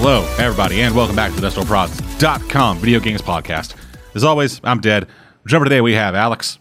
Hello, 0.00 0.22
everybody, 0.38 0.80
and 0.82 0.94
welcome 0.94 1.16
back 1.16 1.34
to 1.34 1.40
the 1.40 1.48
DestroProds.com 1.48 2.78
video 2.78 3.00
games 3.00 3.20
podcast. 3.20 3.74
As 4.14 4.22
always, 4.22 4.60
I'm 4.62 4.80
Dead. 4.80 5.08
Jumper 5.46 5.64
today, 5.64 5.80
we 5.80 5.94
have 5.94 6.14
Alex 6.14 6.58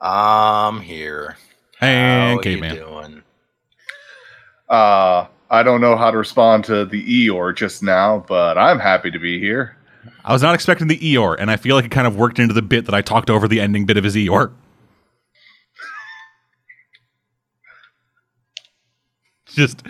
I'm 0.00 0.80
here. 0.80 1.36
and 1.82 2.36
How 2.38 2.42
Caveman. 2.42 2.74
you 2.74 2.80
doing? 2.80 3.22
Uh, 4.68 5.26
I 5.50 5.62
don't 5.62 5.80
know 5.82 5.94
how 5.96 6.10
to 6.10 6.16
respond 6.16 6.64
to 6.64 6.84
the 6.86 7.04
Eeyore 7.28 7.54
just 7.54 7.82
now, 7.82 8.24
but 8.26 8.56
I'm 8.56 8.78
happy 8.78 9.10
to 9.10 9.18
be 9.18 9.38
here. 9.38 9.76
I 10.24 10.32
was 10.32 10.40
not 10.42 10.54
expecting 10.54 10.88
the 10.88 10.96
Eeyore, 10.98 11.36
and 11.38 11.50
I 11.50 11.56
feel 11.56 11.76
like 11.76 11.84
it 11.84 11.90
kind 11.90 12.06
of 12.06 12.16
worked 12.16 12.38
into 12.38 12.54
the 12.54 12.62
bit 12.62 12.86
that 12.86 12.94
I 12.94 13.02
talked 13.02 13.28
over 13.30 13.46
the 13.46 13.60
ending 13.60 13.84
bit 13.84 13.98
of 13.98 14.04
his 14.04 14.14
Eeyore. 14.16 14.52
Just 19.46 19.82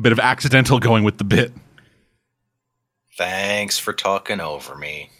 a 0.00 0.02
bit 0.02 0.12
of 0.12 0.18
accidental 0.18 0.78
going 0.78 1.04
with 1.04 1.18
the 1.18 1.24
bit. 1.24 1.52
Thanks 3.18 3.78
for 3.78 3.92
talking 3.92 4.40
over 4.40 4.74
me. 4.74 5.10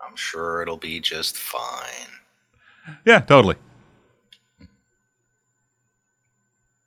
I'm 0.00 0.16
sure 0.16 0.62
it'll 0.62 0.78
be 0.78 1.00
just 1.00 1.36
fine. 1.36 2.08
Yeah, 3.04 3.20
totally. 3.20 3.56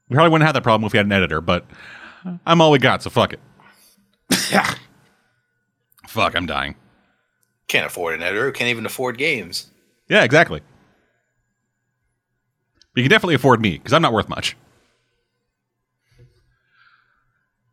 We 0.10 0.16
probably 0.16 0.32
wouldn't 0.32 0.48
have 0.48 0.56
that 0.56 0.64
problem 0.64 0.88
if 0.88 0.94
we 0.94 0.98
had 0.98 1.06
an 1.06 1.12
editor, 1.12 1.40
but 1.40 1.68
I'm 2.48 2.62
all 2.62 2.72
we 2.72 2.80
got, 2.80 3.04
so 3.04 3.12
fuck 3.12 3.34
it. 3.34 3.40
fuck, 6.08 6.36
I'm 6.36 6.48
dying. 6.48 6.74
Can't 7.68 7.86
afford 7.86 8.16
an 8.16 8.24
editor. 8.24 8.52
Can't 8.52 8.72
even 8.72 8.88
afford 8.88 9.20
games. 9.20 9.70
Yeah, 10.10 10.24
exactly. 10.24 10.62
But 12.94 13.02
you 13.02 13.04
can 13.04 13.12
definitely 13.12 13.36
afford 13.36 13.62
me, 13.62 13.78
because 13.78 13.94
I'm 13.94 14.02
not 14.02 14.14
worth 14.14 14.30
much. 14.30 14.58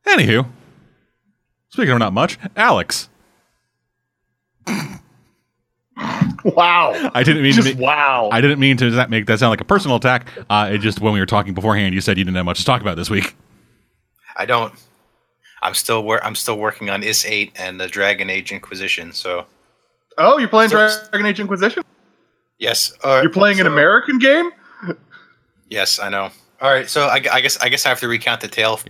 Anywho, 0.06 0.46
speaking 1.68 1.92
of 1.92 1.98
not 1.98 2.12
much, 2.12 2.38
Alex. 2.56 3.08
Wow. 6.44 7.10
I 7.14 7.22
didn't 7.22 7.42
mean 7.42 7.52
Just 7.52 7.68
to. 7.68 7.74
ma- 7.74 7.80
wow. 7.82 8.28
I 8.32 8.40
didn't 8.40 8.58
mean 8.60 8.76
to 8.78 8.90
that 8.92 9.10
make 9.10 9.26
that 9.26 9.38
sound 9.38 9.50
like 9.50 9.60
a 9.60 9.64
personal 9.64 9.96
attack. 9.98 10.26
Uh, 10.48 10.70
it 10.72 10.78
just 10.78 11.00
when 11.00 11.12
we 11.12 11.20
were 11.20 11.26
talking 11.26 11.52
beforehand, 11.52 11.94
you 11.94 12.00
said 12.00 12.16
you 12.16 12.24
didn't 12.24 12.36
have 12.36 12.46
much 12.46 12.58
to 12.60 12.64
talk 12.64 12.80
about 12.80 12.96
this 12.96 13.10
week. 13.10 13.36
I 14.36 14.46
don't. 14.46 14.72
I'm 15.62 15.74
still 15.74 16.02
wor- 16.02 16.24
I'm 16.24 16.34
still 16.34 16.56
working 16.56 16.88
on 16.88 17.02
Ys 17.02 17.26
Eight 17.26 17.52
and 17.56 17.78
the 17.78 17.86
Dragon 17.88 18.30
Age 18.30 18.52
Inquisition. 18.52 19.12
So 19.12 19.44
oh, 20.16 20.38
you're 20.38 20.48
playing 20.48 20.70
So- 20.70 20.88
Dragon 21.10 21.26
Age 21.26 21.40
Inquisition? 21.40 21.82
yes, 22.58 22.92
uh, 23.04 23.20
You're 23.22 23.30
playing 23.30 23.60
an 23.60 23.66
American 23.66 24.18
game? 24.18 24.50
Yes, 25.68 25.98
I 25.98 26.08
know. 26.08 26.30
All 26.62 26.70
right, 26.72 26.88
so 26.88 27.02
I, 27.06 27.20
I 27.30 27.40
guess 27.42 27.58
I 27.58 27.68
guess 27.68 27.84
I 27.84 27.90
have 27.90 28.00
to 28.00 28.08
recount 28.08 28.40
the 28.40 28.48
tale, 28.48 28.80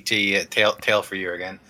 DT 0.00 0.40
uh, 0.40 0.44
tale 0.50 0.72
tale 0.74 1.02
for 1.02 1.14
you 1.16 1.32
again. 1.32 1.60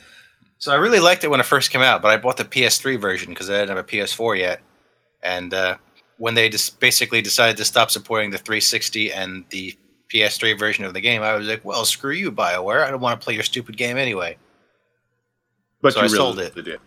So 0.58 0.72
I 0.72 0.76
really 0.76 1.00
liked 1.00 1.24
it 1.24 1.30
when 1.30 1.40
it 1.40 1.46
first 1.46 1.70
came 1.70 1.80
out, 1.80 2.02
but 2.02 2.08
I 2.12 2.16
bought 2.16 2.36
the 2.36 2.44
PS3 2.44 3.00
version 3.00 3.30
because 3.30 3.50
I 3.50 3.54
didn't 3.54 3.70
have 3.70 3.78
a 3.78 3.84
PS4 3.84 4.38
yet. 4.38 4.60
And 5.22 5.52
uh, 5.52 5.76
when 6.18 6.34
they 6.34 6.48
just 6.48 6.78
basically 6.78 7.20
decided 7.20 7.56
to 7.56 7.64
stop 7.64 7.90
supporting 7.90 8.30
the 8.30 8.38
360 8.38 9.12
and 9.12 9.44
the 9.50 9.76
PS3 10.12 10.56
version 10.58 10.84
of 10.84 10.94
the 10.94 11.00
game, 11.00 11.22
I 11.22 11.34
was 11.34 11.48
like, 11.48 11.64
"Well, 11.64 11.84
screw 11.84 12.12
you, 12.12 12.30
Bioware! 12.30 12.84
I 12.84 12.90
don't 12.90 13.00
want 13.00 13.20
to 13.20 13.24
play 13.24 13.34
your 13.34 13.42
stupid 13.42 13.76
game 13.76 13.96
anyway." 13.96 14.36
But 15.80 15.94
So 15.94 16.00
you 16.00 16.04
I 16.04 16.08
sold 16.08 16.36
really 16.36 16.48
it. 16.48 16.64
did. 16.64 16.80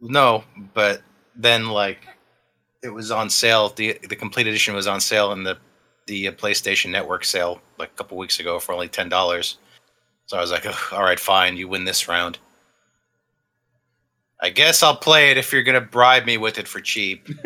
No, 0.00 0.44
but 0.74 1.02
then 1.36 1.68
like 1.68 2.06
it 2.82 2.90
was 2.90 3.10
on 3.10 3.30
sale. 3.30 3.70
the 3.70 3.98
The 4.08 4.16
complete 4.16 4.46
edition 4.46 4.74
was 4.74 4.86
on 4.86 5.00
sale 5.00 5.32
in 5.32 5.44
the 5.44 5.56
the 6.06 6.28
uh, 6.28 6.32
PlayStation 6.32 6.90
Network 6.90 7.24
sale 7.24 7.62
like 7.78 7.90
a 7.90 7.94
couple 7.94 8.18
weeks 8.18 8.40
ago 8.40 8.58
for 8.58 8.72
only 8.72 8.88
ten 8.88 9.08
dollars. 9.08 9.58
So 10.32 10.38
I 10.38 10.40
was 10.40 10.50
like, 10.50 10.64
"Ugh, 10.64 10.92
all 10.92 11.02
right, 11.02 11.20
fine, 11.20 11.58
you 11.58 11.68
win 11.68 11.84
this 11.84 12.08
round. 12.08 12.38
I 14.40 14.48
guess 14.48 14.82
I'll 14.82 14.96
play 14.96 15.30
it 15.30 15.36
if 15.36 15.52
you're 15.52 15.62
gonna 15.62 15.82
bribe 15.82 16.24
me 16.24 16.38
with 16.38 16.56
it 16.58 16.66
for 16.66 16.80
cheap. 16.80 17.28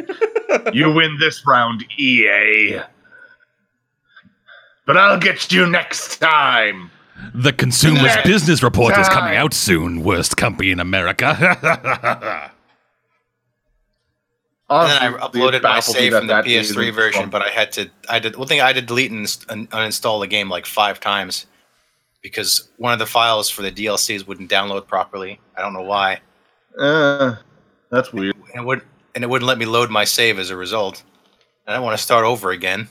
You 0.72 0.92
win 0.92 1.18
this 1.18 1.44
round, 1.44 1.84
EA. 1.98 2.80
But 4.86 4.96
I'll 4.96 5.18
get 5.18 5.52
you 5.52 5.66
next 5.66 6.18
time. 6.18 6.90
The 7.34 7.52
Consumer's 7.52 8.02
Next 8.04 8.26
Business 8.28 8.62
Report 8.62 8.96
is 8.96 9.08
coming 9.08 9.36
out 9.36 9.52
soon. 9.52 10.04
Worst 10.04 10.36
company 10.36 10.70
in 10.70 10.78
America. 10.78 12.52
And 14.70 14.90
then 14.90 15.14
I 15.14 15.18
uploaded 15.18 15.62
my 15.62 15.80
save 15.80 16.12
from 16.12 16.26
the 16.28 16.34
that 16.34 16.44
PS3 16.44 16.92
version, 16.92 17.22
fun. 17.22 17.30
but 17.30 17.42
I 17.42 17.50
had 17.50 17.70
to. 17.72 17.90
I 18.08 18.18
did 18.18 18.36
one 18.36 18.48
thing. 18.48 18.60
I 18.60 18.72
did 18.72 18.86
delete 18.86 19.10
and 19.10 19.20
inst- 19.20 19.46
uninstall 19.48 20.20
the 20.20 20.26
game 20.26 20.48
like 20.48 20.66
five 20.66 20.98
times 20.98 21.46
because 22.26 22.70
one 22.76 22.92
of 22.92 22.98
the 22.98 23.06
files 23.06 23.48
for 23.48 23.62
the 23.62 23.70
DLCs 23.70 24.26
wouldn't 24.26 24.50
download 24.50 24.88
properly. 24.88 25.38
I 25.56 25.62
don't 25.62 25.72
know 25.72 25.82
why. 25.82 26.18
Uh, 26.76 27.36
that's 27.88 28.12
weird. 28.12 28.34
and 28.52 28.62
it 28.62 28.66
would 28.66 28.82
and 29.14 29.22
it 29.22 29.28
wouldn't 29.28 29.46
let 29.46 29.58
me 29.58 29.64
load 29.64 29.90
my 29.90 30.02
save 30.02 30.40
as 30.40 30.50
a 30.50 30.56
result. 30.56 31.04
And 31.68 31.76
I 31.76 31.78
want 31.78 31.96
to 31.96 32.02
start 32.02 32.24
over 32.24 32.50
again. 32.50 32.88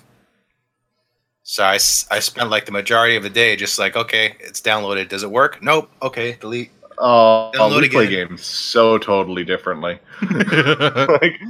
So 1.43 1.65
I, 1.65 1.73
I 1.73 2.19
spent 2.19 2.49
like 2.49 2.65
the 2.65 2.71
majority 2.71 3.17
of 3.17 3.23
the 3.23 3.29
day 3.29 3.57
just 3.57 3.77
like, 3.77 3.97
okay, 3.97 4.37
it's 4.39 4.61
downloaded. 4.61 5.09
Does 5.09 5.23
it 5.23 5.29
work? 5.29 5.61
Nope. 5.61 5.91
Okay, 6.01 6.37
delete. 6.39 6.71
Oh, 6.97 7.51
Download 7.53 7.81
we 7.81 7.89
play 7.89 8.07
games 8.07 8.41
so 8.45 8.97
totally 8.97 9.43
differently. 9.43 9.99
like 10.31 11.41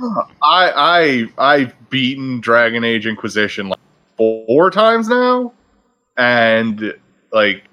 I 0.41 0.71
I 0.73 1.27
I've 1.37 1.89
beaten 1.91 2.39
Dragon 2.41 2.83
Age 2.83 3.05
Inquisition 3.05 3.69
like 3.69 3.79
four 4.17 4.71
times 4.71 5.07
now, 5.07 5.53
and 6.17 6.95
like 7.31 7.65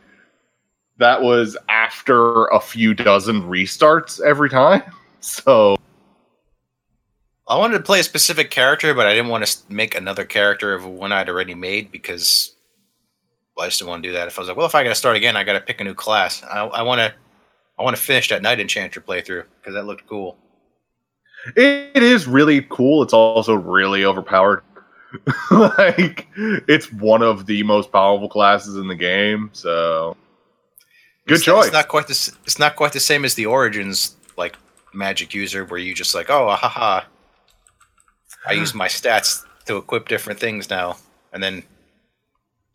that 0.99 1.23
was 1.23 1.57
after 1.69 2.47
a 2.47 2.61
few 2.61 2.95
dozen 2.95 3.43
restarts 3.43 4.21
every 4.21 4.51
time. 4.51 4.83
So 5.25 5.77
I 7.47 7.57
wanted 7.57 7.79
to 7.79 7.85
play 7.85 8.01
a 8.01 8.03
specific 8.03 8.51
character, 8.51 8.93
but 8.93 9.07
I 9.07 9.15
didn't 9.15 9.31
want 9.31 9.47
to 9.47 9.73
make 9.73 9.95
another 9.95 10.25
character 10.25 10.75
of 10.75 10.85
one 10.85 11.13
I'd 11.13 11.29
already 11.29 11.55
made 11.55 11.93
because 11.93 12.57
well, 13.57 13.67
I 13.67 13.69
just 13.69 13.79
didn't 13.79 13.91
want 13.91 14.03
to 14.03 14.09
do 14.09 14.13
that. 14.15 14.27
If 14.27 14.39
I 14.39 14.43
was 14.43 14.49
like, 14.49 14.57
well, 14.57 14.67
if 14.67 14.75
I 14.75 14.83
got 14.83 14.89
to 14.89 14.95
start 14.97 15.17
again, 15.17 15.37
I 15.37 15.45
got 15.45 15.53
to 15.53 15.61
pick 15.61 15.81
a 15.81 15.85
new 15.85 15.95
class. 15.95 16.43
I, 16.43 16.65
I 16.65 16.83
want 16.83 17.01
to 17.01 17.15
I 17.79 17.83
want 17.83 17.97
to 17.97 18.03
finish 18.03 18.29
that 18.31 18.43
Knight 18.43 18.59
Enchanter 18.59 19.01
playthrough 19.01 19.45
because 19.61 19.75
that 19.75 19.87
looked 19.87 20.07
cool. 20.09 20.37
it, 21.57 21.91
it 21.95 22.03
is 22.03 22.27
really 22.27 22.67
cool. 22.69 23.03
It's 23.03 23.13
also 23.13 23.55
really 23.55 24.05
overpowered. 24.05 24.63
like 25.51 26.27
it's 26.37 26.91
one 26.93 27.23
of 27.23 27.47
the 27.47 27.63
most 27.63 27.93
powerful 27.93 28.29
classes 28.29 28.77
in 28.77 28.89
the 28.89 28.95
game. 28.95 29.51
So 29.53 30.17
good 31.27 31.35
it's, 31.37 31.45
choice. 31.45 31.67
It's 31.67 31.73
not 31.73 31.89
quite 31.89 32.07
the 32.07 32.37
it's 32.45 32.59
not 32.59 32.77
quite 32.77 32.93
the 32.93 33.01
same 33.01 33.25
as 33.25 33.35
the 33.35 33.47
Origins 33.47 34.17
like 34.37 34.57
magic 34.95 35.35
user 35.35 35.65
where 35.65 35.79
you 35.79 35.95
just 35.95 36.15
like 36.15 36.31
oh 36.31 36.49
ah, 36.49 36.57
ha 36.57 36.69
ha. 36.69 37.07
I 38.47 38.53
use 38.53 38.75
my 38.75 38.89
stats 38.89 39.45
to 39.67 39.77
equip 39.77 40.09
different 40.09 40.41
things 40.41 40.69
now, 40.69 40.97
and 41.33 41.41
then 41.43 41.63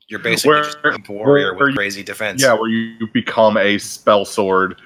you're 0.07 0.19
basically 0.19 0.51
Where- 0.51 0.63
just 0.63 0.77
a 1.09 1.11
warrior 1.11 1.53
with 1.53 1.69
you- 1.69 1.75
crazy 1.75 2.03
defense. 2.03 2.41
Yeah, 2.41 2.53
where 2.53 2.69
you 2.69 3.07
become 3.13 3.57
a 3.57 3.77
spell 3.77 4.23
sword 4.23 4.79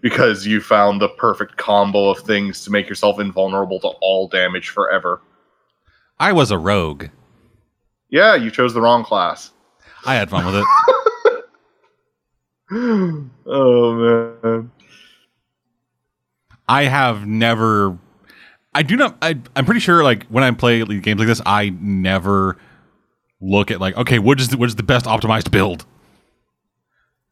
because 0.00 0.46
you 0.46 0.60
found 0.60 1.00
the 1.00 1.08
perfect 1.08 1.56
combo 1.56 2.10
of 2.10 2.18
things 2.20 2.64
to 2.64 2.70
make 2.70 2.88
yourself 2.88 3.18
invulnerable 3.18 3.80
to 3.80 3.88
all 4.00 4.28
damage 4.28 4.68
forever. 4.68 5.20
I 6.18 6.32
was 6.32 6.50
a 6.50 6.58
rogue. 6.58 7.06
Yeah, 8.08 8.34
you 8.34 8.50
chose 8.50 8.72
the 8.74 8.80
wrong 8.80 9.04
class. 9.04 9.52
I 10.04 10.14
had 10.14 10.30
fun 10.30 10.46
with 10.46 10.54
it. 10.56 10.64
oh 13.46 13.92
man. 14.44 14.70
I 16.68 16.84
have 16.84 17.26
never. 17.26 17.98
I 18.72 18.82
do 18.82 18.96
not. 18.96 19.16
I, 19.20 19.38
I'm 19.56 19.64
pretty 19.64 19.80
sure, 19.80 20.04
like 20.04 20.26
when 20.26 20.44
I 20.44 20.50
play 20.52 20.84
games 20.84 21.18
like 21.18 21.26
this, 21.26 21.42
I 21.44 21.70
never 21.80 22.56
look 23.40 23.70
at 23.70 23.80
like, 23.80 23.96
okay, 23.96 24.18
what 24.20 24.38
is 24.40 24.48
the, 24.48 24.56
what 24.56 24.68
is 24.68 24.76
the 24.76 24.84
best 24.84 25.06
optimized 25.06 25.50
build? 25.50 25.84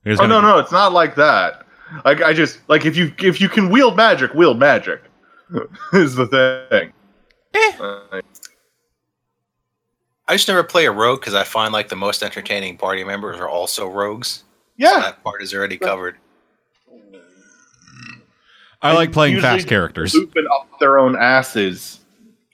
There's 0.02 0.18
Oh 0.18 0.26
no, 0.26 0.40
be- 0.40 0.46
no, 0.46 0.58
it's 0.58 0.72
not 0.72 0.92
like 0.92 1.14
that. 1.14 1.64
Like 2.04 2.20
I 2.22 2.32
just 2.32 2.58
like 2.68 2.84
if 2.84 2.96
you 2.96 3.14
if 3.18 3.40
you 3.40 3.48
can 3.48 3.70
wield 3.70 3.96
magic, 3.96 4.34
wield 4.34 4.58
magic. 4.58 5.02
is 5.92 6.14
the 6.14 6.26
thing. 6.70 6.92
Uh, 7.80 8.20
I 10.26 10.34
just 10.34 10.46
never 10.48 10.62
play 10.62 10.84
a 10.84 10.92
rogue 10.92 11.20
because 11.20 11.34
I 11.34 11.44
find 11.44 11.72
like 11.72 11.88
the 11.88 11.96
most 11.96 12.22
entertaining 12.22 12.76
party 12.76 13.04
members 13.04 13.38
are 13.38 13.48
also 13.48 13.88
rogues. 13.88 14.44
So 14.80 14.86
yeah, 14.86 15.00
that 15.00 15.24
part 15.24 15.42
is 15.42 15.52
already 15.52 15.76
covered. 15.76 16.16
I 18.80 18.92
like 18.94 19.12
playing 19.12 19.40
fast 19.40 19.66
characters. 19.66 20.14
Looping 20.14 20.46
up 20.54 20.68
their 20.78 20.98
own 20.98 21.16
asses 21.16 22.00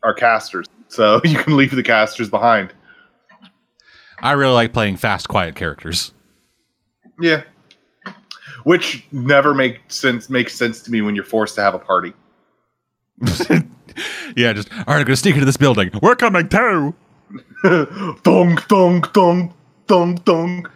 are 0.03 0.15
casters, 0.15 0.67
so 0.89 1.21
you 1.25 1.37
can 1.37 1.57
leave 1.57 1.75
the 1.75 1.83
casters 1.83 2.31
behind. 2.31 2.73
I 4.21 4.33
really 4.33 4.55
like 4.55 4.73
playing 4.73 4.97
fast, 4.97 5.29
quiet 5.29 5.55
characters. 5.55 6.13
Yeah. 7.21 7.43
Which 8.63 9.05
never 9.13 9.53
makes 9.53 9.95
sense 9.95 10.31
makes 10.31 10.55
sense 10.55 10.81
to 10.83 10.91
me 10.91 11.03
when 11.03 11.15
you're 11.15 11.25
forced 11.25 11.57
to 11.57 11.63
have 11.63 11.75
a 11.75 11.79
party. 11.79 12.15
yeah, 14.35 14.55
just 14.55 14.73
all 14.73 14.79
right. 14.87 15.01
I'm 15.01 15.05
gonna 15.05 15.17
sneak 15.17 15.35
into 15.35 15.45
this 15.45 15.59
building. 15.59 15.91
We're 16.01 16.17
coming 16.17 16.49
too. 16.49 16.95
thong 18.25 18.57
thong 18.57 19.03
thong 19.03 19.55
thong 19.87 20.17
thong. 20.19 20.67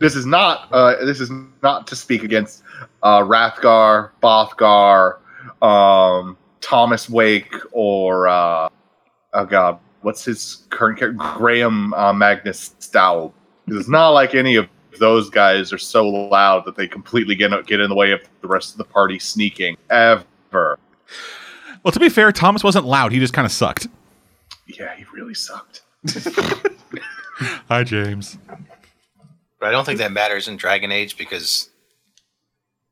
This 0.00 0.14
is 0.14 0.26
not 0.26 0.68
uh, 0.72 1.04
this 1.04 1.20
is 1.20 1.30
not 1.62 1.86
to 1.88 1.96
speak 1.96 2.22
against 2.22 2.62
uh, 3.02 3.20
Rathgar, 3.20 4.10
Bothgar, 4.22 5.18
um, 5.62 6.36
Thomas 6.60 7.10
Wake, 7.10 7.54
or 7.72 8.28
uh, 8.28 8.68
oh 9.34 9.44
god, 9.44 9.78
what's 10.02 10.24
his 10.24 10.66
current 10.70 10.98
character? 10.98 11.18
Graham 11.36 11.92
uh, 11.94 12.12
Magnus 12.12 12.74
Stowell. 12.78 13.34
It's 13.66 13.88
not 13.88 14.10
like 14.10 14.34
any 14.34 14.56
of 14.56 14.68
those 14.98 15.30
guys 15.30 15.72
are 15.72 15.78
so 15.78 16.08
loud 16.08 16.64
that 16.64 16.76
they 16.76 16.86
completely 16.86 17.34
get 17.34 17.50
get 17.66 17.80
in 17.80 17.88
the 17.88 17.96
way 17.96 18.12
of 18.12 18.20
the 18.40 18.48
rest 18.48 18.72
of 18.72 18.78
the 18.78 18.84
party 18.84 19.18
sneaking 19.18 19.76
ever. 19.90 20.78
Well, 21.82 21.92
to 21.92 22.00
be 22.00 22.08
fair, 22.08 22.32
Thomas 22.32 22.64
wasn't 22.64 22.86
loud. 22.86 23.12
He 23.12 23.18
just 23.18 23.34
kind 23.34 23.46
of 23.46 23.52
sucked. 23.52 23.88
Yeah, 24.66 24.94
he 24.96 25.04
really 25.14 25.34
sucked. 25.34 25.82
Hi, 27.68 27.84
James. 27.84 28.38
But 29.60 29.68
I 29.68 29.70
don't 29.72 29.84
think 29.84 29.98
that 29.98 30.12
matters 30.12 30.48
in 30.48 30.56
Dragon 30.56 30.92
Age 30.92 31.16
because 31.16 31.70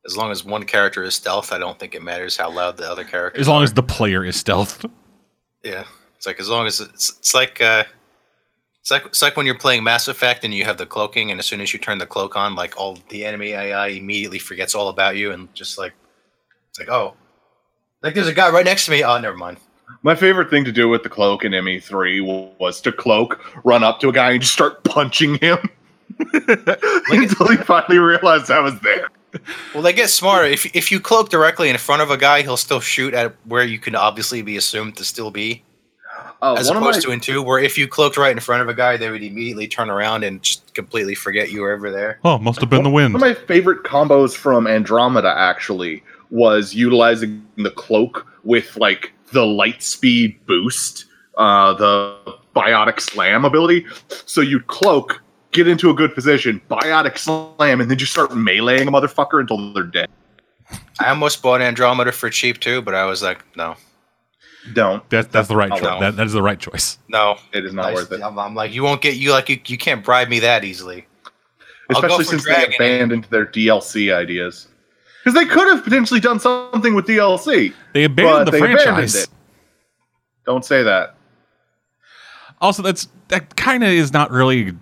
as 0.05 0.17
long 0.17 0.31
as 0.31 0.45
one 0.45 0.65
character 0.65 1.03
is 1.03 1.15
stealth, 1.15 1.53
I 1.53 1.59
don't 1.59 1.79
think 1.79 1.95
it 1.95 2.03
matters 2.03 2.37
how 2.37 2.51
loud 2.51 2.77
the 2.77 2.91
other 2.91 3.05
character. 3.05 3.41
As 3.41 3.49
long 3.49 3.63
as 3.63 3.73
the 3.73 3.83
player 3.83 4.25
is 4.25 4.37
stealth. 4.37 4.85
Yeah, 5.63 5.85
it's 6.17 6.27
like 6.27 6.41
as 6.41 6.49
long 6.49 6.67
as 6.67 6.81
it's 6.81 7.11
it's 7.11 7.35
like 7.35 7.61
uh, 7.61 7.85
it's 8.81 8.91
like 8.91 9.07
it's 9.07 9.23
like 9.23 9.37
when 9.37 9.47
you're 9.47 9.59
playing 9.59 9.83
Mass 9.83 10.09
Effect 10.09 10.45
and 10.45 10.55
you 10.55 10.65
have 10.65 10.79
the 10.79 10.87
cloaking, 10.87 11.31
and 11.31 11.41
as 11.41 11.47
soon 11.47 11.61
as 11.61 11.73
you 11.73 11.79
turn 11.79 11.99
the 11.99 12.07
cloak 12.07 12.37
on, 12.37 12.55
like 12.55 12.77
all 12.77 12.99
the 13.09 13.25
enemy 13.25 13.51
AI 13.53 13.89
immediately 13.89 14.39
forgets 14.39 14.75
all 14.75 14.89
about 14.89 15.17
you, 15.17 15.33
and 15.33 15.53
just 15.55 15.79
like 15.79 15.93
it's 16.71 16.79
like 16.79 16.89
oh, 16.89 17.15
like 18.03 18.15
there's 18.15 18.29
a 18.29 18.35
guy 18.35 18.51
right 18.51 18.65
next 18.65 18.87
to 18.87 18.93
me. 18.93 19.03
Oh, 19.03 19.19
never 19.19 19.37
mind. 19.37 19.59
My 20.03 20.15
favorite 20.15 20.51
thing 20.51 20.65
to 20.65 20.73
do 20.73 20.89
with 20.89 21.03
the 21.05 21.09
cloak 21.09 21.45
in 21.45 21.53
ME3 21.53 22.59
was 22.59 22.81
to 22.83 22.93
cloak, 22.93 23.41
run 23.65 23.85
up 23.85 24.01
to 24.01 24.09
a 24.09 24.12
guy, 24.12 24.33
and 24.33 24.41
just 24.41 24.53
start 24.53 24.83
punching 24.85 25.37
him 25.39 25.59
until 26.19 27.49
he 27.49 27.56
finally 27.58 27.99
realized 27.99 28.50
I 28.50 28.61
was 28.61 28.79
there. 28.81 29.08
Well, 29.75 29.82
they 29.82 29.93
get 29.93 30.08
smarter. 30.08 30.47
If 30.47 30.64
if 30.75 30.91
you 30.91 31.00
cloak 31.00 31.29
directly 31.29 31.69
in 31.69 31.76
front 31.79 32.03
of 32.03 32.11
a 32.11 32.17
guy, 32.17 32.43
he'll 32.43 32.56
still 32.56 32.81
shoot 32.81 33.12
at 33.14 33.35
where 33.44 33.64
you 33.64 33.79
can 33.79 33.94
obviously 33.94 34.41
be 34.43 34.56
assumed 34.56 34.97
to 34.97 35.05
still 35.05 35.31
be, 35.31 35.62
Uh, 36.41 36.55
as 36.55 36.70
opposed 36.70 36.99
my- 36.99 37.00
to 37.03 37.11
in 37.11 37.20
two, 37.20 37.43
where 37.43 37.58
if 37.58 37.76
you 37.76 37.87
cloaked 37.87 38.17
right 38.17 38.32
in 38.32 38.41
front 38.41 38.62
of 38.62 38.69
a 38.69 38.75
guy, 38.75 38.97
they 38.97 39.11
would 39.11 39.23
immediately 39.23 39.69
turn 39.69 39.91
around 39.91 40.25
and 40.25 40.43
just 40.43 40.75
completely 40.75 41.14
forget 41.14 41.50
you 41.50 41.61
were 41.61 41.70
ever 41.73 41.91
there. 41.91 42.19
Oh, 42.25 42.38
must 42.38 42.61
have 42.61 42.70
been 42.70 42.82
the 42.82 42.88
wind. 42.91 43.12
One 43.14 43.23
of 43.23 43.29
my 43.29 43.35
favorite 43.47 43.82
combos 43.82 44.35
from 44.35 44.67
Andromeda 44.67 45.35
actually 45.37 46.02
was 46.31 46.75
utilizing 46.75 47.44
the 47.56 47.70
cloak 47.70 48.26
with 48.43 48.76
like 48.79 49.12
the 49.32 49.44
light 49.44 49.82
speed 49.82 50.38
boost, 50.47 51.05
uh, 51.37 51.75
the 51.75 52.14
biotic 52.55 53.00
slam 53.00 53.44
ability. 53.44 53.85
So 54.25 54.41
you'd 54.41 54.67
cloak, 54.67 55.20
get 55.56 55.67
into 55.69 55.91
a 55.91 55.94
good 55.94 56.14
position, 56.14 56.61
biotic 56.70 57.19
slam, 57.19 57.81
and 57.81 57.91
then 57.91 57.99
just 57.99 58.12
start 58.12 58.31
meleeing 58.31 58.82
a 58.82 58.91
motherfucker 58.91 59.41
until 59.41 59.73
they're 59.73 59.82
dead. 59.82 60.08
I 61.00 61.08
almost 61.11 61.43
bought 61.43 61.61
Andromeda 61.61 62.12
for 62.12 62.31
cheap 62.31 62.61
too, 62.61 62.82
but 62.82 62.94
I 62.94 63.05
was 63.06 63.23
like, 63.23 63.44
no, 63.56 63.76
Don't. 64.75 65.08
That, 65.11 65.31
that's 65.32 65.49
the 65.49 65.56
right 65.56 65.70
Oh, 65.73 65.76
choice. 65.76 65.82
no. 65.85 66.00
That, 66.00 66.17
that 66.17 66.26
is 66.26 66.32
the 66.32 66.43
right 66.43 66.58
choice. 66.58 66.99
no, 67.08 67.37
It 67.53 67.64
is 67.64 67.73
not 67.73 67.87
I, 67.87 67.94
worth 67.94 68.12
it. 68.12 68.20
I'm, 68.23 68.38
I'm 68.38 68.55
like, 68.55 68.73
you 68.73 68.82
won't 68.82 69.00
get 69.00 69.17
you 69.17 69.31
like 69.32 69.49
you, 69.49 69.58
you 69.67 69.79
can't 69.79 70.05
bribe 70.05 70.29
me 70.29 70.41
that 70.41 70.64
easily. 70.64 71.06
Especially 71.91 72.25
since 72.25 72.43
Dragon 72.43 72.75
they 72.79 72.97
abandoned 72.97 73.25
their 73.31 73.47
DLC 73.47 74.12
ideas. 74.12 74.67
Because 75.23 75.41
they 75.41 75.47
could 75.47 75.69
have 75.69 75.85
potentially 75.85 76.19
done 76.20 76.41
something 76.41 76.94
with 76.94 77.06
DLC. 77.06 77.73
They 77.93 78.05
abandoned 78.05 78.49
the 78.49 78.50
they 78.52 78.59
abandoned 78.59 78.82
franchise. 78.82 79.14
it. 79.14 79.29
Don't 80.47 80.64
say 80.64 80.82
that. 80.82 81.14
Also, 82.61 82.82
that's 82.82 83.09
that 83.29 83.55
kind 83.56 83.85
of 83.85 83.91
is 83.91 84.12
not 84.12 84.31
really. 84.31 84.73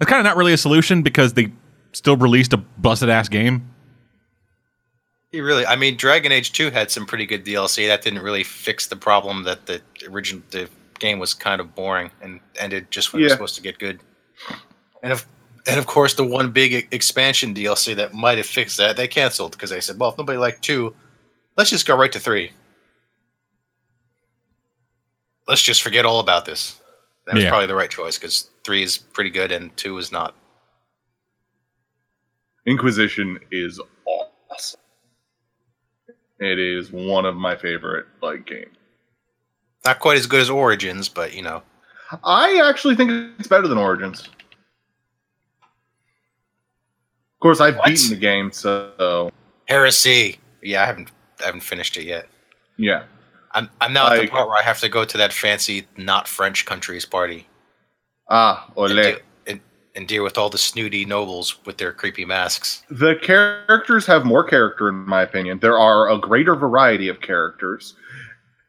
It's 0.00 0.06
kind 0.06 0.20
of 0.20 0.24
not 0.24 0.36
really 0.36 0.52
a 0.52 0.58
solution 0.58 1.02
because 1.02 1.34
they 1.34 1.52
still 1.92 2.16
released 2.16 2.52
a 2.52 2.56
busted 2.56 3.08
ass 3.08 3.28
game. 3.28 3.70
You 5.32 5.44
really, 5.44 5.66
I 5.66 5.76
mean, 5.76 5.96
Dragon 5.96 6.32
Age 6.32 6.52
Two 6.52 6.70
had 6.70 6.90
some 6.90 7.04
pretty 7.04 7.26
good 7.26 7.44
DLC. 7.44 7.88
That 7.88 8.02
didn't 8.02 8.22
really 8.22 8.44
fix 8.44 8.86
the 8.86 8.96
problem 8.96 9.42
that 9.44 9.66
the 9.66 9.82
original 10.08 10.42
the 10.50 10.68
game 10.98 11.18
was 11.18 11.34
kind 11.34 11.60
of 11.60 11.74
boring 11.74 12.10
and 12.22 12.40
ended 12.58 12.90
just 12.90 13.12
when 13.12 13.20
it 13.20 13.24
was 13.24 13.32
supposed 13.32 13.56
to 13.56 13.62
get 13.62 13.78
good. 13.78 14.00
And 15.02 15.12
of 15.12 15.26
and 15.66 15.78
of 15.78 15.86
course, 15.86 16.14
the 16.14 16.24
one 16.24 16.52
big 16.52 16.88
expansion 16.92 17.54
DLC 17.54 17.96
that 17.96 18.14
might 18.14 18.38
have 18.38 18.46
fixed 18.46 18.76
that 18.76 18.96
they 18.96 19.08
canceled 19.08 19.52
because 19.52 19.70
they 19.70 19.80
said, 19.80 19.98
well, 19.98 20.10
if 20.10 20.18
nobody 20.18 20.38
liked 20.38 20.62
two, 20.62 20.94
let's 21.56 21.70
just 21.70 21.86
go 21.86 21.96
right 21.96 22.12
to 22.12 22.20
three. 22.20 22.52
Let's 25.48 25.62
just 25.62 25.82
forget 25.82 26.04
all 26.04 26.20
about 26.20 26.44
this. 26.44 26.80
That 27.26 27.34
was 27.34 27.44
Yeah. 27.44 27.50
probably 27.50 27.66
the 27.66 27.74
right 27.74 27.90
choice 27.90 28.18
because 28.18 28.50
three 28.64 28.82
is 28.82 28.98
pretty 28.98 29.30
good 29.30 29.50
and 29.52 29.76
two 29.76 29.98
is 29.98 30.12
not. 30.12 30.34
Inquisition 32.66 33.38
is 33.50 33.80
awesome. 34.06 34.80
It 36.38 36.58
is 36.58 36.90
one 36.92 37.24
of 37.24 37.36
my 37.36 37.56
favorite 37.56 38.06
like 38.22 38.46
games. 38.46 38.76
Not 39.84 40.00
quite 40.00 40.18
as 40.18 40.26
good 40.26 40.40
as 40.40 40.50
Origins, 40.50 41.08
but 41.08 41.32
you 41.34 41.42
know, 41.42 41.62
I 42.24 42.60
actually 42.68 42.94
think 42.96 43.10
it's 43.38 43.48
better 43.48 43.68
than 43.68 43.78
Origins. 43.78 44.28
Of 45.60 47.40
course, 47.40 47.60
I've 47.60 47.76
What? 47.76 47.86
beaten 47.86 48.10
the 48.10 48.16
game, 48.16 48.50
so 48.52 49.30
Heresy. 49.68 50.38
Yeah, 50.62 50.82
I 50.82 50.86
haven't 50.86 51.10
I 51.40 51.46
haven't 51.46 51.60
finished 51.62 51.96
it 51.96 52.04
yet. 52.04 52.28
yeah. 52.76 53.04
I'm 53.56 53.68
I'm 53.80 53.92
now 53.92 54.12
at 54.12 54.20
the 54.20 54.28
part 54.28 54.48
where 54.48 54.58
I 54.58 54.62
have 54.62 54.78
to 54.80 54.88
go 54.88 55.04
to 55.04 55.18
that 55.18 55.32
fancy 55.32 55.86
not 55.96 56.28
French 56.28 56.64
country's 56.66 57.04
party 57.04 57.48
Ah, 58.28 58.66
and, 58.68 58.76
ole. 58.76 58.88
deal, 58.88 59.18
and, 59.46 59.60
and 59.94 60.06
deal 60.06 60.22
with 60.24 60.36
all 60.36 60.50
the 60.50 60.58
snooty 60.58 61.04
nobles 61.04 61.64
with 61.64 61.78
their 61.78 61.92
creepy 61.92 62.24
masks. 62.24 62.82
The 62.90 63.14
characters 63.16 64.04
have 64.06 64.24
more 64.24 64.44
character, 64.44 64.88
in 64.88 64.96
my 65.06 65.22
opinion. 65.22 65.58
There 65.60 65.78
are 65.78 66.10
a 66.10 66.18
greater 66.18 66.54
variety 66.54 67.08
of 67.08 67.20
characters. 67.20 67.94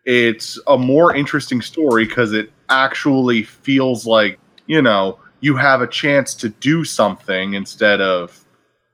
It's 0.06 0.60
a 0.68 0.78
more 0.78 1.14
interesting 1.16 1.62
story 1.62 2.06
because 2.06 2.34
it 2.34 2.52
actually 2.70 3.44
feels 3.44 4.06
like, 4.06 4.40
you 4.68 4.82
know, 4.82 5.20
you 5.42 5.56
have 5.58 5.82
a 5.82 5.88
chance 5.88 6.34
to 6.36 6.50
do 6.50 6.86
something 6.86 7.56
instead 7.56 8.00
of 8.00 8.46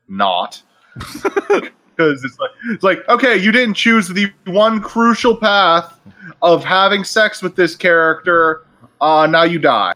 not. 0.08 0.60
Because 1.96 2.24
it's 2.24 2.38
like, 2.38 2.50
it's 2.70 2.82
like, 2.82 3.08
okay, 3.08 3.36
you 3.36 3.52
didn't 3.52 3.74
choose 3.74 4.08
the 4.08 4.30
one 4.46 4.80
crucial 4.80 5.36
path 5.36 6.00
of 6.42 6.64
having 6.64 7.04
sex 7.04 7.42
with 7.42 7.56
this 7.56 7.76
character. 7.76 8.64
Uh, 9.00 9.26
now 9.26 9.44
you 9.44 9.58
die. 9.58 9.94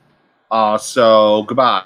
Uh, 0.51 0.79
so 0.79 1.43
goodbye. 1.45 1.83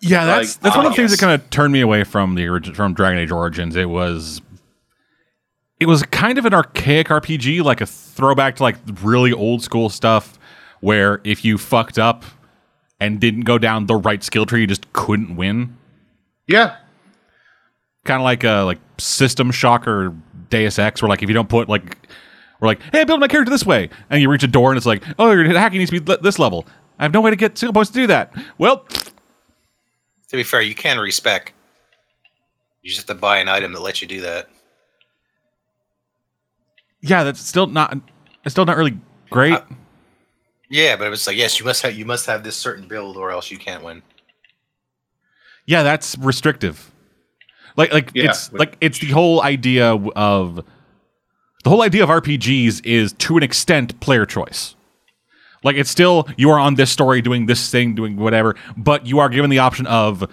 Yeah, 0.00 0.24
that's 0.24 0.56
Like, 0.56 0.62
that's 0.62 0.76
one 0.76 0.86
of 0.86 0.92
the 0.92 0.96
things 0.96 1.10
that 1.10 1.18
kind 1.18 1.32
of 1.32 1.48
turned 1.50 1.72
me 1.72 1.80
away 1.80 2.04
from 2.04 2.34
the 2.34 2.46
origin 2.46 2.74
from 2.74 2.94
Dragon 2.94 3.18
Age 3.18 3.30
Origins. 3.30 3.74
It 3.76 3.88
was 3.88 4.40
it 5.80 5.86
was 5.86 6.02
kind 6.04 6.38
of 6.38 6.44
an 6.44 6.54
archaic 6.54 7.08
RPG, 7.08 7.62
like 7.62 7.80
a 7.80 7.86
throwback 7.86 8.56
to 8.56 8.62
like 8.62 8.76
really 9.02 9.32
old 9.32 9.62
school 9.62 9.88
stuff, 9.88 10.38
where 10.80 11.20
if 11.24 11.44
you 11.44 11.58
fucked 11.58 11.98
up 11.98 12.24
and 13.00 13.20
didn't 13.20 13.42
go 13.42 13.58
down 13.58 13.86
the 13.86 13.96
right 13.96 14.22
skill 14.22 14.46
tree, 14.46 14.60
you 14.60 14.66
just 14.66 14.92
couldn't 14.92 15.36
win. 15.36 15.76
Yeah, 16.46 16.76
Kind 18.04 18.20
of 18.20 18.24
like 18.24 18.44
a 18.44 18.62
like 18.62 18.78
System 18.98 19.50
Shock 19.50 19.86
or 19.86 20.14
Deus 20.50 20.78
Ex, 20.78 21.02
where 21.02 21.08
like 21.08 21.22
if 21.22 21.28
you 21.28 21.34
don't 21.34 21.48
put 21.48 21.68
like 21.68 21.96
we're 22.60 22.68
like, 22.68 22.80
hey, 22.92 23.04
build 23.04 23.20
my 23.20 23.28
character 23.28 23.50
this 23.50 23.66
way, 23.66 23.90
and 24.08 24.22
you 24.22 24.30
reach 24.30 24.42
a 24.42 24.46
door 24.48 24.70
and 24.70 24.76
it's 24.78 24.86
like, 24.86 25.02
oh, 25.18 25.30
your 25.32 25.44
hacking 25.46 25.78
needs 25.78 25.90
to 25.90 26.00
be 26.00 26.16
this 26.22 26.38
level. 26.38 26.66
I 26.98 27.02
have 27.02 27.12
no 27.12 27.20
way 27.20 27.30
to 27.30 27.36
get 27.36 27.58
supposed 27.58 27.92
to 27.92 28.00
do 28.00 28.06
that. 28.06 28.32
Well, 28.56 28.78
To 30.28 30.36
be 30.36 30.42
fair, 30.42 30.62
you 30.62 30.74
can 30.74 30.98
respec. 30.98 31.52
You 32.82 32.88
just 32.90 33.06
have 33.06 33.16
to 33.16 33.20
buy 33.20 33.38
an 33.38 33.48
item 33.48 33.72
that 33.74 33.80
lets 33.82 34.00
you 34.00 34.08
do 34.08 34.20
that. 34.22 34.48
yeah, 37.02 37.24
that's 37.24 37.40
still 37.40 37.66
not 37.66 37.98
it's 38.44 38.54
still 38.54 38.64
not 38.64 38.76
really 38.76 38.98
great. 39.30 39.52
Uh, 39.54 39.62
Yeah, 40.70 40.96
but 40.96 41.06
it 41.06 41.10
was 41.10 41.26
like, 41.26 41.36
yes, 41.36 41.58
you 41.58 41.66
must 41.66 41.82
have 41.82 41.94
you 41.94 42.04
must 42.06 42.26
have 42.26 42.42
this 42.42 42.56
certain 42.56 42.88
build 42.88 43.16
or 43.16 43.30
else 43.30 43.50
you 43.50 43.58
can't 43.58 43.84
win. 43.84 44.02
yeah, 45.66 45.82
that's 45.82 46.16
restrictive. 46.18 46.90
Like 47.76 47.92
like 47.92 48.10
Yeah, 48.14 48.30
it's 48.30 48.50
which- 48.50 48.58
like 48.60 48.76
it's 48.80 48.98
the 48.98 49.08
whole 49.08 49.42
idea 49.42 49.92
of 49.94 50.64
the 51.64 51.70
whole 51.70 51.82
idea 51.82 52.02
of 52.04 52.10
RPGs 52.10 52.84
is 52.84 53.12
to 53.14 53.36
an 53.36 53.42
extent 53.42 53.98
player 54.00 54.24
choice. 54.26 54.74
Like 55.64 55.76
it's 55.76 55.90
still 55.90 56.28
you 56.36 56.50
are 56.50 56.58
on 56.60 56.74
this 56.76 56.90
story 56.90 57.20
doing 57.22 57.46
this 57.46 57.70
thing, 57.70 57.94
doing 57.94 58.16
whatever, 58.16 58.54
but 58.76 59.06
you 59.06 59.18
are 59.18 59.28
given 59.28 59.50
the 59.50 59.58
option 59.58 59.86
of 59.86 60.24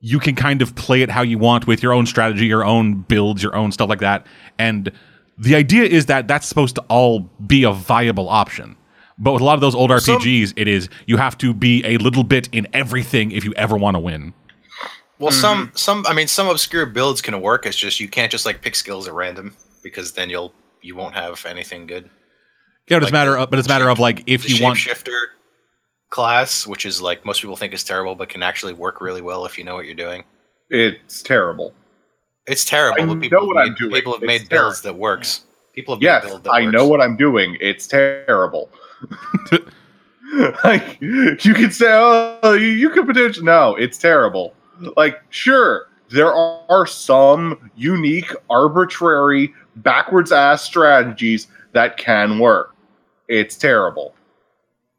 you 0.00 0.18
can 0.18 0.34
kind 0.34 0.62
of 0.62 0.74
play 0.74 1.02
it 1.02 1.10
how 1.10 1.22
you 1.22 1.38
want 1.38 1.66
with 1.66 1.82
your 1.82 1.92
own 1.92 2.06
strategy, 2.06 2.46
your 2.46 2.64
own 2.64 3.02
builds, 3.02 3.42
your 3.42 3.54
own 3.56 3.72
stuff 3.72 3.88
like 3.88 4.00
that. 4.00 4.26
And 4.58 4.90
the 5.38 5.54
idea 5.54 5.84
is 5.84 6.06
that 6.06 6.28
that's 6.28 6.46
supposed 6.46 6.74
to 6.76 6.82
all 6.88 7.20
be 7.46 7.64
a 7.64 7.72
viable 7.72 8.28
option. 8.28 8.76
But 9.18 9.32
with 9.32 9.42
a 9.42 9.44
lot 9.44 9.54
of 9.54 9.60
those 9.60 9.74
old 9.74 9.90
Some- 10.02 10.18
RPGs, 10.18 10.54
it 10.56 10.68
is 10.68 10.88
you 11.06 11.16
have 11.18 11.36
to 11.38 11.54
be 11.54 11.84
a 11.84 11.96
little 11.98 12.24
bit 12.24 12.48
in 12.52 12.66
everything 12.72 13.30
if 13.32 13.44
you 13.44 13.52
ever 13.56 13.76
want 13.76 13.94
to 13.96 14.00
win. 14.00 14.34
Well, 15.18 15.32
some 15.32 15.68
mm-hmm. 15.68 15.76
some 15.76 16.06
I 16.08 16.12
mean 16.14 16.26
some 16.28 16.48
obscure 16.48 16.86
builds 16.86 17.20
can 17.22 17.40
work. 17.40 17.66
It's 17.66 17.76
just 17.76 18.00
you 18.00 18.08
can't 18.08 18.30
just 18.32 18.46
like 18.46 18.60
pick 18.62 18.74
skills 18.74 19.06
at 19.08 19.14
random 19.14 19.56
because 19.82 20.12
then 20.12 20.30
you'll 20.30 20.52
you 20.82 20.96
won't 20.96 21.14
have 21.14 21.44
anything 21.46 21.86
good. 21.86 22.10
Yeah, 22.88 22.98
but 22.98 23.04
it's 23.04 23.04
Like 23.04 23.10
a 23.10 23.12
matter 23.12 23.38
of, 23.38 23.50
but 23.50 23.58
it's 23.58 23.68
a 23.68 23.70
matter 23.70 23.88
of 23.88 23.98
like 23.98 24.22
if 24.26 24.42
The 24.42 24.52
you 24.54 24.62
want 24.62 24.76
shifter 24.78 25.30
class, 26.10 26.66
which 26.66 26.84
is 26.84 27.00
like 27.00 27.24
most 27.24 27.40
people 27.40 27.56
think 27.56 27.72
is 27.72 27.84
terrible, 27.84 28.14
but 28.14 28.28
can 28.28 28.42
actually 28.42 28.72
work 28.72 29.00
really 29.00 29.22
well 29.22 29.46
if 29.46 29.56
you 29.56 29.64
know 29.64 29.74
what 29.74 29.86
you're 29.86 29.94
doing. 29.94 30.24
It's 30.70 31.22
terrible. 31.22 31.72
It's 32.46 32.64
terrible. 32.64 33.02
I 33.02 33.06
but 33.06 33.20
people 33.20 33.40
know 33.40 33.46
what 33.46 33.56
have 33.56 33.66
I'm 33.66 33.72
made, 33.72 33.78
doing. 33.78 33.92
People 33.92 34.12
have 34.14 34.22
It's 34.22 34.26
made 34.26 34.48
builds 34.48 34.82
that 34.82 34.94
works. 34.94 35.44
People 35.72 35.94
have 35.94 36.00
made 36.00 36.06
Yes, 36.06 36.24
that 36.24 36.50
I 36.50 36.62
works. 36.62 36.72
know 36.72 36.86
what 36.86 37.00
I'm 37.00 37.16
doing. 37.16 37.56
It's 37.60 37.86
terrible. 37.86 38.70
like 40.64 40.98
you 41.00 41.36
could 41.54 41.72
say, 41.72 41.86
oh, 41.88 42.52
you, 42.52 42.68
you 42.68 42.90
could 42.90 43.06
potentially. 43.06 43.44
No, 43.46 43.74
it's 43.76 43.96
terrible. 43.98 44.54
Like, 44.96 45.20
sure, 45.30 45.88
there 46.10 46.32
are 46.32 46.86
some 46.86 47.70
unique, 47.76 48.32
arbitrary, 48.50 49.52
backwards 49.76 50.32
ass 50.32 50.62
strategies 50.62 51.48
that 51.72 51.96
can 51.96 52.38
work. 52.38 52.74
It's 53.28 53.56
terrible. 53.56 54.14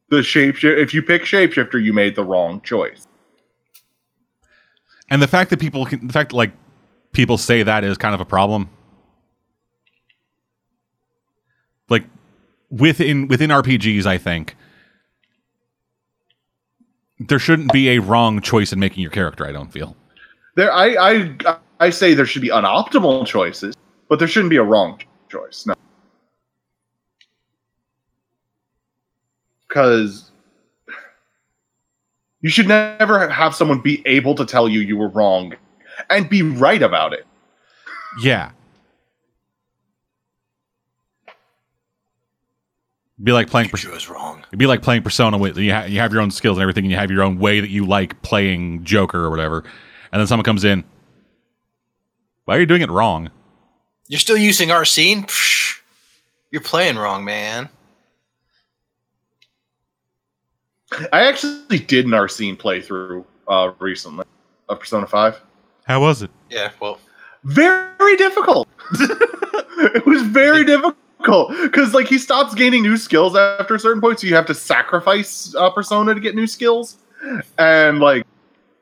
The 0.10 0.18
shapeshift. 0.18 0.78
If 0.78 0.94
you 0.94 1.02
pick 1.02 1.24
shapeshifter, 1.24 1.84
you 1.84 1.94
made 1.94 2.16
the 2.16 2.24
wrong 2.24 2.62
choice. 2.62 3.08
And 5.10 5.22
the 5.22 5.28
fact 5.28 5.50
that 5.52 5.60
people 5.60 5.86
can, 5.86 6.08
the 6.08 6.14
fact 6.14 6.34
like 6.34 6.52
people 7.12 7.38
say 7.38 7.64
that 7.64 7.84
is 7.84 7.98
kind 7.98 8.14
of 8.14 8.22
a 8.22 8.26
problem. 8.26 8.70
Like 11.90 12.04
within 12.70 13.28
within 13.28 13.52
RPGs, 13.52 14.06
I 14.06 14.18
think 14.18 14.56
there 17.20 17.40
shouldn't 17.40 17.72
be 17.72 17.90
a 17.90 18.00
wrong 18.00 18.42
choice 18.42 18.74
in 18.74 18.80
making 18.80 19.02
your 19.02 19.12
character. 19.12 19.48
I 19.48 19.52
don't 19.52 19.72
feel. 19.72 19.96
There, 20.56 20.72
I, 20.72 20.96
I, 21.46 21.58
I 21.80 21.90
say 21.90 22.14
there 22.14 22.26
should 22.26 22.42
be 22.42 22.50
unoptimal 22.50 23.26
choices, 23.26 23.76
but 24.10 24.20
there 24.20 24.28
shouldn't 24.28 24.50
be 24.50 24.58
a 24.58 24.64
wrong 24.64 25.02
choice. 25.30 25.66
No, 25.66 25.76
because 29.68 30.32
you 32.42 32.50
should 32.50 32.68
never 32.68 33.28
have 33.28 33.54
someone 33.54 33.82
be 33.82 34.02
able 34.06 34.36
to 34.36 34.46
tell 34.46 34.70
you 34.70 34.80
you 34.80 34.96
were 34.96 35.10
wrong 35.10 35.54
and 36.10 36.30
be 36.30 36.42
right 36.42 36.82
about 36.82 37.12
it. 37.12 37.26
Yeah. 38.22 38.52
Be 43.24 43.32
like 43.32 43.50
playing. 43.50 43.70
You 43.82 43.92
was 43.92 44.10
wrong. 44.10 44.44
It'd 44.48 44.60
be 44.60 44.68
like 44.68 44.82
playing 44.82 45.04
Persona 45.04 45.38
with 45.38 45.58
you, 45.58 45.74
ha- 45.74 45.86
you 45.86 46.00
have 46.00 46.12
your 46.12 46.22
own 46.22 46.32
skills 46.32 46.58
and 46.58 46.62
everything, 46.62 46.84
and 46.84 46.92
you 46.92 46.98
have 46.98 47.10
your 47.10 47.24
own 47.24 47.40
way 47.40 47.62
that 47.62 47.70
you 47.70 47.86
like 47.86 48.22
playing 48.22 48.84
Joker 48.84 49.24
or 49.24 49.30
whatever. 49.30 49.64
And 50.12 50.20
then 50.20 50.28
someone 50.28 50.44
comes 50.44 50.66
in. 50.66 50.84
Why 52.44 52.58
are 52.58 52.60
you 52.60 52.66
doing 52.66 52.82
it 52.82 52.90
wrong? 52.90 53.32
You're 54.08 54.20
still 54.20 54.38
using 54.38 54.70
Arsene? 54.70 55.24
Psh, 55.24 55.80
You're 56.52 56.62
playing 56.62 56.98
wrong, 56.98 57.24
man. 57.24 57.70
I 61.12 61.28
actually 61.28 61.80
did 61.80 62.06
an 62.06 62.14
Arsene 62.14 62.56
playthrough 62.56 63.26
uh, 63.48 63.72
recently 63.80 64.26
of 64.70 64.80
Persona 64.80 65.08
Five. 65.08 65.42
How 65.86 66.02
was 66.02 66.22
it? 66.22 66.32
Yeah, 66.50 66.72
well, 66.80 67.00
very 67.44 68.18
difficult. 68.18 68.68
it 69.00 70.06
was 70.06 70.22
very 70.24 70.66
difficult 70.66 70.98
because 71.26 71.94
like 71.94 72.08
he 72.08 72.18
stops 72.18 72.54
gaining 72.54 72.84
new 72.84 72.98
skills 72.98 73.36
after 73.36 73.76
a 73.76 73.80
certain 73.80 74.02
point, 74.02 74.20
so 74.20 74.28
you 74.28 74.36
have 74.36 74.46
to 74.46 74.54
sacrifice 74.54 75.54
uh, 75.56 75.70
Persona 75.72 76.14
to 76.14 76.20
get 76.20 76.36
new 76.36 76.48
skills, 76.48 76.98
and 77.58 78.00
like 78.00 78.26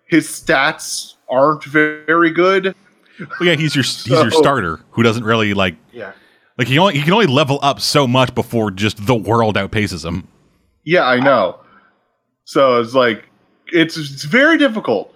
his 0.05 0.27
stats 0.27 1.15
aren't 1.29 1.63
very 1.63 2.31
good. 2.31 2.75
Well, 3.19 3.49
yeah, 3.49 3.55
he's 3.55 3.75
your 3.75 3.83
he's 3.83 4.07
your 4.07 4.31
starter 4.31 4.79
who 4.91 5.03
doesn't 5.03 5.23
really 5.23 5.53
like 5.53 5.75
yeah. 5.91 6.13
like 6.57 6.67
he 6.67 6.77
only 6.77 6.95
he 6.95 7.03
can 7.03 7.13
only 7.13 7.27
level 7.27 7.59
up 7.61 7.79
so 7.79 8.07
much 8.07 8.33
before 8.35 8.71
just 8.71 9.05
the 9.05 9.15
world 9.15 9.55
outpaces 9.55 10.05
him. 10.05 10.27
Yeah, 10.83 11.05
I 11.05 11.19
know. 11.19 11.59
So 12.45 12.81
it's 12.81 12.93
like 12.93 13.29
it's 13.67 13.97
it's 13.97 14.23
very 14.23 14.57
difficult. 14.57 15.13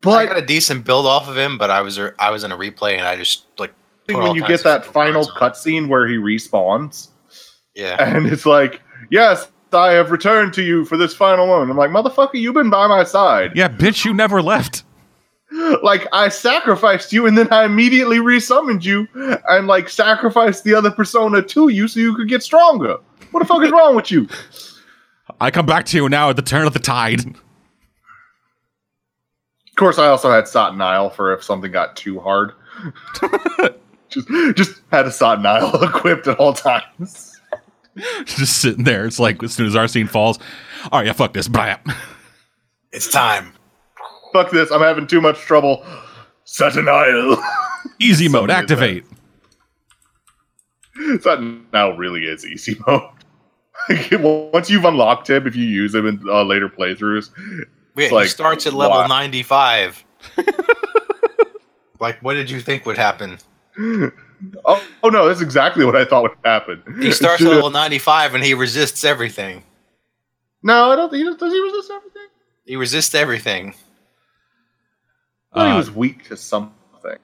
But 0.00 0.10
I 0.12 0.26
got 0.26 0.38
a 0.38 0.46
decent 0.46 0.84
build 0.84 1.06
off 1.06 1.28
of 1.28 1.36
him, 1.36 1.58
but 1.58 1.70
I 1.70 1.80
was 1.82 1.98
I 2.18 2.30
was 2.30 2.44
in 2.44 2.52
a 2.52 2.56
replay 2.56 2.96
and 2.96 3.06
I 3.06 3.16
just 3.16 3.44
like 3.58 3.72
put 3.72 3.72
all 3.72 3.87
when 4.08 4.34
you 4.34 4.46
get 4.46 4.62
that 4.64 4.84
final 4.84 5.26
cards 5.26 5.66
on. 5.66 5.72
cutscene 5.72 5.88
where 5.88 6.06
he 6.06 6.16
respawns, 6.16 7.08
yeah, 7.74 7.96
and 8.16 8.26
it's 8.26 8.46
like, 8.46 8.82
yes, 9.10 9.50
I 9.72 9.92
have 9.92 10.10
returned 10.10 10.54
to 10.54 10.62
you 10.62 10.84
for 10.84 10.96
this 10.96 11.14
final 11.14 11.46
moment. 11.46 11.70
I'm 11.70 11.76
like, 11.76 11.90
motherfucker, 11.90 12.34
you've 12.34 12.54
been 12.54 12.70
by 12.70 12.86
my 12.86 13.04
side. 13.04 13.52
Yeah, 13.54 13.68
bitch, 13.68 14.04
you 14.04 14.14
never 14.14 14.42
left. 14.42 14.84
like 15.82 16.06
I 16.12 16.28
sacrificed 16.28 17.12
you 17.12 17.26
and 17.26 17.36
then 17.36 17.50
I 17.50 17.64
immediately 17.64 18.18
resummoned 18.18 18.84
you 18.84 19.08
and 19.48 19.66
like 19.66 19.88
sacrificed 19.88 20.64
the 20.64 20.74
other 20.74 20.90
persona 20.90 21.42
to 21.42 21.68
you 21.68 21.88
so 21.88 22.00
you 22.00 22.14
could 22.14 22.28
get 22.28 22.42
stronger. 22.42 22.98
What 23.30 23.40
the 23.40 23.46
fuck 23.46 23.62
is 23.62 23.70
wrong 23.70 23.96
with 23.96 24.10
you? 24.10 24.28
I 25.40 25.50
come 25.50 25.66
back 25.66 25.84
to 25.86 25.96
you 25.96 26.08
now 26.08 26.30
at 26.30 26.36
the 26.36 26.42
turn 26.42 26.66
of 26.66 26.72
the 26.72 26.78
tide. 26.78 27.20
Of 27.26 27.34
course, 29.76 29.98
I 29.98 30.08
also 30.08 30.30
had 30.30 30.44
Satanael 30.44 31.14
for 31.14 31.32
if 31.32 31.44
something 31.44 31.70
got 31.70 31.96
too 31.96 32.18
hard. 32.18 32.52
Just, 34.08 34.28
just 34.56 34.80
had 34.90 35.06
a 35.06 35.10
Satanael 35.10 35.82
equipped 35.96 36.26
at 36.26 36.38
all 36.38 36.52
times. 36.54 37.38
just 38.24 38.60
sitting 38.60 38.84
there. 38.84 39.04
It's 39.06 39.18
like 39.18 39.42
as 39.42 39.52
soon 39.52 39.66
as 39.66 39.76
Arsene 39.76 40.06
falls, 40.06 40.38
all 40.90 41.00
right, 41.00 41.06
yeah, 41.06 41.12
fuck 41.12 41.32
this. 41.32 41.48
Bam. 41.48 41.78
it's 42.92 43.10
time. 43.10 43.52
Fuck 44.32 44.50
this! 44.50 44.70
I'm 44.70 44.80
having 44.82 45.06
too 45.06 45.20
much 45.20 45.38
trouble. 45.38 45.84
Satanael. 46.46 47.42
Easy 48.00 48.28
mode, 48.28 48.50
Something 48.50 48.54
is 48.54 48.62
activate. 48.62 49.04
Sot 51.20 51.40
Nile 51.72 51.96
really 51.96 52.24
is 52.24 52.44
easy 52.44 52.76
mode. 52.86 53.02
Once 54.52 54.68
you've 54.68 54.84
unlocked 54.84 55.30
him, 55.30 55.46
if 55.46 55.54
you 55.54 55.64
use 55.64 55.94
him 55.94 56.06
in 56.06 56.20
uh, 56.28 56.42
later 56.42 56.68
playthroughs, 56.68 57.30
Yeah, 57.96 58.04
It's 58.04 58.12
like, 58.12 58.24
he 58.24 58.28
starts 58.30 58.66
at 58.66 58.72
level 58.72 58.98
wow. 58.98 59.06
95. 59.06 60.04
like, 62.00 62.18
what 62.20 62.34
did 62.34 62.50
you 62.50 62.60
think 62.60 62.84
would 62.86 62.98
happen? 62.98 63.38
Oh, 64.64 64.82
oh 65.02 65.08
no, 65.08 65.26
that's 65.28 65.40
exactly 65.40 65.84
what 65.84 65.96
I 65.96 66.04
thought 66.04 66.22
would 66.22 66.32
happen. 66.44 66.82
He 67.00 67.12
starts 67.12 67.42
at 67.42 67.48
level 67.48 67.70
95 67.70 68.34
and 68.34 68.44
he 68.44 68.54
resists 68.54 69.04
everything. 69.04 69.62
No, 70.62 70.90
I 70.90 70.96
don't 70.96 71.10
think 71.10 71.18
he 71.20 71.24
does. 71.24 71.36
Does 71.36 71.52
he 71.52 71.60
resist 71.60 71.90
everything? 71.90 72.28
He 72.66 72.76
resists 72.76 73.14
everything. 73.14 73.74
I 75.52 75.58
thought 75.58 75.66
he 75.66 75.72
Uh, 75.72 75.76
was 75.78 75.90
weak 75.90 76.28
to 76.28 76.36
something. 76.36 76.72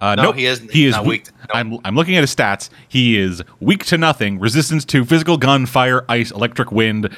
Uh, 0.00 0.14
No, 0.14 0.22
nope. 0.24 0.36
he 0.36 0.46
isn't- 0.46 0.70
He 0.70 0.86
is 0.86 0.96
weak. 1.00 1.06
weak 1.08 1.24
to- 1.24 1.32
no. 1.32 1.54
I'm 1.54 1.78
I'm 1.84 1.94
looking 1.96 2.16
at 2.16 2.22
his 2.22 2.34
stats. 2.34 2.70
He 2.88 3.18
is 3.18 3.42
weak 3.60 3.84
to 3.86 3.98
nothing. 3.98 4.38
Resistance 4.38 4.84
to 4.86 5.04
physical 5.04 5.36
gun, 5.36 5.66
fire, 5.66 6.04
ice, 6.08 6.30
electric 6.30 6.72
wind, 6.72 7.10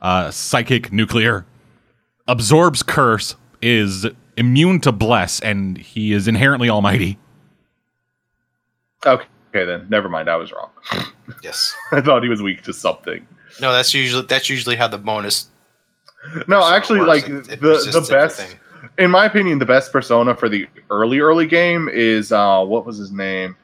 uh, 0.00 0.30
psychic, 0.30 0.92
nuclear. 0.92 1.44
Absorbs 2.26 2.82
curse. 2.82 3.36
Is 3.60 4.06
immune 4.36 4.80
to 4.82 4.92
bless, 4.92 5.40
and 5.40 5.78
he 5.78 6.12
is 6.12 6.28
inherently 6.28 6.68
almighty. 6.68 7.18
Okay, 9.06 9.26
okay 9.50 9.64
then 9.64 9.86
never 9.88 10.08
mind. 10.08 10.28
I 10.28 10.36
was 10.36 10.52
wrong. 10.52 10.70
Yes. 11.42 11.74
I 11.90 12.02
thought 12.02 12.22
he 12.22 12.28
was 12.28 12.42
weak 12.42 12.62
to 12.64 12.72
something. 12.74 13.26
No, 13.60 13.72
that's 13.72 13.94
usually 13.94 14.26
that's 14.26 14.50
usually 14.50 14.76
how 14.76 14.88
the 14.88 14.98
bonus. 14.98 15.48
No, 16.48 16.62
actually, 16.70 17.00
works. 17.00 17.08
like 17.08 17.28
It- 17.28 17.48
it 17.52 17.60
the 17.62 17.90
the 17.92 18.06
best, 18.10 18.40
everything. 18.40 18.60
in 18.98 19.10
my 19.10 19.24
opinion, 19.24 19.58
the 19.58 19.64
best 19.66 19.90
persona 19.92 20.34
for 20.34 20.48
the 20.50 20.66
early 20.90 21.20
early 21.20 21.46
game 21.46 21.88
is 21.90 22.30
uh 22.32 22.62
what 22.62 22.84
was 22.84 22.98
his 22.98 23.10
name? 23.10 23.56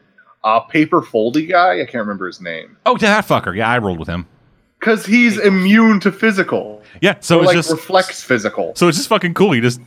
Uh 0.42 0.60
paper 0.60 1.02
foldy 1.02 1.48
guy. 1.48 1.74
I 1.82 1.84
can't 1.84 1.96
remember 2.06 2.26
his 2.26 2.40
name 2.40 2.78
Oh, 2.86 2.92
yeah, 3.00 3.20
that 3.20 3.26
fucker. 3.26 3.54
Yeah, 3.54 3.68
I 3.68 3.76
rolled 3.78 3.98
with 3.98 4.08
him. 4.08 4.26
because 4.78 5.04
he's 5.04 5.38
immune 5.38 6.00
to 6.00 6.12
physical. 6.12 6.82
Yeah, 7.02 7.14
so 7.20 7.20
So 7.20 7.38
it's 7.40 7.46
like 7.48 7.56
just 7.56 7.70
reflects 7.70 8.22
physical. 8.22 8.72
so 8.74 8.88
it's 8.88 8.96
just 8.96 9.08
fucking 9.10 9.34
cool. 9.34 9.54
You 9.54 9.60
just 9.60 9.80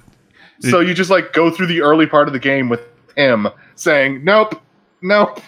So 0.60 0.80
you 0.80 0.94
just 0.94 1.10
like 1.10 1.34
go 1.34 1.50
through 1.50 1.68
the 1.68 1.82
early 1.82 2.06
part 2.06 2.28
of 2.28 2.34
the 2.34 2.40
game 2.40 2.70
with 2.70 2.82
him 3.16 3.48
saying, 3.76 4.24
"Nope, 4.24 4.62
nope, 5.04 5.40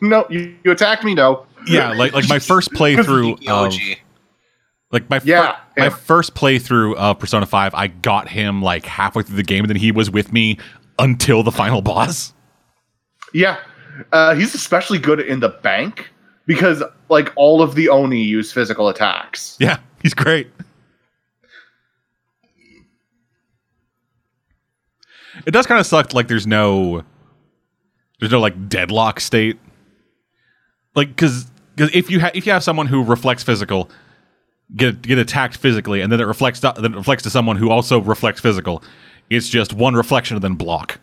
no, 0.00 0.26
You, 0.28 0.56
you 0.64 0.72
attacked 0.72 1.04
me, 1.04 1.14
no." 1.14 1.46
yeah, 1.66 1.92
like 1.92 2.12
like 2.12 2.28
my 2.28 2.40
first 2.40 2.72
playthrough 2.72 3.34
of 3.48 3.70
EOG. 3.70 3.98
like 4.90 5.08
my 5.08 5.20
fir- 5.20 5.26
Yeah, 5.28 5.56
my 5.76 5.90
first 5.90 6.34
playthrough 6.34 6.96
of 6.96 7.18
Persona 7.20 7.46
Five. 7.46 7.72
I 7.74 7.86
got 7.86 8.28
him 8.28 8.60
like 8.62 8.84
halfway 8.84 9.22
through 9.22 9.36
the 9.36 9.44
game, 9.44 9.62
and 9.62 9.70
then 9.70 9.76
he 9.76 9.92
was 9.92 10.10
with 10.10 10.32
me 10.32 10.58
until 10.98 11.44
the 11.44 11.52
final 11.52 11.80
boss. 11.92 12.32
Yeah, 13.32 13.58
uh, 14.10 14.34
he's 14.34 14.54
especially 14.56 14.98
good 14.98 15.20
in 15.20 15.38
the 15.40 15.50
bank 15.50 16.10
because 16.46 16.82
like 17.08 17.32
all 17.36 17.62
of 17.62 17.76
the 17.76 17.88
Oni 17.88 18.20
use 18.22 18.50
physical 18.52 18.88
attacks. 18.88 19.56
Yeah, 19.60 19.78
he's 20.02 20.14
great. 20.14 20.50
It 25.46 25.50
does 25.52 25.66
kind 25.66 25.80
of 25.80 25.86
suck. 25.86 26.12
Like 26.12 26.28
there's 26.28 26.46
no, 26.46 27.04
there's 28.22 28.30
no 28.30 28.38
like 28.38 28.68
deadlock 28.68 29.18
state. 29.18 29.58
Like 30.94 31.08
because 31.08 31.50
because 31.74 31.92
if 31.92 32.08
you 32.08 32.20
ha- 32.20 32.30
if 32.34 32.46
you 32.46 32.52
have 32.52 32.62
someone 32.62 32.86
who 32.86 33.02
reflects 33.02 33.42
physical, 33.42 33.90
get 34.76 35.02
get 35.02 35.18
attacked 35.18 35.56
physically, 35.56 36.00
and 36.00 36.12
then 36.12 36.20
it 36.20 36.24
reflects 36.26 36.60
to, 36.60 36.72
then 36.76 36.94
it 36.94 36.96
reflects 36.96 37.24
to 37.24 37.30
someone 37.30 37.56
who 37.56 37.68
also 37.68 38.00
reflects 38.00 38.40
physical, 38.40 38.80
it's 39.28 39.48
just 39.48 39.72
one 39.72 39.94
reflection 39.94 40.36
and 40.36 40.44
then 40.44 40.54
block. 40.54 41.00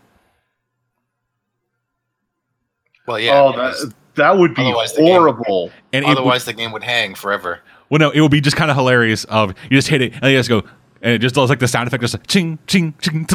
Well, 3.06 3.20
yeah. 3.20 3.42
oh, 3.42 3.52
that 3.52 3.94
that 4.16 4.38
would 4.38 4.56
be 4.56 4.62
Otherwise 4.62 4.94
the 4.94 5.02
horrible. 5.02 5.72
And 5.92 6.06
it 6.06 6.08
would- 6.08 6.18
otherwise, 6.20 6.46
the 6.46 6.54
game 6.54 6.72
would 6.72 6.84
hang 6.84 7.16
forever. 7.16 7.60
Well, 7.90 8.00
no, 8.00 8.12
it 8.12 8.22
would 8.22 8.32
be 8.32 8.40
just 8.40 8.56
kind 8.56 8.72
of 8.72 8.78
hilarious. 8.78 9.26
Of 9.26 9.54
you 9.70 9.78
just 9.78 9.90
hit 9.90 10.02
it 10.02 10.14
and 10.14 10.32
you 10.32 10.38
just 10.38 10.48
go 10.48 10.64
and 11.02 11.16
it 11.16 11.20
just 11.20 11.36
does 11.36 11.50
like 11.50 11.60
the 11.60 11.68
sound 11.68 11.88
effect, 11.88 12.00
just 12.00 12.14
like 12.14 12.28
ching 12.28 12.60
ching 12.66 12.94
ching 13.02 13.28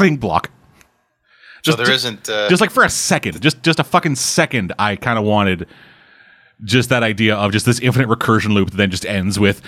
ring 0.00 0.16
block. 0.16 0.50
So 1.64 1.72
there 1.72 1.86
just, 1.86 2.04
isn't. 2.04 2.28
Uh, 2.28 2.48
just 2.48 2.60
like 2.60 2.70
for 2.70 2.84
a 2.84 2.90
second, 2.90 3.40
just 3.40 3.62
just 3.62 3.80
a 3.80 3.84
fucking 3.84 4.16
second, 4.16 4.72
I 4.78 4.96
kind 4.96 5.18
of 5.18 5.24
wanted 5.24 5.66
just 6.62 6.88
that 6.90 7.02
idea 7.02 7.34
of 7.36 7.52
just 7.52 7.66
this 7.66 7.80
infinite 7.80 8.08
recursion 8.08 8.52
loop 8.52 8.70
that 8.70 8.76
then 8.76 8.90
just 8.90 9.06
ends 9.06 9.38
with 9.40 9.62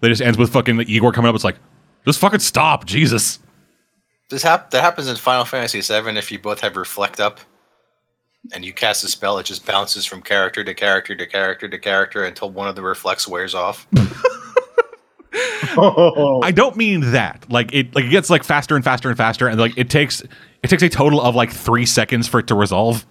that 0.00 0.08
just 0.08 0.22
ends 0.22 0.36
with 0.36 0.52
fucking 0.52 0.80
Igor 0.82 1.12
coming 1.12 1.28
up. 1.28 1.34
It's 1.34 1.44
like 1.44 1.56
just 2.04 2.18
fucking 2.18 2.40
stop, 2.40 2.84
Jesus. 2.84 3.38
this 4.28 4.42
hap- 4.42 4.70
that 4.70 4.82
happens 4.82 5.08
in 5.08 5.16
Final 5.16 5.44
Fantasy 5.44 5.80
VII 5.80 6.16
if 6.18 6.30
you 6.32 6.38
both 6.38 6.60
have 6.60 6.76
reflect 6.76 7.20
up, 7.20 7.40
and 8.52 8.64
you 8.64 8.72
cast 8.72 9.04
a 9.04 9.08
spell, 9.08 9.38
it 9.38 9.44
just 9.44 9.64
bounces 9.64 10.04
from 10.04 10.22
character 10.22 10.64
to 10.64 10.74
character 10.74 11.14
to 11.14 11.26
character 11.26 11.68
to 11.68 11.78
character 11.78 12.24
until 12.24 12.50
one 12.50 12.68
of 12.68 12.74
the 12.74 12.82
reflects 12.82 13.26
wears 13.28 13.54
off. 13.54 13.86
I 16.42 16.52
don't 16.54 16.76
mean 16.76 17.12
that. 17.12 17.44
Like 17.50 17.74
it 17.74 17.94
like 17.94 18.04
it 18.04 18.10
gets 18.10 18.30
like 18.30 18.44
faster 18.44 18.74
and 18.74 18.84
faster 18.84 19.08
and 19.08 19.16
faster, 19.16 19.48
and 19.48 19.58
like 19.60 19.76
it 19.76 19.90
takes 19.90 20.22
it 20.62 20.68
takes 20.68 20.82
a 20.82 20.88
total 20.88 21.20
of 21.20 21.34
like 21.34 21.52
three 21.52 21.86
seconds 21.86 22.26
for 22.26 22.40
it 22.40 22.46
to 22.46 22.54
resolve. 22.54 23.04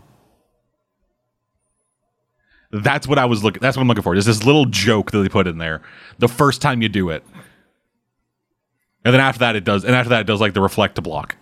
That's 2.72 3.08
what 3.08 3.20
I 3.20 3.26
was 3.26 3.44
looking. 3.44 3.62
That's 3.62 3.78
what 3.78 3.82
I'm 3.82 3.88
looking 3.88 4.04
for. 4.04 4.16
Just 4.16 4.28
this 4.28 4.44
little 4.44 4.66
joke 4.66 5.12
that 5.12 5.20
they 5.20 5.30
put 5.30 5.48
in 5.48 5.60
there 5.60 5.82
the 6.18 6.28
first 6.28 6.62
time 6.62 6.82
you 6.82 6.90
do 6.90 7.10
it, 7.10 7.24
and 9.04 9.14
then 9.14 9.22
after 9.22 9.40
that 9.40 9.56
it 9.56 9.64
does, 9.64 9.86
and 9.86 9.96
after 9.96 10.10
that 10.10 10.22
it 10.22 10.28
does 10.28 10.42
like 10.42 10.54
the 10.54 10.62
reflect 10.62 10.96
to 10.96 11.02
block. 11.02 11.36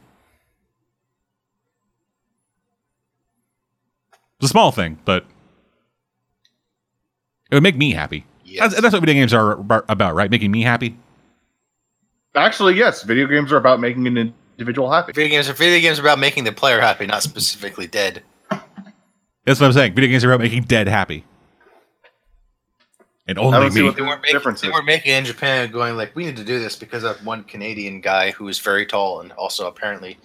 It's 4.39 4.45
a 4.45 4.51
small 4.51 4.71
thing, 4.71 4.99
but 5.05 5.25
it 7.49 7.55
would 7.55 7.63
make 7.63 7.77
me 7.77 7.91
happy. 7.91 8.25
Yes. 8.53 8.69
That's, 8.71 8.81
that's 8.81 8.93
what 8.93 8.99
video 8.99 9.15
games 9.15 9.33
are 9.33 9.53
about, 9.89 10.13
right? 10.13 10.29
Making 10.29 10.51
me 10.51 10.61
happy. 10.61 10.95
Actually, 12.35 12.75
yes. 12.75 13.01
Video 13.01 13.25
games 13.25 13.51
are 13.51 13.57
about 13.57 13.79
making 13.79 14.05
an 14.05 14.33
individual 14.57 14.91
happy. 14.91 15.11
Video 15.11 15.29
games 15.29 15.49
are 15.49 15.53
video 15.53 15.79
games 15.81 15.97
are 15.97 16.03
about 16.03 16.19
making 16.19 16.43
the 16.43 16.51
player 16.51 16.79
happy, 16.79 17.07
not 17.07 17.23
specifically 17.23 17.87
dead. 17.87 18.21
That's 19.45 19.59
what 19.59 19.63
I'm 19.63 19.73
saying. 19.73 19.95
Video 19.95 20.09
games 20.11 20.23
are 20.23 20.31
about 20.31 20.41
making 20.43 20.63
dead 20.63 20.87
happy. 20.87 21.25
And 23.25 23.39
I 23.39 23.41
only 23.41 23.59
don't 23.59 23.71
see 23.71 23.79
me. 23.79 23.87
what 23.87 23.95
They 23.95 24.01
weren't 24.03 24.21
making, 24.21 24.35
Differences. 24.35 24.61
they 24.61 24.69
weren't 24.69 24.85
making 24.85 25.13
it 25.13 25.17
in 25.17 25.25
Japan 25.25 25.71
going 25.71 25.95
like 25.95 26.15
we 26.15 26.25
need 26.25 26.37
to 26.37 26.43
do 26.43 26.59
this 26.59 26.75
because 26.75 27.03
of 27.03 27.25
one 27.25 27.43
Canadian 27.45 28.01
guy 28.01 28.31
who 28.31 28.47
is 28.49 28.59
very 28.59 28.85
tall 28.85 29.21
and 29.21 29.31
also 29.31 29.67
apparently 29.67 30.17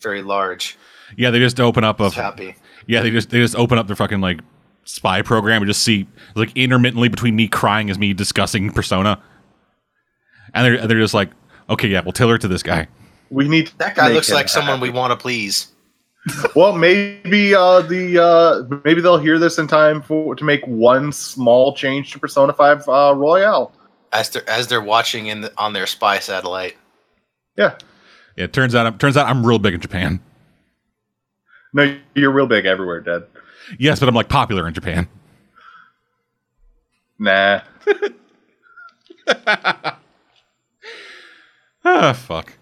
very 0.00 0.20
large. 0.20 0.76
Yeah, 1.16 1.30
they 1.30 1.38
just 1.38 1.60
open 1.60 1.84
up 1.84 2.00
a 2.00 2.10
happy. 2.10 2.56
yeah, 2.86 3.00
they 3.02 3.10
just 3.10 3.30
they 3.30 3.38
just 3.38 3.56
open 3.56 3.78
up 3.78 3.86
their 3.86 3.96
fucking 3.96 4.20
like 4.20 4.40
spy 4.84 5.22
program 5.22 5.62
and 5.62 5.68
just 5.68 5.82
see 5.82 6.06
like 6.34 6.56
intermittently 6.56 7.08
between 7.08 7.36
me 7.36 7.48
crying 7.48 7.90
as 7.90 7.98
me 7.98 8.12
discussing 8.12 8.70
Persona, 8.72 9.20
and 10.54 10.64
they're 10.64 10.86
they're 10.86 10.98
just 10.98 11.14
like, 11.14 11.30
okay, 11.68 11.88
yeah, 11.88 12.00
we'll 12.00 12.12
tailor 12.12 12.36
it 12.36 12.40
to 12.40 12.48
this 12.48 12.62
guy. 12.62 12.88
We 13.30 13.48
need 13.48 13.70
That 13.78 13.94
guy 13.94 14.08
looks 14.08 14.28
him 14.28 14.34
like 14.34 14.48
someone 14.48 14.80
we 14.80 14.90
want 14.90 15.12
to 15.12 15.16
please. 15.16 15.68
Well, 16.54 16.76
maybe 16.76 17.54
uh, 17.54 17.80
the 17.80 18.22
uh, 18.22 18.80
maybe 18.84 19.00
they'll 19.00 19.18
hear 19.18 19.38
this 19.38 19.58
in 19.58 19.66
time 19.66 20.02
for 20.02 20.34
to 20.34 20.44
make 20.44 20.62
one 20.66 21.12
small 21.12 21.74
change 21.74 22.12
to 22.12 22.18
Persona 22.18 22.52
Five 22.52 22.86
uh, 22.88 23.14
Royal. 23.16 23.72
As 24.12 24.28
they're 24.28 24.48
as 24.48 24.66
they're 24.66 24.82
watching 24.82 25.28
in 25.28 25.40
the, 25.40 25.52
on 25.56 25.72
their 25.72 25.86
spy 25.86 26.18
satellite. 26.18 26.76
Yeah, 27.56 27.76
Yeah, 28.36 28.44
it 28.44 28.52
turns 28.52 28.74
out 28.74 28.86
I'm, 28.86 28.98
turns 28.98 29.16
out 29.16 29.28
I'm 29.28 29.46
real 29.46 29.58
big 29.58 29.72
in 29.72 29.80
Japan. 29.80 30.20
no, 31.72 31.96
you're 32.14 32.32
real 32.32 32.46
big 32.46 32.66
everywhere, 32.66 33.00
Dad. 33.00 33.26
Yes, 33.78 34.00
but 34.00 34.08
I'm 34.08 34.14
like 34.14 34.28
popular 34.28 34.66
in 34.66 34.74
Japan. 34.74 35.08
Nah, 37.18 37.60
Ah, 41.84 42.12
fuck. 42.12 42.52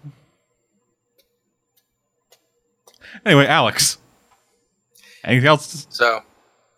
Anyway, 3.25 3.45
Alex. 3.47 3.97
Anything 5.23 5.47
else? 5.47 5.87
So, 5.89 6.21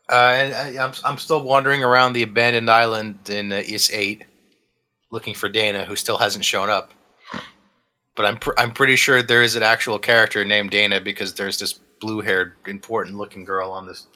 uh, 0.10 0.14
and 0.14 0.54
I, 0.80 0.84
I'm 0.84 0.94
I'm 1.04 1.18
still 1.18 1.44
wandering 1.44 1.84
around 1.84 2.14
the 2.14 2.24
abandoned 2.24 2.70
island 2.70 3.30
in 3.30 3.52
uh, 3.52 3.58
Ys 3.58 3.92
Eight, 3.92 4.26
looking 5.12 5.36
for 5.36 5.50
Dana, 5.50 5.86
who 5.86 5.96
still 5.96 6.18
hasn't 6.18 6.44
shown 6.46 6.70
up. 6.70 6.92
But 8.16 8.26
I'm 8.26 8.38
pr- 8.38 8.58
I'm 8.58 8.72
pretty 8.72 8.96
sure 8.96 9.22
there 9.22 9.44
is 9.44 9.56
an 9.56 9.64
actual 9.64 10.00
character 10.00 10.44
named 10.44 10.72
Dana 10.72 11.00
because 11.00 11.36
there's 11.36 11.60
this 11.60 11.80
blue-haired, 12.02 12.54
important-looking 12.68 13.46
girl 13.46 13.72
on 13.72 13.88
this 13.88 14.08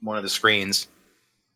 one 0.00 0.16
of 0.16 0.22
the 0.22 0.28
screens 0.30 0.88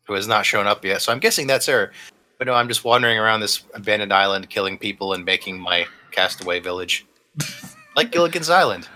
who 0.05 0.13
has 0.13 0.27
not 0.27 0.45
shown 0.45 0.67
up 0.67 0.85
yet. 0.85 1.01
So 1.01 1.11
I'm 1.11 1.19
guessing 1.19 1.47
that's 1.47 1.65
her. 1.65 1.91
But 2.37 2.47
no, 2.47 2.53
I'm 2.53 2.67
just 2.67 2.83
wandering 2.83 3.17
around 3.17 3.39
this 3.39 3.63
abandoned 3.73 4.13
island, 4.13 4.49
killing 4.49 4.77
people 4.77 5.13
and 5.13 5.25
making 5.25 5.59
my 5.59 5.87
castaway 6.11 6.59
village, 6.59 7.05
like 7.95 8.11
Gilligan's 8.11 8.49
Island, 8.49 8.87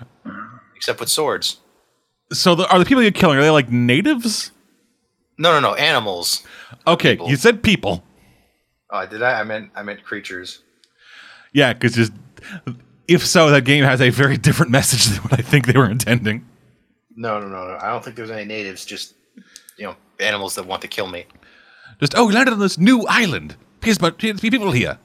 except 0.76 1.00
with 1.00 1.10
swords. 1.10 1.58
So, 2.32 2.54
the, 2.54 2.70
are 2.72 2.78
the 2.80 2.86
people 2.86 3.02
you're 3.02 3.12
killing 3.12 3.40
are 3.40 3.42
they 3.42 3.50
like 3.50 3.70
natives? 3.72 4.52
No, 5.40 5.52
no, 5.52 5.60
no, 5.60 5.76
animals. 5.76 6.46
Okay, 6.86 7.14
People. 7.14 7.30
you 7.30 7.36
said 7.36 7.64
people. 7.64 8.04
Oh, 8.92 9.06
did 9.08 9.24
I? 9.24 9.40
I 9.40 9.44
meant 9.44 9.72
I 9.76 9.82
meant 9.82 10.04
creatures. 10.04 10.62
Yeah, 11.52 11.74
because 11.74 11.96
just 11.96 12.14
if 13.08 13.26
so, 13.26 13.50
that 13.50 13.66
game 13.66 13.84
has 13.84 14.02
a 14.02 14.10
very 14.12 14.38
different 14.38 14.72
message 14.72 15.06
than 15.06 15.18
what 15.24 15.34
I 15.34 15.42
think 15.42 15.66
they 15.66 15.78
were 15.78 15.90
intending. 15.90 16.48
No, 17.22 17.40
no, 17.40 17.48
no, 17.48 17.68
no. 17.68 17.78
I 17.80 17.90
don't 17.92 18.04
think 18.04 18.16
there's 18.16 18.32
any 18.32 18.46
natives. 18.46 18.84
Just 18.84 19.14
you 19.78 19.86
know, 19.86 19.96
animals 20.20 20.56
that 20.56 20.66
want 20.66 20.82
to 20.82 20.88
kill 20.88 21.08
me. 21.08 21.26
Just 22.00 22.16
oh, 22.18 22.26
we 22.26 22.34
landed 22.34 22.54
on 22.54 22.60
this 22.60 22.80
new 22.80 23.06
island. 23.08 23.56
Here's 23.84 24.00
but 24.00 24.20
here's 24.20 24.40
people 24.40 24.72
here. 24.72 24.98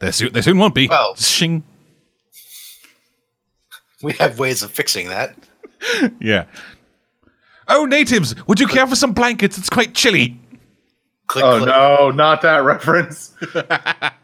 There 0.00 0.12
soon, 0.12 0.32
there 0.32 0.42
soon 0.42 0.56
won't 0.58 0.74
be. 0.74 0.88
Well- 0.88 1.14
Shing. 1.16 1.62
We 4.02 4.12
have 4.14 4.38
ways 4.38 4.62
of 4.62 4.70
fixing 4.70 5.08
that. 5.08 5.36
Yeah. 6.20 6.44
Oh, 7.68 7.84
natives, 7.84 8.34
would 8.48 8.58
you 8.58 8.66
care 8.66 8.86
for 8.86 8.96
some 8.96 9.12
blankets? 9.12 9.58
It's 9.58 9.70
quite 9.70 9.94
chilly. 9.94 10.40
Click, 11.28 11.44
oh 11.44 11.58
click. 11.58 11.68
no, 11.68 12.10
not 12.10 12.42
that 12.42 12.64
reference. 12.64 13.34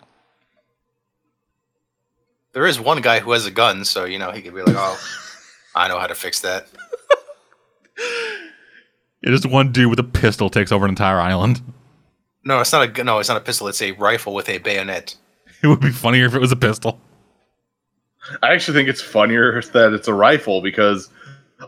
There 2.53 2.67
is 2.67 2.79
one 2.79 3.01
guy 3.03 3.19
who 3.19 3.33
has 3.33 3.47
a 3.47 3.51
gun, 3.51 3.85
so 3.85 4.05
you 4.05 4.19
know 4.19 4.31
he 4.31 4.41
could 4.41 4.55
be 4.55 4.63
like, 4.63 4.77
"Oh, 4.79 4.97
I 5.75 5.89
know 5.89 5.99
how 5.99 6.07
to 6.07 6.15
fix 6.15 6.41
that." 6.41 6.67
Yeah, 9.25 9.31
just 9.31 9.47
one 9.47 9.73
dude 9.73 9.89
with 9.89 9.99
a 9.99 10.05
pistol 10.05 10.51
takes 10.51 10.71
over 10.71 10.85
an 10.85 10.91
entire 10.91 11.19
island. 11.19 11.63
No, 12.45 12.61
it's 12.61 12.73
not 12.73 12.99
a. 12.99 13.05
No, 13.05 13.21
it's 13.21 13.29
not 13.29 13.39
a 13.39 13.41
pistol. 13.41 13.69
It's 13.69 13.81
a 13.81 13.93
rifle 13.93 14.35
with 14.35 14.49
a 14.49 14.59
bayonet. 14.59 15.17
It 15.63 15.69
would 15.69 15.81
be 15.81 15.93
funnier 15.93 16.27
if 16.27 16.35
it 16.35 16.41
was 16.41 16.53
a 16.53 16.57
pistol. 16.57 17.01
I 18.43 18.53
actually 18.53 18.77
think 18.77 18.91
it's 18.91 19.01
funnier 19.01 19.63
that 19.63 19.95
it's 19.95 20.07
a 20.09 20.13
rifle 20.13 20.61
because 20.61 21.09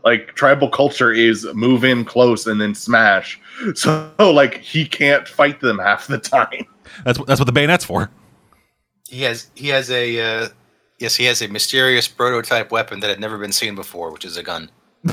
like 0.04 0.34
tribal 0.34 0.68
culture 0.68 1.10
is 1.10 1.46
move 1.54 1.82
in 1.82 2.04
close 2.04 2.46
and 2.46 2.60
then 2.60 2.74
smash. 2.74 3.40
So 3.74 4.12
like 4.18 4.58
he 4.58 4.84
can't 4.84 5.26
fight 5.26 5.60
them 5.60 5.78
half 5.78 6.08
the 6.08 6.18
time. 6.18 6.66
That's 7.06 7.18
what 7.18 7.26
that's 7.26 7.40
what 7.40 7.46
the 7.46 7.52
bayonet's 7.52 7.86
for. 7.86 8.10
He 9.08 9.22
has 9.22 9.50
he 9.54 9.68
has 9.68 9.90
a 9.90 10.20
uh, 10.20 10.48
yes 10.98 11.16
he 11.16 11.24
has 11.24 11.42
a 11.42 11.48
mysterious 11.48 12.08
prototype 12.08 12.70
weapon 12.70 13.00
that 13.00 13.08
had 13.10 13.20
never 13.20 13.38
been 13.38 13.52
seen 13.52 13.74
before, 13.74 14.10
which 14.12 14.24
is 14.24 14.36
a 14.36 14.42
gun. 14.42 14.70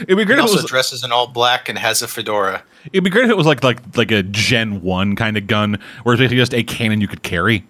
It'd 0.00 0.16
be 0.18 0.24
great 0.24 0.28
He 0.28 0.32
if 0.32 0.38
it 0.38 0.40
also 0.40 0.56
was. 0.56 0.66
dresses 0.66 1.04
in 1.04 1.12
all 1.12 1.26
black 1.26 1.68
and 1.68 1.78
has 1.78 2.02
a 2.02 2.08
fedora. 2.08 2.62
It'd 2.92 3.04
be 3.04 3.10
great 3.10 3.24
if 3.24 3.30
it 3.30 3.36
was 3.36 3.46
like 3.46 3.62
like 3.64 3.78
like 3.96 4.10
a 4.10 4.22
Gen 4.22 4.82
One 4.82 5.16
kind 5.16 5.36
of 5.36 5.46
gun, 5.46 5.78
where 6.02 6.14
it's 6.14 6.20
basically 6.20 6.36
just 6.38 6.54
a 6.54 6.62
cannon 6.62 7.00
you 7.00 7.08
could 7.08 7.22
carry. 7.22 7.64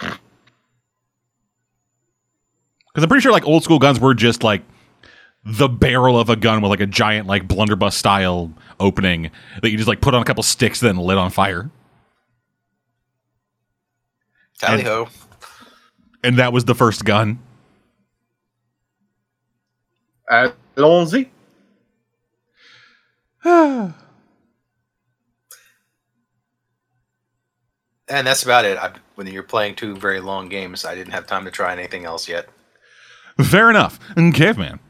Because 0.00 0.18
I'm 3.04 3.08
pretty 3.08 3.22
sure 3.22 3.32
like 3.32 3.46
old 3.46 3.64
school 3.64 3.78
guns 3.78 3.98
were 4.00 4.14
just 4.14 4.42
like 4.42 4.62
the 5.44 5.68
barrel 5.68 6.18
of 6.18 6.28
a 6.30 6.36
gun 6.36 6.60
with 6.62 6.70
like 6.70 6.80
a 6.80 6.86
giant 6.86 7.26
like 7.26 7.48
blunderbuss 7.48 7.96
style 7.96 8.52
opening 8.78 9.30
that 9.60 9.70
you 9.70 9.76
just 9.76 9.88
like 9.88 10.00
put 10.00 10.14
on 10.14 10.22
a 10.22 10.24
couple 10.24 10.42
sticks 10.42 10.80
then 10.80 10.96
lit 10.96 11.18
on 11.18 11.30
fire, 11.30 11.70
Tally 14.62 14.82
ho! 14.84 15.08
and 16.22 16.38
that 16.38 16.52
was 16.52 16.64
the 16.64 16.74
first 16.74 17.04
gun. 17.04 17.38
Allons-y. 20.30 21.28
And 28.08 28.26
that's 28.26 28.42
about 28.42 28.66
it. 28.66 28.76
I, 28.76 28.92
when 29.14 29.26
you're 29.26 29.42
playing 29.42 29.74
two 29.74 29.96
very 29.96 30.20
long 30.20 30.50
games, 30.50 30.84
I 30.84 30.94
didn't 30.94 31.14
have 31.14 31.26
time 31.26 31.46
to 31.46 31.50
try 31.50 31.72
anything 31.72 32.04
else 32.04 32.28
yet. 32.28 32.46
Fair 33.42 33.70
enough. 33.70 33.98
And 34.16 34.34
caveman. 34.34 34.80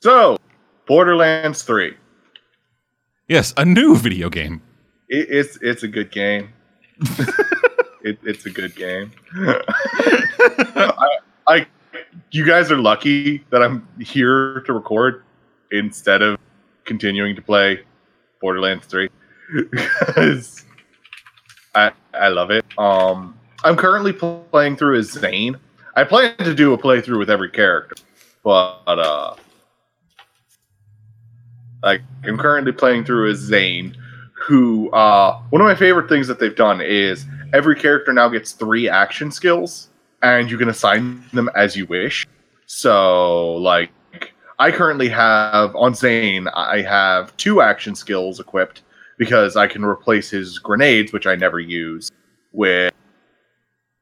So, 0.00 0.38
Borderlands 0.86 1.62
3. 1.64 1.96
Yes, 3.26 3.52
a 3.56 3.64
new 3.64 3.96
video 3.96 4.30
game. 4.30 4.62
It, 5.08 5.26
it's 5.28 5.58
it's 5.62 5.82
a 5.82 5.88
good 5.88 6.12
game. 6.12 6.52
it, 8.06 8.18
it's 8.22 8.46
a 8.46 8.50
good 8.50 8.74
game. 8.76 9.10
I, 9.34 11.18
I 11.48 11.66
you 12.30 12.46
guys 12.46 12.70
are 12.70 12.78
lucky 12.78 13.44
that 13.50 13.62
I'm 13.62 13.86
here 14.00 14.60
to 14.66 14.72
record 14.72 15.24
instead 15.72 16.22
of 16.22 16.38
continuing 16.84 17.34
to 17.36 17.42
play 17.42 17.80
Borderlands 18.40 18.86
3. 18.86 19.08
'Cause 20.00 20.64
I, 21.74 21.92
I 22.14 22.28
love 22.28 22.50
it. 22.50 22.64
Um, 22.78 23.38
I'm 23.64 23.76
currently 23.76 24.12
pl- 24.12 24.46
playing 24.50 24.76
through 24.76 24.98
as 24.98 25.10
Zane. 25.10 25.56
I 25.94 26.04
plan 26.04 26.36
to 26.38 26.54
do 26.54 26.72
a 26.74 26.78
playthrough 26.78 27.18
with 27.18 27.30
every 27.30 27.50
character, 27.50 27.96
but 28.44 28.82
uh, 28.86 29.34
like 31.82 32.02
I'm 32.24 32.38
currently 32.38 32.72
playing 32.72 33.04
through 33.04 33.30
as 33.30 33.38
Zane, 33.38 33.96
who 34.46 34.90
uh, 34.90 35.40
one 35.50 35.60
of 35.60 35.66
my 35.66 35.74
favorite 35.74 36.08
things 36.08 36.26
that 36.28 36.38
they've 36.38 36.54
done 36.56 36.80
is 36.80 37.24
every 37.52 37.76
character 37.76 38.12
now 38.12 38.28
gets 38.28 38.52
three 38.52 38.88
action 38.88 39.30
skills, 39.30 39.88
and 40.22 40.50
you 40.50 40.58
can 40.58 40.68
assign 40.68 41.24
them 41.32 41.50
as 41.54 41.76
you 41.76 41.86
wish. 41.86 42.26
So, 42.66 43.54
like, 43.54 43.90
I 44.58 44.70
currently 44.70 45.08
have 45.08 45.74
on 45.76 45.94
Zane, 45.94 46.48
I 46.48 46.80
have 46.82 47.36
two 47.36 47.60
action 47.60 47.94
skills 47.94 48.40
equipped 48.40 48.82
because 49.18 49.56
I 49.56 49.66
can 49.66 49.84
replace 49.84 50.30
his 50.30 50.58
grenades, 50.58 51.12
which 51.12 51.26
I 51.26 51.36
never 51.36 51.60
use, 51.60 52.10
with 52.52 52.92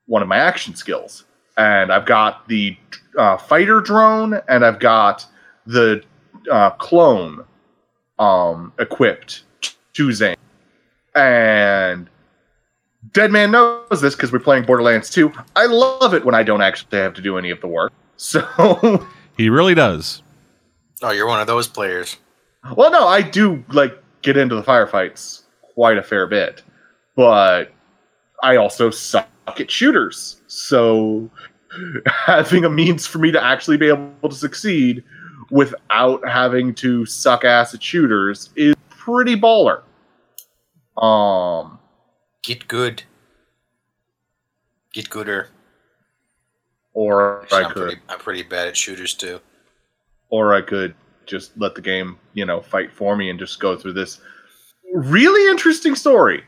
one 0.07 0.23
of 0.23 0.29
my 0.29 0.39
action 0.39 0.75
skills. 0.75 1.25
And 1.57 1.93
I've 1.93 2.07
got 2.07 2.49
the 2.49 2.77
uh, 3.17 3.37
fighter 3.37 3.81
drone 3.81 4.41
and 4.49 4.65
I've 4.65 4.81
got 4.81 5.27
the 5.67 6.03
uh, 6.51 6.71
clone 6.71 7.45
um, 8.19 8.73
equipped 8.79 9.45
to 9.95 10.13
Zane. 10.13 10.37
And 11.15 12.11
Deadman 13.15 13.53
knows 13.53 14.01
this 14.01 14.15
because 14.15 14.33
we're 14.33 14.41
playing 14.41 14.65
Borderlands 14.65 15.09
2. 15.09 15.33
I 15.57 15.67
love 15.67 16.15
it 16.15 16.25
when 16.25 16.35
I 16.35 16.43
don't 16.43 16.61
actually 16.61 16.99
have 16.99 17.15
to 17.15 17.23
do 17.23 17.39
any 17.39 17.51
of 17.51 17.61
the 17.61 17.69
work. 17.69 17.93
So, 18.17 19.05
He 19.37 19.49
really 19.49 19.75
does. 19.75 20.23
Oh, 21.03 21.11
you're 21.11 21.27
one 21.27 21.41
of 21.41 21.49
those 21.49 21.67
players. 21.67 22.17
well, 22.77 22.93
no, 22.93 23.09
I 23.09 23.23
do 23.23 23.65
like 23.71 24.01
get 24.23 24.37
into 24.37 24.55
the 24.55 24.63
firefights 24.63 25.43
quite 25.75 25.99
a 25.99 26.03
fair 26.03 26.29
bit, 26.29 26.63
but 27.17 27.73
I 28.43 28.55
also 28.57 28.91
suck 28.91 29.27
at 29.47 29.69
shooters. 29.69 30.41
So, 30.47 31.29
having 32.07 32.65
a 32.65 32.71
means 32.71 33.05
for 33.05 33.19
me 33.19 33.33
to 33.33 33.43
actually 33.43 33.79
be 33.79 33.89
able 33.89 34.29
to 34.29 34.35
succeed 34.35 35.03
without 35.51 36.27
having 36.27 36.73
to 36.77 37.05
suck 37.07 37.45
ass 37.45 37.75
at 37.75 37.83
shooters 37.83 38.51
is 38.55 38.75
pretty 38.91 39.35
baller. 39.35 39.83
Um, 41.03 41.81
Get 42.45 42.69
good. 42.69 43.03
Get 44.93 45.11
gooder. 45.11 45.49
or 46.93 47.43
Actually, 47.43 47.59
I 47.59 47.63
I'm 47.67 47.73
could, 47.73 47.83
pretty, 47.83 48.01
I'm 48.09 48.19
pretty 48.19 48.43
bad 48.43 48.69
at 48.69 48.77
shooters 48.77 49.15
too. 49.15 49.41
or 50.31 50.55
I 50.55 50.61
could 50.61 50.95
just 51.27 51.57
let 51.59 51.75
the 51.75 51.81
game, 51.81 52.19
you 52.35 52.45
know, 52.45 52.61
fight 52.61 52.93
for 52.93 53.17
me 53.17 53.31
and 53.31 53.39
just 53.39 53.59
go 53.61 53.77
through 53.77 53.95
this 53.95 54.21
really 54.93 55.51
interesting 55.51 55.95
story. 55.95 56.45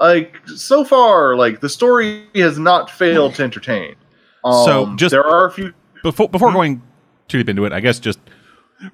Like 0.00 0.36
so 0.46 0.84
far, 0.84 1.34
like 1.36 1.60
the 1.60 1.68
story 1.68 2.26
has 2.36 2.58
not 2.58 2.90
failed 2.90 3.34
to 3.36 3.42
entertain. 3.42 3.96
Um, 4.44 4.64
So, 4.64 4.96
just- 4.96 5.10
there 5.10 5.24
are 5.26 5.46
a 5.46 5.50
few. 5.50 5.72
Before 6.04 6.28
before 6.28 6.52
going 6.52 6.80
too 7.26 7.38
deep 7.38 7.48
into 7.48 7.64
it, 7.64 7.72
I 7.72 7.80
guess 7.80 7.98
just 7.98 8.20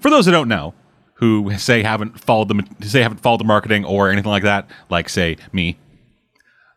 for 0.00 0.08
those 0.08 0.24
who 0.24 0.32
don't 0.32 0.48
know, 0.48 0.72
who 1.16 1.52
say 1.58 1.82
haven't 1.82 2.18
followed 2.18 2.48
the 2.48 2.86
say 2.86 3.02
haven't 3.02 3.18
followed 3.20 3.40
the 3.40 3.44
marketing 3.44 3.84
or 3.84 4.08
anything 4.10 4.30
like 4.30 4.44
that, 4.44 4.70
like 4.88 5.10
say 5.10 5.36
me. 5.52 5.76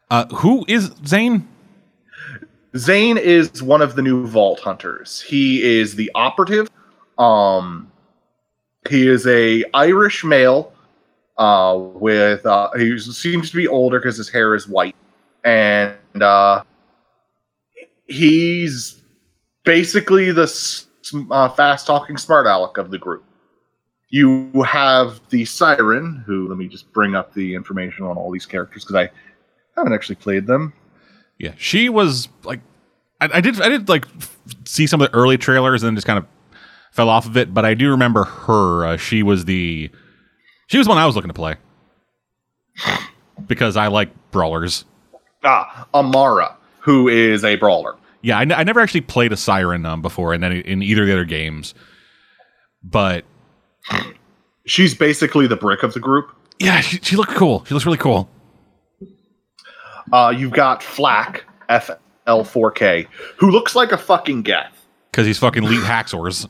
Uh, 0.09 0.25
who 0.27 0.65
is 0.67 0.91
Zane? 1.05 1.47
Zane 2.77 3.17
is 3.17 3.61
one 3.61 3.81
of 3.81 3.95
the 3.95 4.01
new 4.01 4.25
Vault 4.25 4.59
Hunters. 4.59 5.21
He 5.21 5.61
is 5.63 5.95
the 5.95 6.11
operative. 6.15 6.69
Um, 7.17 7.91
he 8.89 9.07
is 9.07 9.25
a 9.27 9.63
Irish 9.73 10.23
male. 10.23 10.73
Uh, 11.37 11.77
with 11.77 12.43
uh, 12.47 12.71
he 12.77 12.97
seems 12.97 13.51
to 13.51 13.57
be 13.57 13.67
older 13.67 13.99
because 13.99 14.17
his 14.17 14.27
hair 14.27 14.55
is 14.55 14.67
white, 14.67 14.95
and 15.43 15.95
uh, 16.19 16.63
he's 18.07 19.01
basically 19.63 20.31
the 20.31 20.51
uh, 21.29 21.49
fast 21.49 21.85
talking 21.85 22.17
smart 22.17 22.47
aleck 22.47 22.77
of 22.77 22.89
the 22.89 22.97
group. 22.97 23.23
You 24.09 24.63
have 24.63 25.19
the 25.29 25.45
Siren, 25.45 26.23
who 26.25 26.47
let 26.47 26.57
me 26.57 26.67
just 26.67 26.91
bring 26.91 27.15
up 27.15 27.33
the 27.33 27.53
information 27.53 28.05
on 28.05 28.17
all 28.17 28.31
these 28.31 28.45
characters 28.47 28.83
because 28.83 28.95
I 28.95 29.11
haven't 29.77 29.93
actually 29.93 30.15
played 30.15 30.47
them. 30.47 30.73
Yeah, 31.39 31.53
she 31.57 31.89
was 31.89 32.29
like, 32.43 32.61
I, 33.21 33.29
I 33.35 33.41
did 33.41 33.61
I 33.61 33.69
did 33.69 33.87
like 33.89 34.05
f- 34.17 34.37
see 34.65 34.87
some 34.87 35.01
of 35.01 35.11
the 35.11 35.17
early 35.17 35.37
trailers 35.37 35.83
and 35.83 35.87
then 35.87 35.95
just 35.95 36.07
kind 36.07 36.17
of 36.19 36.25
fell 36.91 37.09
off 37.09 37.25
of 37.25 37.37
it, 37.37 37.53
but 37.53 37.63
I 37.65 37.73
do 37.75 37.91
remember 37.91 38.23
her. 38.23 38.85
Uh, 38.85 38.97
she 38.97 39.21
was 39.23 39.45
the 39.45 39.89
she 40.67 40.77
was 40.77 40.87
one 40.87 40.97
I 40.97 41.05
was 41.05 41.15
looking 41.15 41.29
to 41.29 41.33
play 41.33 41.55
because 43.47 43.77
I 43.77 43.87
like 43.87 44.09
brawlers. 44.31 44.85
Ah, 45.43 45.87
Amara, 45.93 46.55
who 46.79 47.07
is 47.07 47.43
a 47.43 47.55
brawler. 47.55 47.95
Yeah, 48.23 48.39
I, 48.39 48.41
n- 48.41 48.51
I 48.51 48.63
never 48.63 48.79
actually 48.79 49.01
played 49.01 49.31
a 49.31 49.37
siren 49.37 49.85
um, 49.85 50.01
before 50.01 50.33
in 50.33 50.43
any, 50.43 50.59
in 50.61 50.81
either 50.81 51.03
of 51.03 51.07
the 51.07 51.13
other 51.13 51.25
games, 51.25 51.73
but 52.83 53.23
She's 54.65 54.93
basically 54.93 55.47
the 55.47 55.55
brick 55.55 55.83
of 55.83 55.93
the 55.93 55.99
group. 56.01 56.35
yeah, 56.59 56.81
she, 56.81 56.97
she 57.01 57.15
looked 57.15 57.31
cool. 57.35 57.63
She 57.65 57.73
looks 57.73 57.85
really 57.85 57.97
cool. 57.99 58.27
Uh, 60.11 60.33
you've 60.35 60.51
got 60.53 60.81
Flack, 60.83 61.45
FL4K, 61.69 63.07
who 63.37 63.49
looks 63.51 63.75
like 63.75 63.91
a 63.91 63.97
fucking 63.97 64.41
Geth. 64.43 64.85
because 65.11 65.25
he's 65.25 65.37
fucking 65.39 65.63
elite 65.63 65.81
hacksaws. 65.81 66.47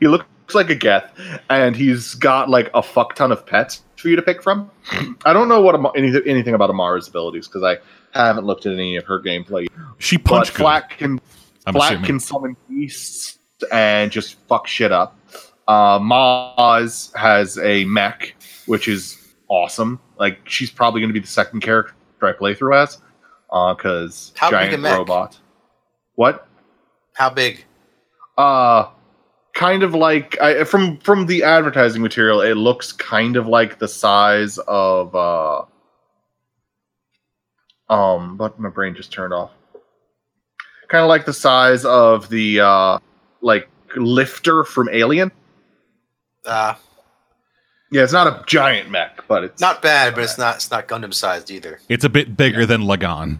He 0.00 0.08
looks 0.08 0.26
like 0.54 0.70
a 0.70 0.74
Geth, 0.74 1.10
and 1.50 1.74
he's 1.76 2.14
got 2.14 2.48
like 2.48 2.70
a 2.74 2.82
fuck 2.82 3.14
ton 3.14 3.32
of 3.32 3.44
pets 3.46 3.82
for 3.96 4.08
you 4.08 4.16
to 4.16 4.22
pick 4.22 4.42
from. 4.42 4.70
I 5.24 5.32
don't 5.32 5.48
know 5.48 5.60
what 5.60 5.74
Ama- 5.74 5.92
anything, 5.96 6.22
anything 6.26 6.54
about 6.54 6.70
Amara's 6.70 7.08
abilities 7.08 7.46
because 7.48 7.62
I 7.62 7.78
haven't 8.18 8.44
looked 8.44 8.66
at 8.66 8.72
any 8.72 8.96
of 8.96 9.04
her 9.06 9.20
gameplay. 9.20 9.66
She 9.98 10.16
But 10.16 10.46
good. 10.46 10.54
Flack 10.54 10.98
can 10.98 11.20
I'm 11.66 11.74
Flack 11.74 11.92
assuming. 11.92 12.06
can 12.06 12.20
summon 12.20 12.56
beasts 12.68 13.38
and 13.70 14.10
just 14.10 14.34
fuck 14.48 14.66
shit 14.66 14.90
up. 14.92 15.16
Uh, 15.68 15.98
Moze 16.02 17.12
has 17.14 17.56
a 17.58 17.84
mech, 17.84 18.34
which 18.66 18.88
is 18.88 19.16
awesome. 19.48 20.00
Like 20.18 20.40
she's 20.48 20.70
probably 20.70 21.00
going 21.00 21.10
to 21.10 21.14
be 21.14 21.20
the 21.20 21.26
second 21.28 21.60
character 21.60 21.94
I 22.28 22.32
play 22.32 22.54
through 22.54 22.76
as, 22.76 22.98
because 23.50 24.32
How 24.36 24.50
big 24.50 24.58
a 24.58 24.62
giant 24.66 24.82
mech? 24.82 24.98
robot. 24.98 25.38
What? 26.14 26.48
How 27.14 27.30
big? 27.30 27.64
Uh 28.38 28.88
kind 29.54 29.82
of 29.82 29.94
like 29.94 30.40
I, 30.40 30.64
from 30.64 30.96
from 30.98 31.26
the 31.26 31.42
advertising 31.42 32.00
material, 32.02 32.40
it 32.40 32.54
looks 32.54 32.92
kind 32.92 33.36
of 33.36 33.46
like 33.46 33.78
the 33.78 33.88
size 33.88 34.58
of 34.66 35.14
uh 35.14 35.62
um. 37.88 38.36
But 38.36 38.58
my 38.58 38.70
brain 38.70 38.94
just 38.94 39.12
turned 39.12 39.34
off. 39.34 39.50
Kind 40.88 41.02
of 41.02 41.08
like 41.08 41.26
the 41.26 41.32
size 41.34 41.84
of 41.84 42.28
the 42.28 42.60
uh 42.60 42.98
like 43.42 43.68
lifter 43.96 44.64
from 44.64 44.88
Alien. 44.90 45.30
Uh, 46.46 46.74
Yeah, 47.92 48.02
it's 48.04 48.12
not 48.12 48.26
a 48.26 48.42
giant 48.46 48.90
mech, 48.90 49.22
but 49.28 49.44
it's 49.44 49.60
not 49.60 49.82
bad, 49.82 50.14
but 50.14 50.24
it's 50.24 50.38
not 50.38 50.56
it's 50.56 50.70
not 50.70 50.88
Gundam 50.88 51.12
sized 51.12 51.50
either. 51.50 51.78
It's 51.88 52.04
a 52.04 52.08
bit 52.08 52.36
bigger 52.36 52.64
than 52.66 52.82
Lagann. 52.82 53.38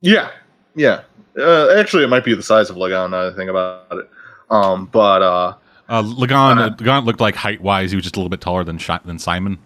Yeah, 0.00 0.30
yeah. 0.74 1.02
Uh, 1.38 1.70
actually, 1.76 2.04
it 2.04 2.08
might 2.08 2.24
be 2.24 2.34
the 2.34 2.42
size 2.42 2.70
of 2.70 2.76
Lagann. 2.76 3.10
Now 3.10 3.24
that 3.24 3.32
I 3.32 3.36
think 3.36 3.50
about 3.50 3.86
it. 3.92 4.10
Um, 4.50 4.86
but 4.86 5.22
uh, 5.22 5.54
Uh, 5.88 6.02
Lagann, 6.02 6.58
Uh, 6.58 6.70
Lagann 6.76 7.04
looked 7.04 7.20
like 7.20 7.34
height 7.34 7.60
wise, 7.60 7.90
he 7.90 7.96
was 7.96 8.04
just 8.04 8.16
a 8.16 8.18
little 8.18 8.28
bit 8.30 8.40
taller 8.40 8.64
than 8.64 8.78
Shi- 8.78 8.98
than 9.04 9.18
Simon. 9.18 9.58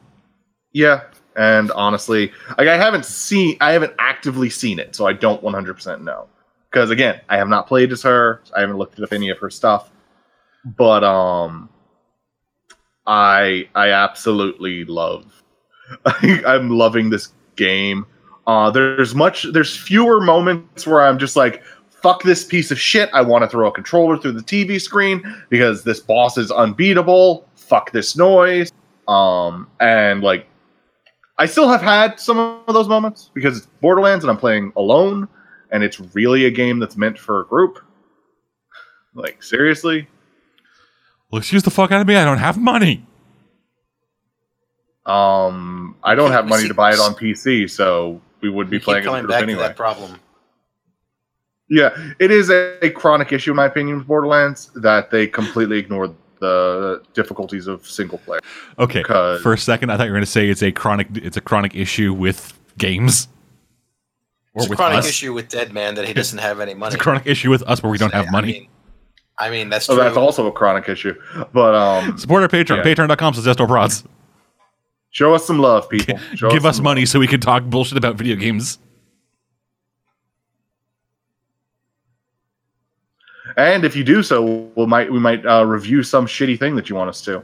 yeah. 0.72 1.02
And 1.36 1.70
honestly, 1.70 2.32
like 2.58 2.66
I 2.66 2.76
haven't 2.76 3.04
seen, 3.06 3.56
I 3.60 3.70
haven't 3.72 3.94
actively 4.00 4.50
seen 4.50 4.78
it, 4.80 4.96
so 4.96 5.06
I 5.06 5.12
don't 5.12 5.40
100% 5.42 6.02
know. 6.02 6.26
Because 6.70 6.90
again, 6.90 7.20
I 7.28 7.36
have 7.38 7.48
not 7.48 7.66
played 7.68 7.92
as 7.92 8.02
her. 8.02 8.42
I 8.54 8.60
haven't 8.60 8.78
looked 8.78 8.98
at 8.98 9.12
any 9.12 9.30
of 9.30 9.38
her 9.38 9.48
stuff. 9.48 9.88
But 10.64 11.04
um, 11.04 11.70
I 13.10 13.68
I 13.74 13.88
absolutely 13.88 14.84
love. 14.84 15.42
I'm 16.22 16.70
loving 16.70 17.10
this 17.10 17.32
game. 17.56 18.06
Uh, 18.46 18.70
there's 18.70 19.16
much. 19.16 19.46
There's 19.52 19.76
fewer 19.76 20.20
moments 20.20 20.86
where 20.86 21.02
I'm 21.02 21.18
just 21.18 21.34
like, 21.34 21.64
"Fuck 21.90 22.22
this 22.22 22.44
piece 22.44 22.70
of 22.70 22.78
shit." 22.78 23.10
I 23.12 23.22
want 23.22 23.42
to 23.42 23.48
throw 23.48 23.66
a 23.66 23.72
controller 23.72 24.16
through 24.16 24.32
the 24.32 24.42
TV 24.42 24.80
screen 24.80 25.24
because 25.48 25.82
this 25.82 25.98
boss 25.98 26.38
is 26.38 26.52
unbeatable. 26.52 27.48
Fuck 27.56 27.90
this 27.90 28.16
noise. 28.16 28.70
Um, 29.08 29.66
and 29.80 30.22
like, 30.22 30.46
I 31.36 31.46
still 31.46 31.68
have 31.68 31.82
had 31.82 32.20
some 32.20 32.38
of 32.38 32.74
those 32.74 32.86
moments 32.86 33.32
because 33.34 33.56
it's 33.56 33.66
Borderlands 33.80 34.22
and 34.22 34.30
I'm 34.30 34.36
playing 34.36 34.72
alone, 34.76 35.26
and 35.72 35.82
it's 35.82 35.98
really 36.14 36.44
a 36.44 36.50
game 36.50 36.78
that's 36.78 36.96
meant 36.96 37.18
for 37.18 37.40
a 37.40 37.46
group. 37.46 37.80
Like 39.14 39.42
seriously, 39.42 40.06
Well, 41.30 41.38
excuse 41.38 41.62
the 41.62 41.70
fuck 41.70 41.92
out 41.92 42.00
of 42.00 42.06
me. 42.06 42.16
I 42.16 42.24
don't 42.24 42.38
have 42.38 42.58
money. 42.58 43.06
um, 45.06 45.96
I 46.02 46.14
don't 46.14 46.32
have 46.32 46.46
money 46.48 46.68
to 46.68 46.74
buy 46.74 46.92
it 46.92 46.98
on 47.00 47.14
PC, 47.14 47.68
so 47.70 48.20
we 48.40 48.50
would 48.50 48.68
be 48.70 48.76
We 48.78 48.82
playing 48.82 49.00
as 49.00 49.06
a 49.06 49.08
coming 49.08 49.22
group 49.22 49.30
back 49.30 49.42
anyway. 49.42 49.62
to 49.62 49.68
that 49.68 49.76
problem. 49.76 50.18
Yeah, 51.68 51.90
it 52.18 52.30
is 52.32 52.50
a, 52.50 52.84
a 52.84 52.90
chronic 52.90 53.32
issue, 53.32 53.50
in 53.50 53.56
my 53.56 53.66
opinion, 53.66 53.98
with 53.98 54.06
Borderlands 54.08 54.70
that 54.76 55.10
they 55.10 55.26
completely 55.26 55.78
ignore 55.78 56.12
the 56.40 57.02
difficulties 57.14 57.66
of 57.68 57.86
single 57.86 58.18
player. 58.18 58.40
Okay. 58.78 59.02
For 59.04 59.52
a 59.52 59.58
second, 59.58 59.90
I 59.90 59.96
thought 59.96 60.04
you 60.04 60.10
were 60.10 60.16
going 60.16 60.24
to 60.24 60.30
say 60.30 60.48
it's 60.48 60.62
a 60.62 60.72
chronic 60.72 61.08
it's 61.14 61.36
a 61.36 61.40
chronic 61.40 61.74
issue 61.76 62.12
with 62.12 62.58
games. 62.78 63.28
Or 64.54 64.62
It's 64.64 64.72
a 64.72 64.76
chronic 64.76 64.98
us. 64.98 65.08
issue 65.08 65.32
with 65.32 65.48
Dead 65.48 65.72
Man 65.72 65.94
that 65.94 66.08
he 66.08 66.12
doesn't 66.20 66.38
have 66.38 66.58
any 66.60 66.74
money. 66.74 66.88
It's 66.94 67.00
a 67.00 67.04
chronic 67.04 67.26
issue 67.26 67.50
with 67.50 67.62
us 67.62 67.82
where 67.84 67.92
we 67.92 67.98
don't 67.98 68.12
have 68.14 68.26
I 68.28 68.30
money. 68.32 68.52
mean, 68.52 68.68
I 69.40 69.48
mean 69.50 69.70
that's 69.70 69.86
So 69.86 69.94
true. 69.94 70.04
that's 70.04 70.16
also 70.16 70.46
a 70.46 70.52
chronic 70.52 70.88
issue. 70.88 71.14
But 71.52 71.74
um, 71.74 72.18
Support 72.18 72.42
our 72.42 72.48
Patreon, 72.48 72.84
Yeah. 72.84 72.94
patreon.com 72.94 73.34
slash 73.34 73.56
Prods. 73.56 74.04
show 75.10 75.34
us 75.34 75.46
some 75.46 75.58
love, 75.58 75.88
people. 75.88 76.18
Show 76.34 76.50
Give 76.50 76.66
us 76.66 76.76
some 76.76 76.84
money 76.84 77.06
so 77.06 77.18
we 77.18 77.26
can 77.26 77.40
talk 77.40 77.64
bullshit 77.64 77.96
about 77.98 78.16
video 78.16 78.36
games. 78.36 78.78
And 83.56 83.84
if 83.84 83.96
you 83.96 84.04
do 84.04 84.22
so, 84.22 84.70
we 84.76 84.86
might 84.86 85.10
we 85.10 85.18
might 85.18 85.44
uh, 85.44 85.64
review 85.66 86.02
some 86.02 86.26
shitty 86.26 86.58
thing 86.58 86.76
that 86.76 86.88
you 86.88 86.94
want 86.96 87.08
us 87.10 87.20
to. 87.22 87.42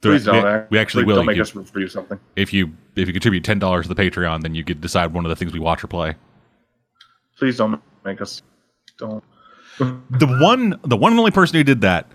Please 0.00 0.24
don't. 0.24 0.42
we, 0.42 0.48
act- 0.48 0.70
we 0.70 0.78
actually 0.78 1.02
please 1.04 1.08
will. 1.08 1.16
Don't 1.16 1.26
make 1.26 1.36
You- 1.36 1.42
us 1.42 1.54
review 1.54 1.88
something. 1.88 2.18
if 2.36 2.52
you 2.52 2.72
if 2.94 3.06
you 3.08 3.12
contribute 3.12 3.44
ten 3.44 3.58
dollars 3.58 3.86
to 3.88 3.94
the 3.94 4.00
Patreon, 4.00 4.42
then 4.42 4.54
you 4.54 4.64
could 4.64 4.80
decide 4.80 5.12
one 5.12 5.24
of 5.24 5.28
the 5.28 5.36
things 5.36 5.52
we 5.52 5.58
watch 5.60 5.84
or 5.84 5.88
play. 5.88 6.14
Please 7.38 7.56
don't 7.58 7.80
make 8.04 8.20
us. 8.22 8.42
Don't. 8.98 9.22
The 9.78 10.38
one 10.40 10.78
the 10.82 10.96
one 10.96 11.12
and 11.12 11.18
only 11.18 11.30
person 11.30 11.56
who 11.56 11.64
did 11.64 11.82
that, 11.82 12.10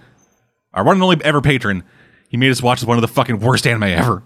our 0.73 0.83
one 0.83 0.95
and 0.95 1.03
only 1.03 1.17
ever 1.23 1.41
patron, 1.41 1.83
he 2.29 2.37
made 2.37 2.51
us 2.51 2.61
watch 2.61 2.83
one 2.83 2.97
of 2.97 3.01
the 3.01 3.07
fucking 3.07 3.39
worst 3.39 3.67
anime 3.67 3.83
ever. 3.83 4.23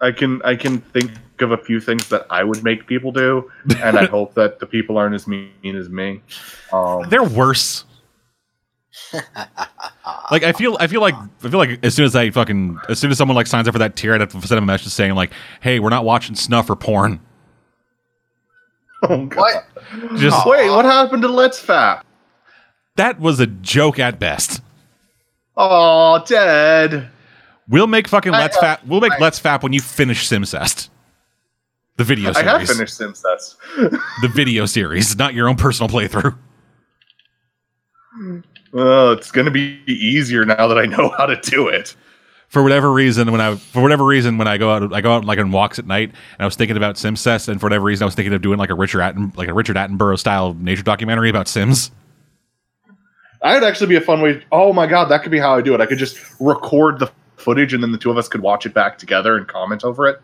I 0.00 0.12
can 0.12 0.40
I 0.42 0.56
can 0.56 0.80
think 0.80 1.12
of 1.40 1.52
a 1.52 1.58
few 1.58 1.80
things 1.80 2.08
that 2.08 2.26
I 2.30 2.42
would 2.42 2.64
make 2.64 2.86
people 2.86 3.12
do, 3.12 3.50
and 3.82 3.98
I 3.98 4.06
hope 4.06 4.34
that 4.34 4.58
the 4.58 4.66
people 4.66 4.96
aren't 4.98 5.14
as 5.14 5.26
mean 5.26 5.52
as 5.64 5.88
me. 5.88 6.22
Um, 6.72 7.04
They're 7.08 7.22
worse. 7.22 7.84
like 10.30 10.42
I 10.42 10.52
feel 10.52 10.76
I 10.80 10.86
feel 10.86 11.00
like 11.00 11.14
I 11.14 11.48
feel 11.48 11.58
like 11.58 11.84
as 11.84 11.94
soon 11.94 12.06
as 12.06 12.16
I 12.16 12.30
fucking 12.30 12.78
as 12.88 12.98
soon 12.98 13.10
as 13.10 13.18
someone 13.18 13.36
like 13.36 13.46
signs 13.46 13.68
up 13.68 13.74
for 13.74 13.78
that 13.78 13.94
tier, 13.94 14.14
I'd 14.14 14.20
have 14.20 14.32
to 14.32 14.40
send 14.40 14.56
them 14.56 14.64
a 14.64 14.66
message 14.66 14.92
saying 14.92 15.14
like, 15.14 15.32
"Hey, 15.60 15.80
we're 15.80 15.90
not 15.90 16.04
watching 16.04 16.34
snuff 16.34 16.70
or 16.70 16.76
porn." 16.76 17.20
oh 19.02 19.26
God. 19.26 19.38
What? 19.38 19.66
Just 20.16 20.46
Wait, 20.46 20.70
what 20.70 20.84
happened 20.84 21.22
to 21.22 21.28
Let's 21.28 21.60
Fap? 21.64 22.02
that 22.96 23.18
was 23.18 23.40
a 23.40 23.46
joke 23.46 23.98
at 23.98 24.18
best. 24.18 24.60
Oh, 25.56 26.22
dead. 26.26 27.08
We'll 27.68 27.86
make 27.86 28.08
fucking 28.08 28.32
Let's 28.32 28.56
Fap. 28.58 28.84
We'll 28.86 29.00
make 29.00 29.12
I- 29.12 29.18
Let's 29.18 29.40
Fap 29.40 29.62
when 29.62 29.72
you 29.72 29.80
finish 29.80 30.28
Simcest, 30.28 30.88
the 31.96 32.04
video 32.04 32.32
series. 32.32 32.48
I 32.48 32.58
have 32.58 32.68
finished 32.68 32.98
Simcest. 32.98 33.56
the 34.22 34.28
video 34.28 34.66
series, 34.66 35.16
not 35.18 35.34
your 35.34 35.48
own 35.48 35.56
personal 35.56 35.88
playthrough. 35.88 36.36
Oh, 38.72 39.12
it's 39.12 39.30
gonna 39.32 39.50
be 39.50 39.82
easier 39.86 40.44
now 40.44 40.66
that 40.68 40.78
I 40.78 40.86
know 40.86 41.08
how 41.16 41.26
to 41.26 41.36
do 41.40 41.68
it. 41.68 41.96
For 42.50 42.64
whatever 42.64 42.92
reason, 42.92 43.30
when 43.30 43.40
I 43.40 43.54
for 43.54 43.80
whatever 43.80 44.04
reason 44.04 44.36
when 44.36 44.48
I 44.48 44.58
go 44.58 44.72
out, 44.72 44.92
I 44.92 45.00
go 45.00 45.12
out 45.12 45.24
like 45.24 45.38
on 45.38 45.52
walks 45.52 45.78
at 45.78 45.86
night, 45.86 46.08
and 46.08 46.40
I 46.40 46.44
was 46.44 46.56
thinking 46.56 46.76
about 46.76 46.96
Simcest, 46.96 47.48
and 47.48 47.60
for 47.60 47.66
whatever 47.66 47.84
reason, 47.84 48.02
I 48.02 48.06
was 48.06 48.16
thinking 48.16 48.34
of 48.34 48.42
doing 48.42 48.58
like 48.58 48.70
a 48.70 48.74
Richard 48.74 49.02
Atten, 49.02 49.32
like 49.36 49.48
a 49.48 49.54
Richard 49.54 49.76
Attenborough 49.76 50.18
style 50.18 50.54
nature 50.54 50.82
documentary 50.82 51.30
about 51.30 51.46
Sims. 51.46 51.92
That'd 53.40 53.62
actually 53.62 53.86
be 53.86 53.96
a 53.96 54.00
fun 54.00 54.20
way. 54.20 54.44
Oh 54.50 54.72
my 54.72 54.88
god, 54.88 55.06
that 55.06 55.22
could 55.22 55.30
be 55.30 55.38
how 55.38 55.56
I 55.56 55.62
do 55.62 55.74
it. 55.74 55.80
I 55.80 55.86
could 55.86 55.98
just 55.98 56.18
record 56.40 56.98
the 56.98 57.10
footage, 57.36 57.72
and 57.72 57.84
then 57.84 57.92
the 57.92 57.98
two 57.98 58.10
of 58.10 58.18
us 58.18 58.28
could 58.28 58.42
watch 58.42 58.66
it 58.66 58.74
back 58.74 58.98
together 58.98 59.36
and 59.36 59.46
comment 59.46 59.84
over 59.84 60.08
it. 60.08 60.20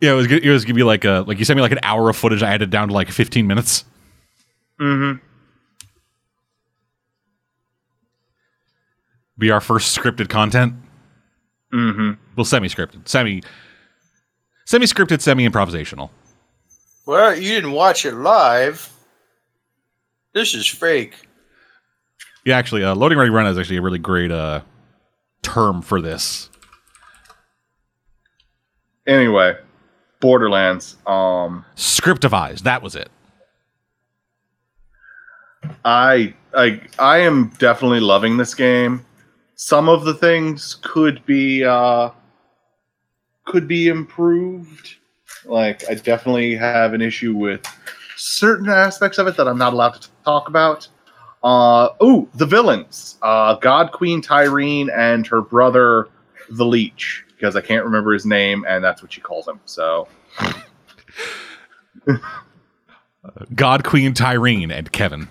Yeah, 0.00 0.12
it 0.12 0.14
was 0.14 0.30
it 0.30 0.48
was 0.48 0.64
gonna 0.64 0.74
be 0.74 0.84
like 0.84 1.04
a 1.04 1.24
like 1.26 1.40
you 1.40 1.44
sent 1.44 1.56
me 1.56 1.62
like 1.62 1.72
an 1.72 1.80
hour 1.82 2.08
of 2.08 2.16
footage. 2.16 2.42
I 2.42 2.54
it 2.54 2.70
down 2.70 2.88
to 2.88 2.94
like 2.94 3.10
fifteen 3.10 3.46
minutes. 3.46 3.84
Mm-hmm. 4.80 5.18
Be 9.38 9.50
our 9.50 9.60
first 9.60 9.96
scripted 9.96 10.28
content. 10.28 10.74
Mm-hmm. 11.72 12.12
Well, 12.36 12.44
semi-scripted, 12.44 13.08
semi, 13.08 13.42
semi-scripted, 14.64 15.20
semi-improvisational. 15.20 16.10
Well, 17.06 17.36
you 17.36 17.48
didn't 17.48 17.72
watch 17.72 18.04
it 18.04 18.14
live. 18.14 18.92
This 20.34 20.54
is 20.54 20.66
fake. 20.66 21.14
Yeah, 22.44 22.58
actually, 22.58 22.84
uh, 22.84 22.94
loading 22.94 23.18
ready 23.18 23.30
run 23.30 23.46
is 23.46 23.58
actually 23.58 23.78
a 23.78 23.82
really 23.82 23.98
great 23.98 24.30
uh, 24.30 24.60
term 25.42 25.82
for 25.82 26.00
this. 26.00 26.50
Anyway, 29.06 29.56
Borderlands. 30.20 30.96
Um, 31.06 31.64
Scriptivized. 31.76 32.60
That 32.62 32.82
was 32.82 32.96
it. 32.96 33.08
I 35.84 36.34
I 36.54 36.80
I 36.98 37.18
am 37.18 37.52
definitely 37.58 38.00
loving 38.00 38.36
this 38.36 38.54
game. 38.54 39.05
Some 39.56 39.88
of 39.88 40.04
the 40.04 40.14
things 40.14 40.76
could 40.82 41.24
be 41.26 41.64
uh 41.64 42.10
could 43.44 43.66
be 43.66 43.88
improved. 43.88 44.96
Like 45.44 45.88
I 45.88 45.94
definitely 45.94 46.54
have 46.56 46.92
an 46.94 47.00
issue 47.00 47.34
with 47.34 47.62
certain 48.16 48.68
aspects 48.68 49.18
of 49.18 49.26
it 49.26 49.36
that 49.36 49.48
I'm 49.48 49.58
not 49.58 49.72
allowed 49.72 49.94
to 50.00 50.08
talk 50.24 50.48
about. 50.48 50.88
Uh 51.42 51.88
oh, 52.00 52.28
the 52.34 52.46
villains. 52.46 53.18
Uh 53.22 53.54
God 53.56 53.92
Queen 53.92 54.22
Tyreen 54.22 54.88
and 54.94 55.26
her 55.26 55.42
brother 55.42 56.08
the 56.50 56.64
Leech 56.64 57.24
because 57.28 57.56
I 57.56 57.60
can't 57.60 57.84
remember 57.84 58.12
his 58.12 58.24
name 58.26 58.64
and 58.68 58.82
that's 58.84 59.02
what 59.02 59.12
she 59.12 59.20
calls 59.20 59.46
him. 59.48 59.60
So 59.64 60.08
God, 63.54 63.84
Queen, 63.84 64.14
Tyreen, 64.14 64.72
and 64.72 64.90
Kevin. 64.92 65.28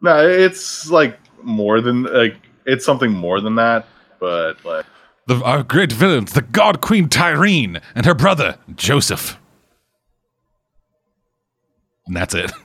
no, 0.00 0.28
it's 0.28 0.90
like 0.90 1.18
more 1.44 1.80
than 1.80 2.04
like 2.04 2.36
it's 2.66 2.84
something 2.84 3.10
more 3.12 3.40
than 3.40 3.54
that, 3.56 3.86
but 4.20 4.64
like 4.64 4.86
The 5.26 5.36
our 5.42 5.62
great 5.62 5.92
villains, 5.92 6.32
the 6.32 6.42
God 6.42 6.80
Queen 6.80 7.08
Tyreen 7.08 7.80
and 7.94 8.06
her 8.06 8.14
brother 8.14 8.58
Joseph. 8.74 9.38
And 12.06 12.16
that's 12.16 12.34
it. 12.34 12.52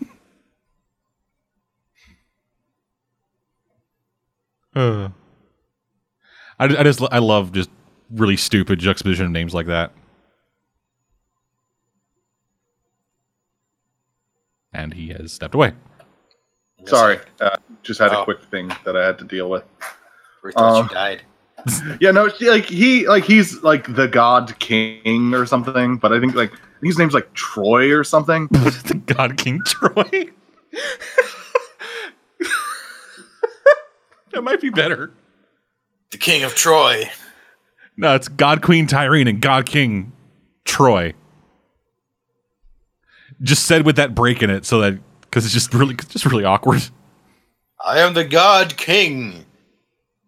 Uh. 4.76 5.10
I, 6.60 6.66
I 6.66 6.84
just 6.84 7.02
I 7.12 7.18
love 7.18 7.52
just 7.52 7.70
really 8.12 8.38
stupid 8.38 8.78
juxtaposition 8.78 9.26
of 9.26 9.32
names 9.32 9.54
like 9.56 9.66
that. 9.68 9.92
And 14.74 14.94
he 14.94 15.08
has 15.10 15.32
stepped 15.34 15.56
away. 15.56 15.74
Sorry, 16.86 17.18
uh, 17.42 17.58
just 17.88 18.00
had 18.00 18.12
a 18.12 18.20
Oh. 18.20 18.24
quick 18.24 18.44
thing 18.44 18.72
that 18.86 18.96
I 18.96 19.06
had 19.06 19.18
to 19.20 19.24
deal 19.26 19.50
with. 19.50 19.64
We 20.44 20.52
thought 20.52 20.76
Um, 20.82 20.88
you 20.90 20.94
died. 20.94 21.22
Yeah, 22.00 22.12
no, 22.12 22.30
she- 22.30 22.50
like 22.50 22.66
he, 22.66 23.08
like 23.08 23.24
he's 23.24 23.62
like 23.64 23.94
the 23.96 24.08
God 24.08 24.58
King 24.60 25.34
or 25.34 25.46
something, 25.46 25.98
but 25.98 26.14
I 26.14 26.20
think 26.20 26.36
like 26.36 26.52
his 26.84 26.98
name's 27.00 27.14
like 27.14 27.34
Troy 27.34 27.92
or 27.94 28.04
something. 28.04 28.48
the 28.52 29.02
God 29.06 29.38
King 29.38 29.62
Troy. 29.66 30.30
that 34.32 34.44
might 34.44 34.62
be 34.62 34.70
better. 34.70 35.12
The 36.12 36.18
King 36.18 36.44
of 36.44 36.56
Troy. 36.56 37.10
No, 37.98 38.14
it's 38.16 38.28
God 38.28 38.62
Queen 38.62 38.88
Tyreen 38.88 39.28
and 39.28 39.42
God 39.42 39.66
King 39.66 40.12
Troy. 40.64 41.14
Just 43.42 43.66
said 43.66 43.86
with 43.86 43.96
that 43.98 44.16
break 44.16 44.42
in 44.44 44.50
it, 44.50 44.66
so 44.66 44.80
that 44.82 45.00
because 45.22 45.44
it's 45.46 45.54
just 45.54 45.74
really, 45.74 45.96
just 45.96 46.26
really 46.26 46.46
awkward. 46.46 46.82
I 47.88 48.00
am 48.00 48.14
the 48.14 48.26
God 48.26 48.76
King. 48.76 49.46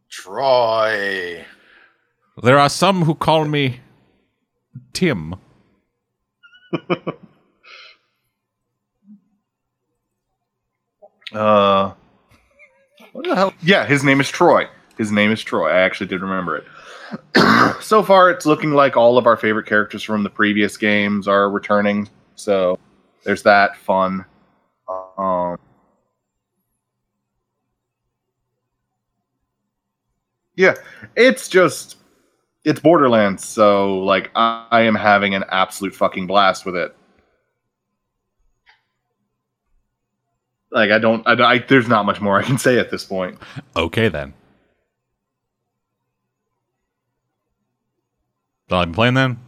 Troy. 0.10 1.44
There 2.42 2.58
are 2.58 2.70
some 2.70 3.04
who 3.04 3.14
call 3.16 3.44
me 3.46 3.82
Tim. 4.94 5.36
Uh, 11.32 11.94
what 13.12 13.24
the 13.24 13.36
hell? 13.36 13.54
Yeah, 13.62 13.86
his 13.86 14.04
name 14.04 14.20
is 14.20 14.28
Troy. 14.28 14.68
His 14.98 15.12
name 15.12 15.32
is 15.32 15.44
Troy. 15.44 15.70
I 15.70 15.82
actually 15.82 16.08
did 16.08 16.24
remember 16.24 16.58
it. 16.58 16.64
so 17.84 18.02
far, 18.02 18.32
it's 18.32 18.48
looking 18.48 18.72
like 18.72 18.98
all 18.98 19.16
of 19.16 19.28
our 19.28 19.38
favorite 19.38 19.68
characters 19.68 20.02
from 20.02 20.24
the 20.24 20.30
previous 20.32 20.76
games 20.76 21.28
are 21.28 21.52
returning. 21.52 22.10
So 22.34 22.80
there's 23.24 23.44
that 23.44 23.78
fun. 23.78 24.26
Um, 25.20 25.60
yeah, 30.60 30.76
it's 31.16 31.48
just 31.48 31.96
it's 32.66 32.82
Borderlands. 32.82 33.48
So 33.48 34.00
like, 34.00 34.30
I, 34.36 34.68
I 34.70 34.82
am 34.82 34.94
having 34.94 35.34
an 35.34 35.46
absolute 35.48 35.96
fucking 35.96 36.28
blast 36.28 36.66
with 36.66 36.76
it. 36.76 36.94
Like 40.70 40.92
I 40.92 41.00
don't, 41.00 41.26
I, 41.26 41.32
I 41.32 41.60
there's 41.60 41.88
not 41.88 42.06
much 42.06 42.20
more 42.20 42.38
I 42.38 42.44
can 42.44 42.58
say 42.58 42.78
at 42.78 42.92
this 42.92 43.06
point. 43.06 43.40
Okay 43.78 44.10
then. 44.10 44.34
I've 48.70 48.88
been 48.88 48.94
playing 48.94 49.14
then. 49.14 49.40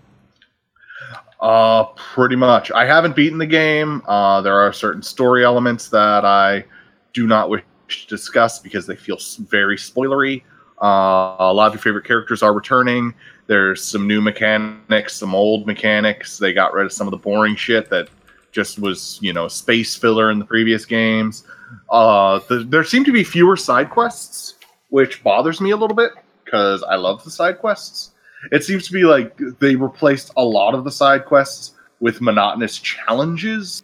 Uh, 1.42 1.84
pretty 2.14 2.38
much. 2.38 2.72
I 2.72 2.86
haven't 2.86 3.18
beaten 3.18 3.38
the 3.38 3.46
game. 3.46 4.02
Uh, 4.08 4.40
there 4.40 4.58
are 4.58 4.72
certain 4.72 5.04
story 5.04 5.44
elements 5.44 5.90
that 5.90 6.24
I 6.24 6.64
do 7.12 7.28
not 7.28 7.50
wish 7.50 7.64
to 7.90 8.08
discuss 8.08 8.60
because 8.60 8.88
they 8.88 8.96
feel 8.96 9.18
very 9.50 9.76
spoilery. 9.76 10.44
Uh, 10.82 11.36
a 11.40 11.54
lot 11.54 11.68
of 11.68 11.74
your 11.74 11.82
favorite 11.82 12.06
characters 12.06 12.42
are 12.42 12.54
returning. 12.54 13.14
There's 13.48 13.84
some 13.84 14.08
new 14.08 14.22
mechanics, 14.22 15.16
some 15.16 15.36
old 15.36 15.68
mechanics. 15.68 16.38
They 16.38 16.54
got 16.54 16.74
rid 16.74 16.86
of 16.86 16.94
some 16.94 17.08
of 17.08 17.12
the 17.12 17.18
boring 17.18 17.56
shit 17.56 17.90
that 17.90 18.10
just 18.52 18.80
was, 18.80 19.20
you 19.22 19.34
know, 19.34 19.48
space 19.48 19.96
filler 19.96 20.32
in 20.32 20.40
the 20.40 20.46
previous 20.46 20.86
games. 20.86 21.46
Uh, 21.90 22.40
the, 22.50 22.60
there 22.60 22.84
seem 22.84 23.04
to 23.06 23.12
be 23.12 23.24
fewer 23.24 23.56
side 23.56 23.90
quests, 23.90 24.56
which 24.90 25.24
bothers 25.24 25.62
me 25.62 25.72
a 25.72 25.78
little 25.78 25.96
bit 25.96 26.12
because 26.44 26.84
I 26.84 26.96
love 26.96 27.24
the 27.24 27.32
side 27.32 27.60
quests. 27.60 28.12
It 28.52 28.64
seems 28.64 28.88
to 28.88 28.94
be 28.94 29.04
like 29.04 29.38
they 29.60 29.76
replaced 29.76 30.32
a 30.36 30.44
lot 30.44 30.74
of 30.74 30.84
the 30.84 30.92
side 30.92 31.26
quests 31.26 31.76
with 32.00 32.22
monotonous 32.22 32.80
challenges. 32.80 33.84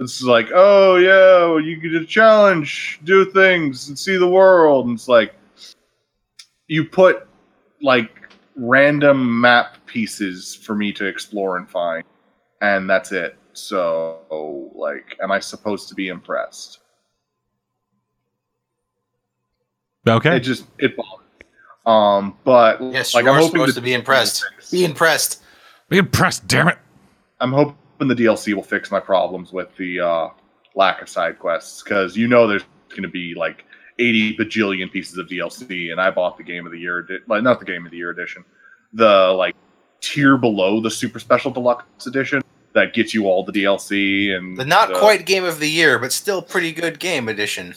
It's 0.00 0.22
like, 0.22 0.48
oh 0.54 0.96
yeah, 0.96 1.46
well, 1.46 1.60
you 1.60 1.76
get 1.76 2.00
a 2.00 2.06
challenge, 2.06 3.00
do 3.04 3.30
things, 3.30 3.88
and 3.88 3.98
see 3.98 4.16
the 4.16 4.28
world. 4.28 4.86
And 4.86 4.94
it's 4.94 5.08
like 5.08 5.34
you 6.72 6.86
put 6.86 7.28
like 7.82 8.30
random 8.56 9.42
map 9.42 9.76
pieces 9.84 10.54
for 10.54 10.74
me 10.74 10.90
to 10.94 11.04
explore 11.04 11.58
and 11.58 11.68
find, 11.68 12.02
and 12.62 12.88
that's 12.88 13.12
it. 13.12 13.36
So, 13.52 14.70
like, 14.74 15.18
am 15.22 15.30
I 15.30 15.38
supposed 15.38 15.90
to 15.90 15.94
be 15.94 16.08
impressed? 16.08 16.78
Okay. 20.08 20.36
It 20.36 20.40
just 20.40 20.64
it 20.78 20.96
bothers. 20.96 21.26
Um, 21.84 22.38
but 22.42 22.80
Yes, 22.80 23.14
like 23.14 23.24
you 23.24 23.30
I'm 23.30 23.36
are 23.36 23.40
hoping 23.40 23.52
supposed 23.52 23.76
the 23.76 23.80
to 23.80 23.84
be 23.84 23.92
impressed. 23.92 24.46
Be 24.70 24.86
impressed. 24.86 25.42
Be 25.90 25.98
impressed, 25.98 26.46
damn 26.46 26.68
it. 26.68 26.78
I'm 27.40 27.52
hoping 27.52 27.76
the 28.08 28.14
DLC 28.14 28.54
will 28.54 28.62
fix 28.62 28.90
my 28.90 29.00
problems 29.00 29.52
with 29.52 29.76
the 29.76 30.00
uh, 30.00 30.28
lack 30.74 31.02
of 31.02 31.08
side 31.10 31.38
quests 31.38 31.82
because 31.82 32.16
you 32.16 32.28
know 32.28 32.46
there's 32.46 32.64
going 32.88 33.02
to 33.02 33.08
be 33.08 33.34
like 33.34 33.66
80 34.02 34.36
bajillion 34.36 34.90
pieces 34.90 35.16
of 35.18 35.26
DLC, 35.28 35.90
and 35.92 36.00
I 36.00 36.10
bought 36.10 36.36
the 36.36 36.42
game 36.42 36.66
of 36.66 36.72
the 36.72 36.78
year, 36.78 37.06
like 37.28 37.42
not 37.42 37.58
the 37.60 37.64
game 37.66 37.84
of 37.84 37.90
the 37.92 37.96
year 37.98 38.10
edition, 38.10 38.44
the 38.92 39.32
like 39.36 39.54
tier 40.00 40.36
below 40.36 40.80
the 40.80 40.90
super 40.90 41.18
special 41.18 41.50
deluxe 41.50 42.06
edition 42.06 42.42
that 42.74 42.92
gets 42.94 43.14
you 43.14 43.26
all 43.26 43.44
the 43.44 43.52
DLC 43.52 44.34
and 44.36 44.56
The 44.56 44.64
not 44.64 44.88
the- 44.88 44.98
quite 44.98 45.26
game 45.26 45.44
of 45.44 45.60
the 45.60 45.68
year, 45.68 45.98
but 45.98 46.12
still 46.12 46.42
pretty 46.42 46.72
good 46.72 46.98
game 46.98 47.28
edition. 47.28 47.74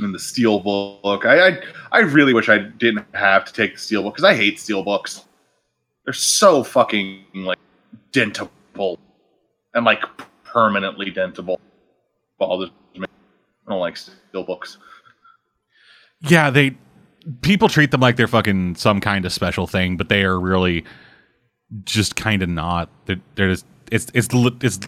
and 0.00 0.12
the 0.14 0.18
steel 0.18 0.58
book. 0.60 1.24
I, 1.24 1.48
I 1.48 1.58
I 1.92 1.98
really 2.00 2.34
wish 2.34 2.48
I 2.48 2.58
didn't 2.58 3.06
have 3.14 3.44
to 3.44 3.52
take 3.52 3.74
the 3.74 3.78
steel 3.80 4.02
book 4.02 4.14
because 4.14 4.24
I 4.24 4.34
hate 4.34 4.58
steel 4.58 4.82
books. 4.82 5.24
They're 6.04 6.12
so 6.12 6.64
fucking 6.64 7.24
like 7.34 7.58
dentable 8.12 8.98
and 9.74 9.84
like 9.84 10.02
permanently 10.44 11.12
dentable. 11.12 11.58
All 12.38 12.58
me. 12.60 12.72
I 13.66 13.72
don't 13.72 13.80
like 13.80 13.96
steel 13.96 14.44
books. 14.44 14.78
Yeah, 16.20 16.50
they 16.50 16.76
people 17.42 17.68
treat 17.68 17.90
them 17.90 18.00
like 18.00 18.16
they're 18.16 18.28
fucking 18.28 18.76
some 18.76 19.00
kind 19.00 19.24
of 19.24 19.32
special 19.32 19.66
thing, 19.66 19.96
but 19.96 20.08
they 20.08 20.22
are 20.22 20.38
really 20.38 20.84
just 21.84 22.16
kind 22.16 22.42
of 22.42 22.48
not. 22.48 22.88
They're, 23.06 23.20
they're 23.34 23.50
just 23.50 23.66
it's 23.90 24.06
it's 24.14 24.28
it's 24.32 24.80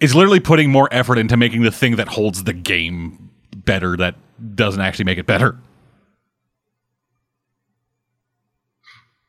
it's 0.00 0.14
literally 0.14 0.40
putting 0.40 0.70
more 0.70 0.88
effort 0.90 1.18
into 1.18 1.36
making 1.36 1.62
the 1.62 1.70
thing 1.70 1.96
that 1.96 2.08
holds 2.08 2.44
the 2.44 2.52
game 2.52 3.30
better 3.54 3.96
that 3.96 4.14
doesn't 4.54 4.80
actually 4.80 5.04
make 5.04 5.18
it 5.18 5.26
better. 5.26 5.58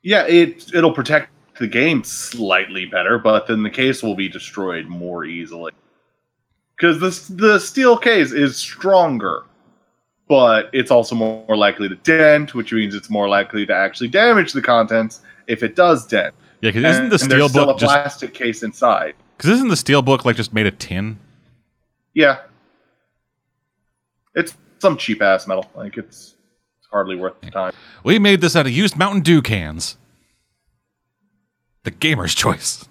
Yeah, 0.02 0.26
it 0.26 0.74
it'll 0.74 0.94
protect 0.94 1.30
the 1.60 1.68
game 1.68 2.04
slightly 2.04 2.86
better, 2.86 3.20
but 3.20 3.48
then 3.48 3.64
the 3.64 3.70
case 3.70 4.02
will 4.02 4.16
be 4.16 4.30
destroyed 4.30 4.88
more 4.88 5.26
easily. 5.26 5.74
Because 6.82 7.00
the 7.00 7.36
the 7.36 7.60
steel 7.60 7.96
case 7.96 8.32
is 8.32 8.58
stronger, 8.58 9.44
but 10.28 10.68
it's 10.74 10.90
also 10.90 11.14
more 11.14 11.56
likely 11.56 11.88
to 11.88 11.94
dent, 11.96 12.56
which 12.56 12.74
means 12.74 12.96
it's 12.96 13.10
more 13.10 13.30
likely 13.30 13.68
to 13.68 13.74
actually 13.74 14.08
damage 14.08 14.54
the 14.54 14.64
contents 14.64 15.22
if 15.46 15.62
it 15.62 15.76
does 15.76 16.08
dent. 16.08 16.34
Yeah, 16.62 16.72
because 16.72 16.96
isn't 16.96 17.10
the 17.10 17.20
steel 17.20 17.50
still 17.50 17.68
book 17.68 17.78
a 17.78 17.80
just 17.80 17.94
plastic 17.94 18.34
case 18.34 18.64
inside? 18.64 19.14
because 19.38 19.58
isn't 19.58 19.70
the 19.70 19.78
steel 19.78 20.02
book 20.02 20.26
like 20.26 20.36
just 20.36 20.54
made 20.54 20.66
of 20.66 20.80
tin? 20.80 21.20
Yeah, 22.16 22.40
it's 24.34 24.58
some 24.80 24.98
cheap 24.98 25.22
ass 25.22 25.46
metal. 25.46 25.70
Like 25.76 25.98
it's, 25.98 26.36
it's 26.80 26.88
hardly 26.92 27.16
worth 27.16 27.40
the 27.42 27.52
time. 27.52 27.74
We 28.04 28.18
made 28.18 28.42
this 28.42 28.56
out 28.56 28.66
of 28.66 28.72
used 28.72 28.98
Mountain 28.98 29.22
Dew 29.22 29.44
cans. 29.44 29.98
The 31.84 31.92
gamer's 31.92 32.34
choice. 32.44 32.88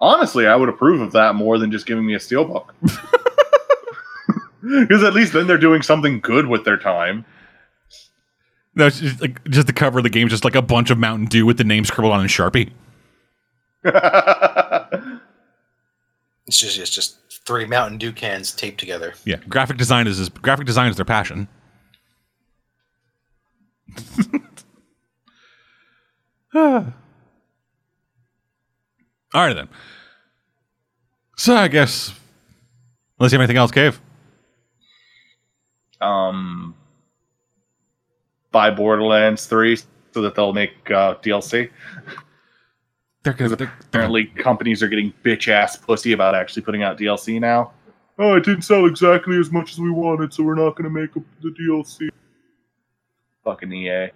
Honestly, 0.00 0.46
I 0.46 0.56
would 0.56 0.68
approve 0.68 1.00
of 1.00 1.12
that 1.12 1.34
more 1.34 1.58
than 1.58 1.70
just 1.70 1.86
giving 1.86 2.06
me 2.06 2.14
a 2.14 2.18
steelbook. 2.18 2.68
Because 4.62 5.02
at 5.04 5.14
least 5.14 5.32
then 5.32 5.46
they're 5.46 5.58
doing 5.58 5.82
something 5.82 6.20
good 6.20 6.46
with 6.46 6.64
their 6.64 6.76
time. 6.76 7.24
No, 8.74 8.86
it's 8.86 9.00
just 9.00 9.20
like 9.20 9.42
just 9.48 9.66
the 9.66 9.72
cover 9.72 9.98
of 9.98 10.02
the 10.04 10.10
game, 10.10 10.26
is 10.26 10.32
just 10.32 10.44
like 10.44 10.54
a 10.54 10.62
bunch 10.62 10.90
of 10.90 10.98
Mountain 10.98 11.26
Dew 11.26 11.46
with 11.46 11.56
the 11.56 11.64
name 11.64 11.84
scribbled 11.84 12.12
on 12.12 12.20
in 12.20 12.26
Sharpie. 12.26 12.72
It's 16.46 16.58
just 16.58 16.78
it's 16.78 16.90
just 16.90 17.18
three 17.44 17.66
Mountain 17.66 17.98
Dew 17.98 18.12
cans 18.12 18.52
taped 18.52 18.78
together. 18.78 19.14
Yeah, 19.24 19.38
graphic 19.48 19.78
design 19.78 20.06
is 20.06 20.18
his, 20.18 20.28
graphic 20.28 20.66
design 20.66 20.90
is 20.90 20.96
their 20.96 21.04
passion. 21.04 21.48
All 29.36 29.44
right 29.44 29.52
then. 29.52 29.68
So 31.36 31.54
I 31.54 31.68
guess 31.68 32.10
unless 33.18 33.32
you 33.32 33.38
have 33.38 33.42
anything 33.42 33.58
else, 33.58 33.70
Cave. 33.70 34.00
um, 36.00 36.74
buy 38.50 38.70
Borderlands 38.70 39.44
3 39.44 39.76
so 40.14 40.22
that 40.22 40.34
they'll 40.34 40.54
make 40.54 40.90
uh, 40.90 41.16
DLC. 41.16 41.68
They're 43.24 43.34
good. 43.34 43.60
Apparently, 43.60 44.24
companies 44.24 44.82
are 44.82 44.88
getting 44.88 45.12
bitch 45.22 45.48
ass 45.48 45.76
pussy 45.76 46.12
about 46.12 46.34
actually 46.34 46.62
putting 46.62 46.82
out 46.82 46.96
DLC 46.96 47.38
now. 47.38 47.72
Oh, 48.18 48.36
it 48.36 48.44
didn't 48.44 48.62
sell 48.62 48.86
exactly 48.86 49.38
as 49.38 49.50
much 49.50 49.72
as 49.72 49.78
we 49.78 49.90
wanted, 49.90 50.32
so 50.32 50.44
we're 50.44 50.54
not 50.54 50.76
going 50.76 50.84
to 50.84 50.90
make 50.90 51.12
the 51.12 51.50
DLC. 51.50 52.08
Fucking 53.44 53.70
EA. 53.70 54.12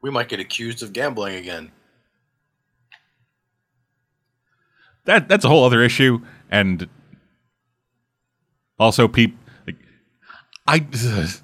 We 0.00 0.10
might 0.10 0.28
get 0.28 0.40
accused 0.40 0.82
of 0.82 0.92
gambling 0.92 1.36
again. 1.36 1.70
That 5.04 5.28
that's 5.28 5.44
a 5.44 5.48
whole 5.48 5.64
other 5.64 5.82
issue 5.82 6.20
and 6.50 6.88
also 8.78 9.06
peep 9.08 9.36
like 9.66 9.76
i 10.66 10.76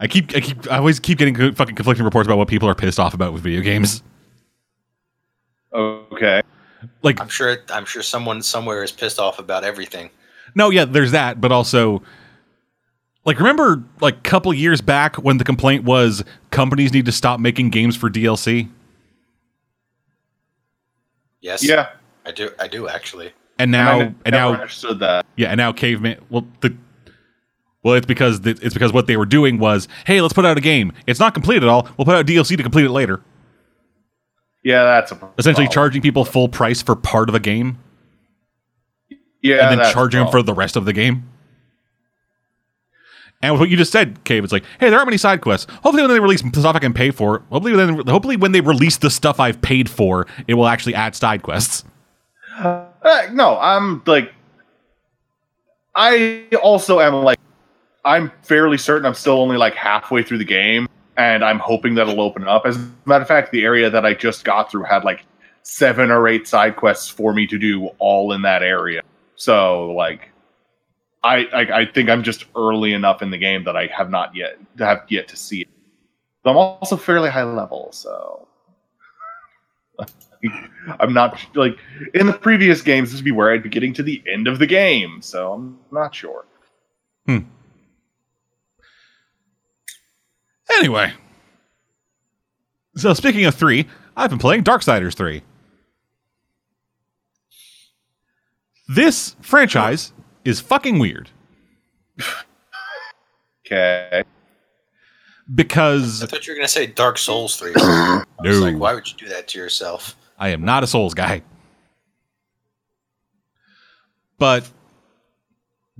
i 0.00 0.06
keep 0.06 0.34
i 0.34 0.40
keep 0.40 0.70
i 0.70 0.78
always 0.78 0.98
keep 1.00 1.18
getting 1.18 1.34
co- 1.34 1.52
fucking 1.52 1.74
conflicting 1.74 2.04
reports 2.04 2.26
about 2.26 2.38
what 2.38 2.48
people 2.48 2.68
are 2.68 2.74
pissed 2.74 2.98
off 3.00 3.14
about 3.14 3.32
with 3.32 3.42
video 3.42 3.60
games 3.60 4.02
Okay. 5.74 6.42
like 7.02 7.18
I'm 7.20 7.28
sure 7.30 7.56
I'm 7.70 7.86
sure 7.86 8.02
someone 8.02 8.42
somewhere 8.42 8.82
is 8.82 8.92
pissed 8.92 9.18
off 9.18 9.38
about 9.38 9.64
everything. 9.64 10.10
no 10.54 10.68
yeah 10.70 10.84
there's 10.84 11.12
that 11.12 11.40
but 11.40 11.50
also 11.52 12.02
like 13.24 13.38
remember 13.38 13.82
like 14.00 14.16
a 14.16 14.20
couple 14.20 14.52
years 14.52 14.80
back 14.82 15.16
when 15.16 15.38
the 15.38 15.44
complaint 15.44 15.84
was 15.84 16.22
companies 16.50 16.92
need 16.92 17.06
to 17.06 17.12
stop 17.12 17.40
making 17.40 17.70
games 17.70 17.96
for 17.96 18.10
dlc 18.10 18.68
Yes. 21.42 21.62
Yeah. 21.62 21.90
I 22.24 22.30
do 22.30 22.50
I 22.58 22.68
do 22.68 22.88
actually. 22.88 23.32
and 23.58 23.70
now 23.70 23.98
never 23.98 24.14
and 24.24 24.32
now 24.32 24.52
understood 24.52 25.00
that. 25.00 25.26
Yeah, 25.36 25.48
and 25.48 25.58
now 25.58 25.72
caveman. 25.72 26.18
Well, 26.30 26.46
the 26.60 26.74
well, 27.82 27.94
it's 27.94 28.06
because 28.06 28.42
the, 28.42 28.50
it's 28.50 28.74
because 28.74 28.92
what 28.92 29.08
they 29.08 29.16
were 29.16 29.26
doing 29.26 29.58
was, 29.58 29.88
hey, 30.06 30.20
let's 30.20 30.32
put 30.32 30.46
out 30.46 30.56
a 30.56 30.60
game. 30.60 30.92
It's 31.06 31.18
not 31.18 31.34
complete 31.34 31.64
at 31.64 31.68
all. 31.68 31.88
We'll 31.96 32.04
put 32.04 32.14
out 32.14 32.26
DLC 32.26 32.56
to 32.56 32.62
complete 32.62 32.84
it 32.84 32.90
later. 32.90 33.20
Yeah, 34.62 34.84
that's 34.84 35.10
a 35.10 35.30
Essentially, 35.38 35.66
charging 35.66 36.00
people 36.00 36.24
full 36.24 36.48
price 36.48 36.80
for 36.80 36.94
part 36.94 37.28
of 37.28 37.34
a 37.34 37.40
game, 37.40 37.78
yeah, 39.42 39.62
and 39.62 39.72
then 39.72 39.78
that's 39.78 39.90
a 39.90 39.92
charging 39.92 40.20
them 40.20 40.30
for 40.30 40.42
the 40.42 40.54
rest 40.54 40.76
of 40.76 40.84
the 40.84 40.92
game. 40.92 41.28
And 43.42 43.58
what 43.58 43.68
you 43.68 43.76
just 43.76 43.90
said, 43.90 44.22
Cave, 44.22 44.44
it's 44.44 44.52
like, 44.52 44.64
hey, 44.78 44.88
there 44.88 44.98
aren't 44.98 45.08
many 45.08 45.18
side 45.18 45.40
quests. 45.40 45.70
Hopefully, 45.82 46.02
when 46.02 46.10
they 46.10 46.20
release 46.20 46.40
stuff 46.40 46.76
I 46.76 46.78
can 46.78 46.94
pay 46.94 47.10
for, 47.10 47.42
hopefully, 47.50 47.74
hopefully 48.04 48.36
when 48.36 48.52
they 48.52 48.60
release 48.60 48.96
the 48.98 49.10
stuff 49.10 49.40
I've 49.40 49.60
paid 49.60 49.90
for, 49.90 50.28
it 50.46 50.54
will 50.54 50.68
actually 50.68 50.94
add 50.94 51.16
side 51.16 51.42
quests. 51.42 51.84
Uh, 52.56 52.86
no, 53.32 53.58
I'm 53.58 54.00
like, 54.06 54.32
I 55.94 56.46
also 56.62 57.00
am 57.00 57.14
like, 57.14 57.38
I'm 58.04 58.30
fairly 58.42 58.78
certain 58.78 59.06
I'm 59.06 59.14
still 59.14 59.40
only 59.40 59.56
like 59.56 59.74
halfway 59.74 60.22
through 60.22 60.38
the 60.38 60.44
game, 60.44 60.88
and 61.16 61.44
I'm 61.44 61.58
hoping 61.58 61.96
that 61.96 62.08
it'll 62.08 62.20
open 62.20 62.46
up. 62.46 62.64
As 62.64 62.76
a 62.76 62.90
matter 63.06 63.22
of 63.22 63.28
fact, 63.28 63.52
the 63.52 63.64
area 63.64 63.90
that 63.90 64.06
I 64.06 64.14
just 64.14 64.44
got 64.44 64.70
through 64.70 64.84
had 64.84 65.04
like 65.04 65.24
seven 65.62 66.10
or 66.10 66.28
eight 66.28 66.46
side 66.46 66.76
quests 66.76 67.08
for 67.08 67.32
me 67.32 67.46
to 67.48 67.58
do 67.58 67.86
all 67.98 68.32
in 68.32 68.42
that 68.42 68.62
area. 68.62 69.02
So 69.34 69.90
like, 69.90 70.31
I 71.24 71.44
I, 71.52 71.80
I 71.80 71.86
think 71.86 72.10
I'm 72.10 72.22
just 72.22 72.44
early 72.56 72.92
enough 72.92 73.22
in 73.22 73.30
the 73.30 73.38
game 73.38 73.64
that 73.64 73.76
I 73.76 73.86
have 73.86 74.10
not 74.10 74.34
yet 74.34 74.58
have 74.78 75.04
yet 75.08 75.28
to 75.28 75.36
see 75.36 75.62
it. 75.62 75.68
But 76.42 76.50
I'm 76.50 76.56
also 76.56 76.96
fairly 76.96 77.30
high 77.30 77.44
level, 77.44 77.90
so 77.92 78.48
I'm 81.00 81.12
not 81.12 81.38
like 81.54 81.78
in 82.14 82.26
the 82.26 82.32
previous 82.32 82.82
games. 82.82 83.10
This 83.10 83.20
would 83.20 83.24
be 83.24 83.32
where 83.32 83.52
I'd 83.52 83.62
be 83.62 83.68
getting 83.68 83.92
to 83.94 84.02
the 84.02 84.22
end 84.30 84.48
of 84.48 84.58
the 84.58 84.66
game, 84.66 85.22
so 85.22 85.52
I'm 85.52 85.78
not 85.90 86.14
sure. 86.14 86.44
Hmm. 87.26 87.38
Anyway. 90.78 91.12
So 92.96 93.14
speaking 93.14 93.44
of 93.46 93.54
three, 93.54 93.86
I've 94.16 94.30
been 94.30 94.38
playing 94.38 94.64
Darksiders 94.64 95.14
3. 95.14 95.42
This 98.88 99.36
franchise 99.40 100.12
is 100.44 100.60
fucking 100.60 100.98
weird 100.98 101.30
Okay. 103.66 104.22
because 105.54 106.22
I 106.22 106.26
thought 106.26 106.46
you 106.46 106.52
were 106.52 106.56
gonna 106.56 106.68
say 106.68 106.86
Dark 106.86 107.18
Souls 107.18 107.56
three. 107.56 107.72
I 107.76 108.22
was 108.42 108.58
No. 108.60 108.66
like, 108.66 108.76
why 108.76 108.94
would 108.94 109.08
you 109.10 109.16
do 109.16 109.28
that 109.28 109.48
to 109.48 109.58
yourself? 109.58 110.16
I 110.38 110.48
am 110.50 110.64
not 110.64 110.82
a 110.82 110.86
Souls 110.86 111.14
guy. 111.14 111.42
But 114.38 114.68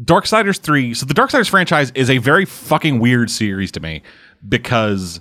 Darksiders 0.03 0.59
3, 0.59 0.95
so 0.95 1.07
the 1.07 1.15
Darksiders 1.15 1.49
franchise 1.49 1.93
is 1.95 2.11
a 2.11 2.19
very 2.19 2.45
fucking 2.45 2.99
weird 2.99 3.31
series 3.31 3.71
to 3.73 3.81
me 3.81 4.03
because 4.49 5.21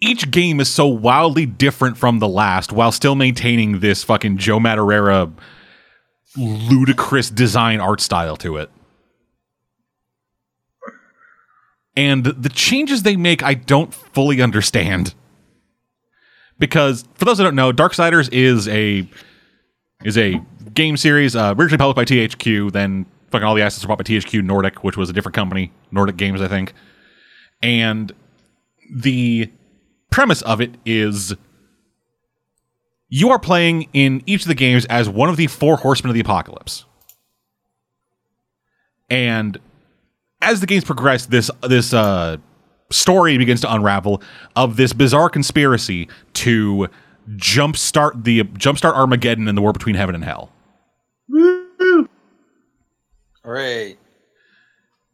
each 0.00 0.30
game 0.30 0.58
is 0.60 0.68
so 0.70 0.86
wildly 0.86 1.44
different 1.44 1.98
from 1.98 2.18
the 2.18 2.28
last 2.28 2.72
while 2.72 2.92
still 2.92 3.14
maintaining 3.14 3.80
this 3.80 4.04
fucking 4.04 4.38
Joe 4.38 4.58
Madureira 4.58 5.30
ludicrous 6.36 7.30
design 7.30 7.80
art 7.80 8.00
style 8.00 8.36
to 8.36 8.56
it. 8.56 8.70
And 11.96 12.24
the 12.24 12.48
changes 12.48 13.02
they 13.02 13.16
make, 13.16 13.42
I 13.42 13.54
don't 13.54 13.92
fully 13.92 14.40
understand 14.40 15.14
because 16.58 17.04
for 17.14 17.24
those 17.24 17.38
that 17.38 17.44
don't 17.44 17.54
know, 17.54 17.72
Darksiders 17.72 18.28
is 18.32 18.68
a 18.68 19.08
is 20.04 20.16
a 20.16 20.40
game 20.74 20.96
series 20.96 21.34
uh, 21.34 21.54
originally 21.56 21.78
published 21.78 21.96
by 21.96 22.04
THQ. 22.04 22.72
Then 22.72 23.06
fucking 23.30 23.46
all 23.46 23.54
the 23.54 23.62
assets 23.62 23.84
were 23.84 23.88
bought 23.88 23.98
by 23.98 24.04
THQ 24.04 24.44
Nordic, 24.44 24.84
which 24.84 24.96
was 24.96 25.10
a 25.10 25.12
different 25.12 25.34
company, 25.34 25.72
Nordic 25.90 26.16
Games, 26.16 26.40
I 26.40 26.48
think. 26.48 26.72
And 27.62 28.12
the 28.92 29.50
premise 30.10 30.42
of 30.42 30.60
it 30.60 30.76
is 30.84 31.34
you 33.08 33.30
are 33.30 33.38
playing 33.38 33.88
in 33.92 34.22
each 34.26 34.42
of 34.42 34.48
the 34.48 34.54
games 34.54 34.84
as 34.86 35.08
one 35.08 35.28
of 35.28 35.36
the 35.36 35.46
four 35.46 35.76
horsemen 35.76 36.10
of 36.10 36.14
the 36.14 36.20
apocalypse. 36.20 36.84
And 39.10 39.58
as 40.42 40.60
the 40.60 40.66
games 40.66 40.84
progress, 40.84 41.26
this 41.26 41.50
this 41.62 41.94
uh, 41.94 42.36
story 42.90 43.38
begins 43.38 43.62
to 43.62 43.72
unravel 43.72 44.22
of 44.54 44.76
this 44.76 44.92
bizarre 44.92 45.30
conspiracy 45.30 46.08
to 46.34 46.88
jumpstart 47.36 48.24
the 48.24 48.44
jumpstart 48.44 48.94
Armageddon 48.94 49.48
and 49.48 49.56
the 49.56 49.62
war 49.62 49.72
between 49.72 49.94
heaven 49.94 50.14
and 50.14 50.24
hell. 50.24 50.50
Hooray! 53.42 53.96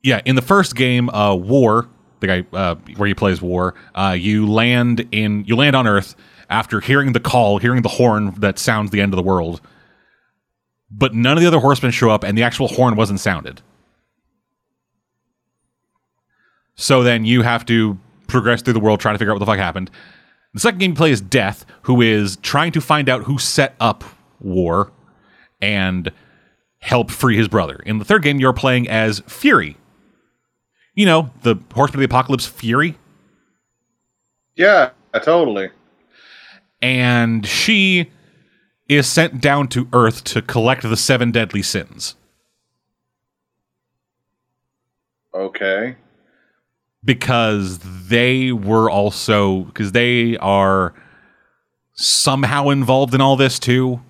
Yeah, 0.02 0.20
in 0.24 0.34
the 0.34 0.42
first 0.42 0.74
game, 0.74 1.08
uh, 1.10 1.34
War, 1.34 1.88
the 2.20 2.26
guy 2.26 2.44
uh, 2.52 2.74
where 2.96 3.06
he 3.06 3.14
plays 3.14 3.40
War, 3.40 3.74
uh, 3.94 4.16
you 4.18 4.50
land 4.50 5.06
in 5.12 5.44
you 5.46 5.54
land 5.54 5.76
on 5.76 5.86
Earth 5.86 6.16
after 6.50 6.80
hearing 6.80 7.12
the 7.12 7.20
call, 7.20 7.58
hearing 7.58 7.82
the 7.82 7.88
horn 7.88 8.34
that 8.38 8.58
sounds 8.58 8.90
the 8.90 9.00
end 9.00 9.12
of 9.12 9.16
the 9.16 9.22
world. 9.22 9.60
But 10.90 11.14
none 11.14 11.36
of 11.36 11.42
the 11.42 11.48
other 11.48 11.60
horsemen 11.60 11.90
show 11.90 12.10
up, 12.10 12.24
and 12.24 12.36
the 12.36 12.42
actual 12.42 12.68
horn 12.68 12.96
wasn't 12.96 13.20
sounded. 13.20 13.62
So 16.76 17.02
then 17.02 17.24
you 17.24 17.42
have 17.42 17.64
to 17.66 17.98
progress 18.26 18.62
through 18.62 18.74
the 18.74 18.80
world 18.80 19.00
trying 19.00 19.14
to 19.14 19.18
figure 19.18 19.32
out 19.32 19.34
what 19.34 19.40
the 19.40 19.46
fuck 19.46 19.58
happened. 19.58 19.90
The 20.54 20.60
second 20.60 20.78
game 20.78 20.90
you 20.90 20.96
play 20.96 21.10
is 21.10 21.20
Death, 21.20 21.64
who 21.82 22.00
is 22.00 22.36
trying 22.36 22.72
to 22.72 22.80
find 22.80 23.08
out 23.08 23.24
who 23.24 23.38
set 23.38 23.74
up 23.80 24.04
War 24.40 24.92
and 25.60 26.12
help 26.78 27.10
free 27.10 27.36
his 27.36 27.48
brother. 27.48 27.76
In 27.86 27.98
the 27.98 28.04
third 28.04 28.22
game, 28.22 28.38
you're 28.38 28.52
playing 28.52 28.88
as 28.88 29.20
Fury. 29.26 29.76
You 30.94 31.06
know, 31.06 31.30
the 31.42 31.56
Horseman 31.74 31.96
of 31.96 32.08
the 32.08 32.14
Apocalypse 32.14 32.46
Fury. 32.46 32.96
Yeah, 34.54 34.90
totally. 35.22 35.70
And 36.84 37.46
she 37.46 38.10
is 38.90 39.06
sent 39.08 39.40
down 39.40 39.68
to 39.68 39.88
Earth 39.94 40.22
to 40.24 40.42
collect 40.42 40.82
the 40.82 40.96
seven 40.96 41.30
deadly 41.32 41.62
sins. 41.62 42.14
Okay. 45.34 45.96
because 47.04 47.78
they 48.08 48.52
were 48.52 48.88
also 48.90 49.62
because 49.64 49.92
they 49.92 50.36
are 50.38 50.94
somehow 51.94 52.68
involved 52.68 53.14
in 53.14 53.20
all 53.20 53.36
this 53.36 53.58
too. 53.58 54.00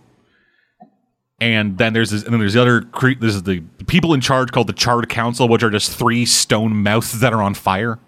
And 1.40 1.78
then 1.78 1.92
there's 1.92 2.10
this, 2.10 2.22
and 2.24 2.32
then 2.32 2.40
there's 2.40 2.54
the 2.54 2.60
other 2.62 2.82
cre- 2.82 3.18
this 3.18 3.34
is 3.34 3.42
the 3.44 3.62
people 3.86 4.14
in 4.14 4.20
charge 4.20 4.52
called 4.52 4.66
the 4.66 4.72
Charred 4.74 5.08
Council, 5.08 5.48
which 5.48 5.62
are 5.62 5.70
just 5.70 5.90
three 5.96 6.26
stone 6.26 6.82
mouths 6.82 7.20
that 7.20 7.32
are 7.32 7.42
on 7.42 7.54
fire. 7.54 7.98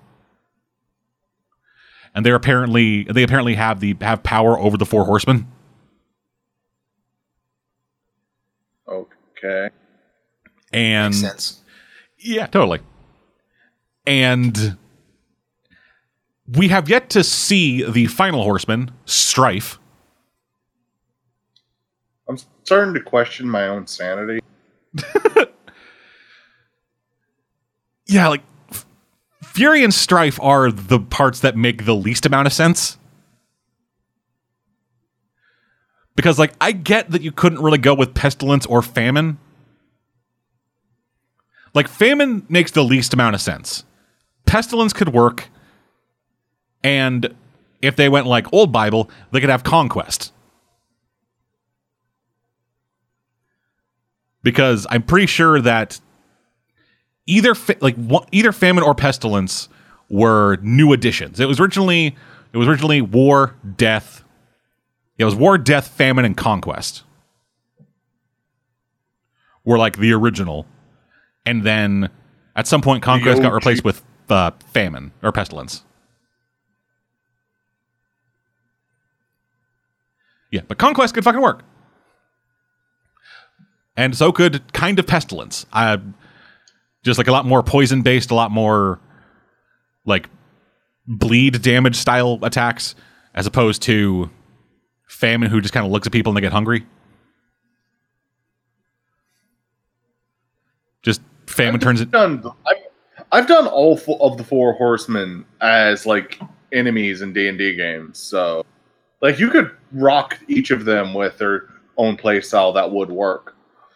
And 2.17 2.25
they're 2.25 2.35
apparently 2.35 3.05
they 3.05 3.23
apparently 3.23 3.55
have 3.55 3.79
the 3.81 3.95
have 4.01 4.23
power 4.23 4.59
over 4.59 4.77
the 4.79 4.87
four 4.87 5.05
horsemen. 5.05 5.47
Okay. 8.89 9.69
And 10.73 11.13
Makes 11.15 11.21
sense. 11.21 11.61
Yeah, 12.19 12.47
totally. 12.47 12.81
And 14.07 14.79
we 16.49 16.69
have 16.69 16.89
yet 16.89 17.11
to 17.11 17.23
see 17.23 17.83
the 17.89 18.07
final 18.07 18.43
horseman, 18.43 18.93
Strife. 19.05 19.79
I'm 22.29 22.39
starting 22.65 22.95
to 22.95 23.01
question 23.01 23.49
my 23.49 23.69
own 23.69 23.87
sanity. 23.87 24.41
Yeah, 28.09 28.29
like 28.29 28.43
F- 28.43 28.56
Fury 29.57 29.83
and 29.83 29.95
Strife 29.95 30.39
are 30.43 30.71
the 30.71 31.01
parts 31.01 31.41
that 31.41 31.57
make 31.57 31.87
the 31.87 31.95
least 31.95 32.27
amount 32.27 32.47
of 32.47 32.53
sense. 32.53 32.99
Because 36.15 36.39
like 36.39 36.53
I 36.61 36.73
get 36.73 37.09
that 37.13 37.23
you 37.23 37.33
couldn't 37.33 37.63
really 37.63 37.79
go 37.79 37.95
with 37.95 38.13
pestilence 38.13 38.67
or 38.67 38.83
famine. 38.83 39.39
Like 41.73 41.89
famine 41.89 42.45
makes 42.51 42.71
the 42.71 42.85
least 42.85 43.15
amount 43.15 43.35
of 43.35 43.41
sense. 43.41 43.85
Pestilence 44.45 44.93
could 44.93 45.15
work 45.15 45.49
and 46.85 47.35
if 47.81 47.97
they 47.97 48.11
went 48.11 48.27
like 48.27 48.53
old 48.53 48.73
Bible, 48.73 49.09
they 49.33 49.41
could 49.41 49.49
have 49.49 49.65
conquest. 49.65 50.35
Because 54.43 54.87
I'm 54.91 55.03
pretty 55.03 55.27
sure 55.27 55.63
that 55.63 55.99
either 57.27 57.55
fa- 57.55 57.77
like 57.81 57.97
one, 57.97 58.27
either 58.33 58.53
famine 58.53 58.85
or 58.85 58.95
pestilence 58.95 59.69
were 60.09 60.57
new 60.63 60.93
additions. 60.93 61.41
It 61.41 61.47
was 61.47 61.61
originally 61.61 62.17
it 62.53 62.59
was 62.59 62.69
originally 62.69 63.03
war, 63.03 63.55
death. 63.77 64.25
Yeah, 65.19 65.25
it 65.25 65.27
was 65.27 65.35
war, 65.35 65.59
death, 65.59 65.89
famine, 65.89 66.25
and 66.25 66.37
conquest. 66.37 67.03
Were 69.65 69.79
like 69.79 69.99
the 69.99 70.13
original, 70.13 70.65
and 71.45 71.65
then 71.65 72.09
at 72.55 72.67
some 72.67 72.81
point, 72.83 73.03
conquest 73.03 73.43
got 73.43 73.53
replaced 73.53 73.85
with 73.85 74.05
uh, 74.29 74.53
famine 74.73 75.13
or 75.23 75.33
pestilence. 75.33 75.83
Yeah, 80.53 80.61
but 80.69 80.79
conquest 80.79 81.15
could 81.15 81.25
fucking 81.25 81.43
work, 81.43 81.65
and 83.97 84.17
so 84.17 84.31
could 84.31 84.73
kind 84.73 84.99
of 85.01 85.07
pestilence. 85.07 85.67
I 85.73 85.99
just 87.07 87.19
like 87.19 87.29
a 87.29 87.33
lot 87.33 87.47
more 87.47 87.63
poison 87.63 88.03
based, 88.03 88.31
a 88.31 88.35
lot 88.35 88.51
more 88.51 89.01
like 90.05 90.29
bleed 91.07 91.63
damage 91.63 91.97
style 91.97 92.39
attacks, 92.43 92.95
as 93.35 93.47
opposed 93.47 93.83
to 93.83 94.29
famine, 95.09 95.49
who 95.49 95.61
just 95.61 95.73
kind 95.73 95.87
of 95.87 95.93
looks 95.93 96.07
at 96.07 96.13
people 96.13 96.31
and 96.31 96.37
they 96.37 96.41
get 96.41 96.53
hungry. 96.53 96.85
Just 101.03 101.23
famine 101.47 101.81
turns 101.81 102.01
it. 102.01 102.11
done. 102.11 102.43
I've, 102.67 102.77
I've 103.31 103.47
done 103.47 103.69
all 103.69 103.97
fo- 103.97 104.17
of 104.17 104.37
the 104.37 104.45
four 104.45 104.73
horsemen 104.73 105.45
as 105.61 106.07
like 106.07 106.41
enemies 106.73 107.23
in 107.23 107.33
D 107.33 107.49
and 107.49 107.57
D 107.57 107.77
games. 107.77 108.19
So, 108.19 108.65
like, 109.23 109.39
you 109.39 109.49
could 109.49 109.71
rock 109.93 110.39
each 110.49 110.73
of 110.73 110.85
them 110.85 111.15
with 111.15 111.39
their 111.39 111.69
own 111.97 112.17
play 112.17 112.41
style 112.41 112.73
that 112.73 112.91
would 112.91 113.11
work. 113.11 113.55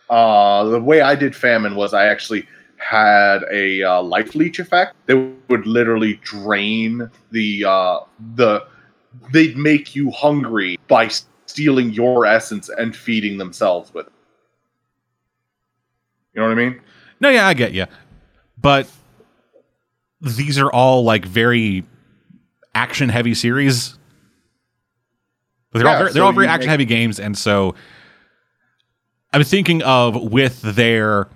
Uh, 0.08 0.64
the 0.64 0.80
way 0.80 1.00
I 1.00 1.16
did 1.16 1.34
famine 1.34 1.74
was 1.74 1.92
I 1.92 2.06
actually 2.06 2.46
had 2.81 3.45
a 3.53 3.83
uh, 3.83 4.03
life 4.03 4.35
leech 4.35 4.59
effect 4.59 4.95
that 5.07 5.16
would 5.49 5.66
literally 5.66 6.14
drain 6.22 7.11
the 7.31 7.64
uh, 7.64 8.01
the. 8.35 8.66
They'd 9.33 9.57
make 9.57 9.95
you 9.97 10.11
hungry 10.12 10.78
by 10.87 11.11
stealing 11.47 11.93
your 11.93 12.26
essence 12.26 12.68
and 12.68 12.95
feeding 12.95 13.39
themselves 13.39 13.93
with 13.93 14.07
it. 14.07 14.12
You 16.33 16.41
know 16.41 16.49
what 16.49 16.53
I 16.53 16.62
mean? 16.62 16.81
No, 17.18 17.28
yeah, 17.28 17.47
I 17.47 17.55
get 17.55 17.72
you, 17.72 17.87
but 18.57 18.89
these 20.20 20.59
are 20.59 20.70
all 20.70 21.03
like 21.03 21.24
very 21.24 21.85
action 22.74 23.09
heavy 23.09 23.35
series. 23.35 23.99
They're 25.72 25.87
all 25.87 25.93
Yeah, 25.93 25.99
very, 25.99 26.12
they're 26.12 26.24
all 26.24 26.33
very 26.33 26.47
action 26.47 26.70
heavy 26.70 26.85
games, 26.85 27.18
and 27.18 27.37
so 27.37 27.74
I'm 29.33 29.45
thinking 29.45 29.83
of 29.83 30.31
with 30.31 30.62
their 30.62 31.28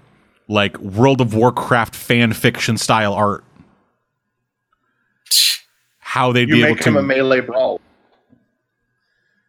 like 0.49 0.76
World 0.78 1.20
of 1.20 1.34
Warcraft 1.34 1.95
fan 1.95 2.32
fiction 2.32 2.76
style 2.76 3.14
art, 3.14 3.45
how 5.99 6.32
they'd 6.32 6.49
You 6.49 6.57
be 6.57 6.62
able 6.62 6.74
make 6.74 6.84
him 6.84 6.97
a 6.97 7.03
melee 7.03 7.40
brawl, 7.40 7.80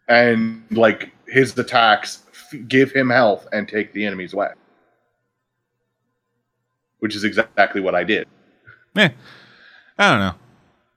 and 0.08 0.64
like 0.72 1.12
his 1.28 1.58
attacks 1.58 2.24
f- 2.32 2.60
give 2.68 2.92
him 2.92 3.10
health 3.10 3.48
and 3.52 3.68
take 3.68 3.94
the 3.94 4.06
enemy's 4.06 4.34
away, 4.34 4.50
which 7.00 7.16
is 7.16 7.24
exactly 7.24 7.82
what 7.82 7.96
I 7.96 8.04
did. 8.04 8.28
Eh, 8.96 9.10
I 9.98 10.10
don't 10.12 10.20
know. 10.20 10.36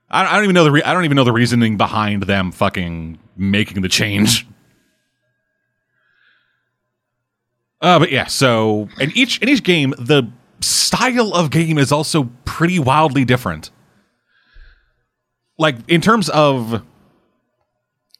I, 0.09 0.25
I 0.25 0.35
don't 0.35 0.43
even 0.45 0.53
know 0.53 0.63
the 0.63 0.71
re- 0.71 0.83
I 0.83 0.93
don't 0.93 1.05
even 1.05 1.15
know 1.15 1.23
the 1.23 1.31
reasoning 1.31 1.77
behind 1.77 2.23
them 2.23 2.51
fucking 2.51 3.19
making 3.37 3.81
the 3.81 3.89
change. 3.89 4.47
Uh, 7.81 7.99
but 7.99 8.11
yeah, 8.11 8.25
so 8.25 8.89
in 8.99 9.11
each 9.15 9.39
in 9.39 9.49
each 9.49 9.63
game, 9.63 9.93
the 9.97 10.23
style 10.61 11.33
of 11.33 11.49
game 11.49 11.77
is 11.77 11.91
also 11.91 12.29
pretty 12.45 12.79
wildly 12.79 13.23
different. 13.23 13.71
Like 15.57 15.75
in 15.87 16.01
terms 16.01 16.29
of 16.29 16.83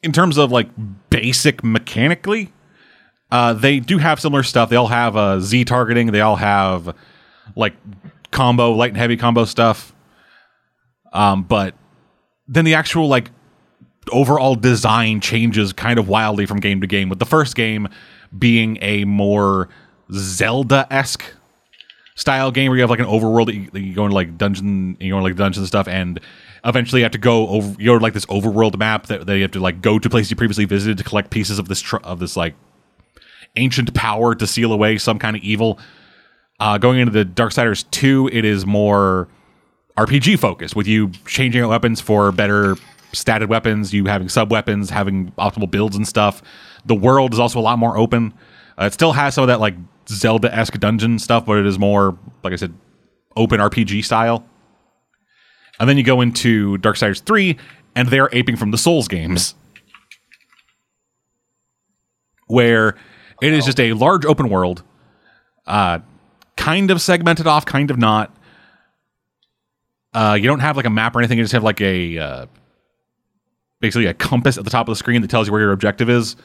in 0.02 0.12
terms 0.12 0.38
of 0.38 0.50
like 0.50 0.68
basic 1.10 1.62
mechanically, 1.62 2.52
uh, 3.30 3.52
they 3.52 3.80
do 3.80 3.98
have 3.98 4.20
similar 4.20 4.42
stuff. 4.42 4.70
They 4.70 4.76
all 4.76 4.86
have 4.86 5.16
uh, 5.16 5.40
Z 5.40 5.64
targeting. 5.66 6.12
They 6.12 6.20
all 6.20 6.36
have 6.36 6.94
like 7.54 7.74
combo, 8.30 8.72
light 8.72 8.90
and 8.90 8.96
heavy 8.96 9.16
combo 9.16 9.44
stuff. 9.44 9.94
Um, 11.12 11.42
but 11.42 11.74
then 12.48 12.64
the 12.64 12.74
actual 12.74 13.08
like 13.08 13.30
overall 14.10 14.54
design 14.54 15.20
changes 15.20 15.72
kind 15.72 15.98
of 15.98 16.08
wildly 16.08 16.46
from 16.46 16.60
game 16.60 16.80
to 16.80 16.86
game. 16.86 17.08
With 17.08 17.18
the 17.18 17.26
first 17.26 17.54
game 17.54 17.88
being 18.36 18.78
a 18.80 19.04
more 19.04 19.68
Zelda 20.12 20.86
esque 20.90 21.24
style 22.14 22.50
game 22.50 22.68
where 22.68 22.76
you 22.76 22.82
have 22.82 22.90
like 22.90 22.98
an 22.98 23.06
overworld 23.06 23.46
that 23.72 23.80
you, 23.80 23.94
go 23.94 24.04
into 24.04 24.14
like 24.14 24.36
dungeon, 24.36 24.96
you 25.00 25.10
go 25.12 25.18
into 25.18 25.28
like 25.28 25.36
dungeon 25.36 25.66
stuff, 25.66 25.88
and 25.88 26.20
eventually 26.64 27.00
you 27.00 27.04
have 27.04 27.12
to 27.12 27.18
go 27.18 27.48
over, 27.48 27.74
you 27.78 27.86
go 27.86 27.98
to 27.98 28.02
like 28.02 28.12
this 28.12 28.26
overworld 28.26 28.76
map 28.78 29.06
that, 29.06 29.26
that 29.26 29.36
you 29.36 29.42
have 29.42 29.52
to 29.52 29.60
like 29.60 29.80
go 29.80 29.98
to 29.98 30.10
places 30.10 30.30
you 30.30 30.36
previously 30.36 30.64
visited 30.64 30.98
to 30.98 31.04
collect 31.04 31.30
pieces 31.30 31.58
of 31.58 31.68
this 31.68 31.80
tr- 31.80 31.96
of 31.98 32.18
this 32.18 32.36
like 32.36 32.54
ancient 33.56 33.94
power 33.94 34.34
to 34.34 34.46
seal 34.46 34.72
away 34.72 34.98
some 34.98 35.18
kind 35.18 35.36
of 35.36 35.42
evil. 35.42 35.78
Uh, 36.60 36.76
going 36.76 36.98
into 36.98 37.12
the 37.12 37.24
Darksiders 37.24 37.90
2, 37.90 38.28
it 38.32 38.44
is 38.44 38.66
more 38.66 39.28
RPG 39.96 40.38
focused, 40.38 40.76
with 40.76 40.86
you 40.86 41.10
changing 41.26 41.66
weapons 41.66 42.00
for 42.00 42.30
better 42.32 42.76
statted 43.12 43.48
weapons, 43.48 43.92
you 43.92 44.04
having 44.04 44.28
sub 44.28 44.50
weapons, 44.50 44.90
having 44.90 45.32
optimal 45.32 45.70
builds 45.70 45.96
and 45.96 46.06
stuff. 46.06 46.42
The 46.86 46.94
world 46.94 47.32
is 47.32 47.38
also 47.38 47.58
a 47.58 47.62
lot 47.62 47.78
more 47.78 47.96
open. 47.96 48.34
Uh, 48.78 48.84
it 48.84 48.92
still 48.92 49.12
has 49.12 49.34
some 49.34 49.42
of 49.42 49.48
that 49.48 49.60
like 49.60 49.74
Zelda 50.08 50.54
esque 50.54 50.78
dungeon 50.78 51.18
stuff, 51.18 51.46
but 51.46 51.58
it 51.58 51.66
is 51.66 51.78
more, 51.78 52.18
like 52.42 52.52
I 52.52 52.56
said, 52.56 52.74
open 53.36 53.60
RPG 53.60 54.04
style. 54.04 54.44
And 55.78 55.88
then 55.88 55.96
you 55.96 56.02
go 56.02 56.20
into 56.20 56.76
Darksiders 56.78 57.22
3, 57.22 57.56
and 57.94 58.08
they're 58.08 58.28
aping 58.32 58.56
from 58.56 58.70
the 58.70 58.78
Souls 58.78 59.08
games, 59.08 59.54
where 62.46 62.96
it 63.40 63.52
is 63.52 63.64
just 63.64 63.80
a 63.80 63.92
large 63.94 64.26
open 64.26 64.48
world, 64.50 64.82
uh, 65.66 66.00
kind 66.56 66.90
of 66.90 67.00
segmented 67.00 67.46
off, 67.46 67.64
kind 67.64 67.90
of 67.90 67.98
not. 67.98 68.34
Uh, 70.12 70.36
you 70.38 70.46
don't 70.46 70.60
have 70.60 70.76
like 70.76 70.86
a 70.86 70.90
map 70.90 71.14
or 71.14 71.20
anything. 71.20 71.38
You 71.38 71.44
just 71.44 71.52
have 71.52 71.62
like 71.62 71.80
a 71.80 72.18
uh, 72.18 72.46
basically 73.80 74.06
a 74.06 74.14
compass 74.14 74.58
at 74.58 74.64
the 74.64 74.70
top 74.70 74.88
of 74.88 74.92
the 74.92 74.96
screen 74.96 75.22
that 75.22 75.30
tells 75.30 75.46
you 75.46 75.52
where 75.52 75.62
your 75.62 75.72
objective 75.72 76.10
is. 76.10 76.36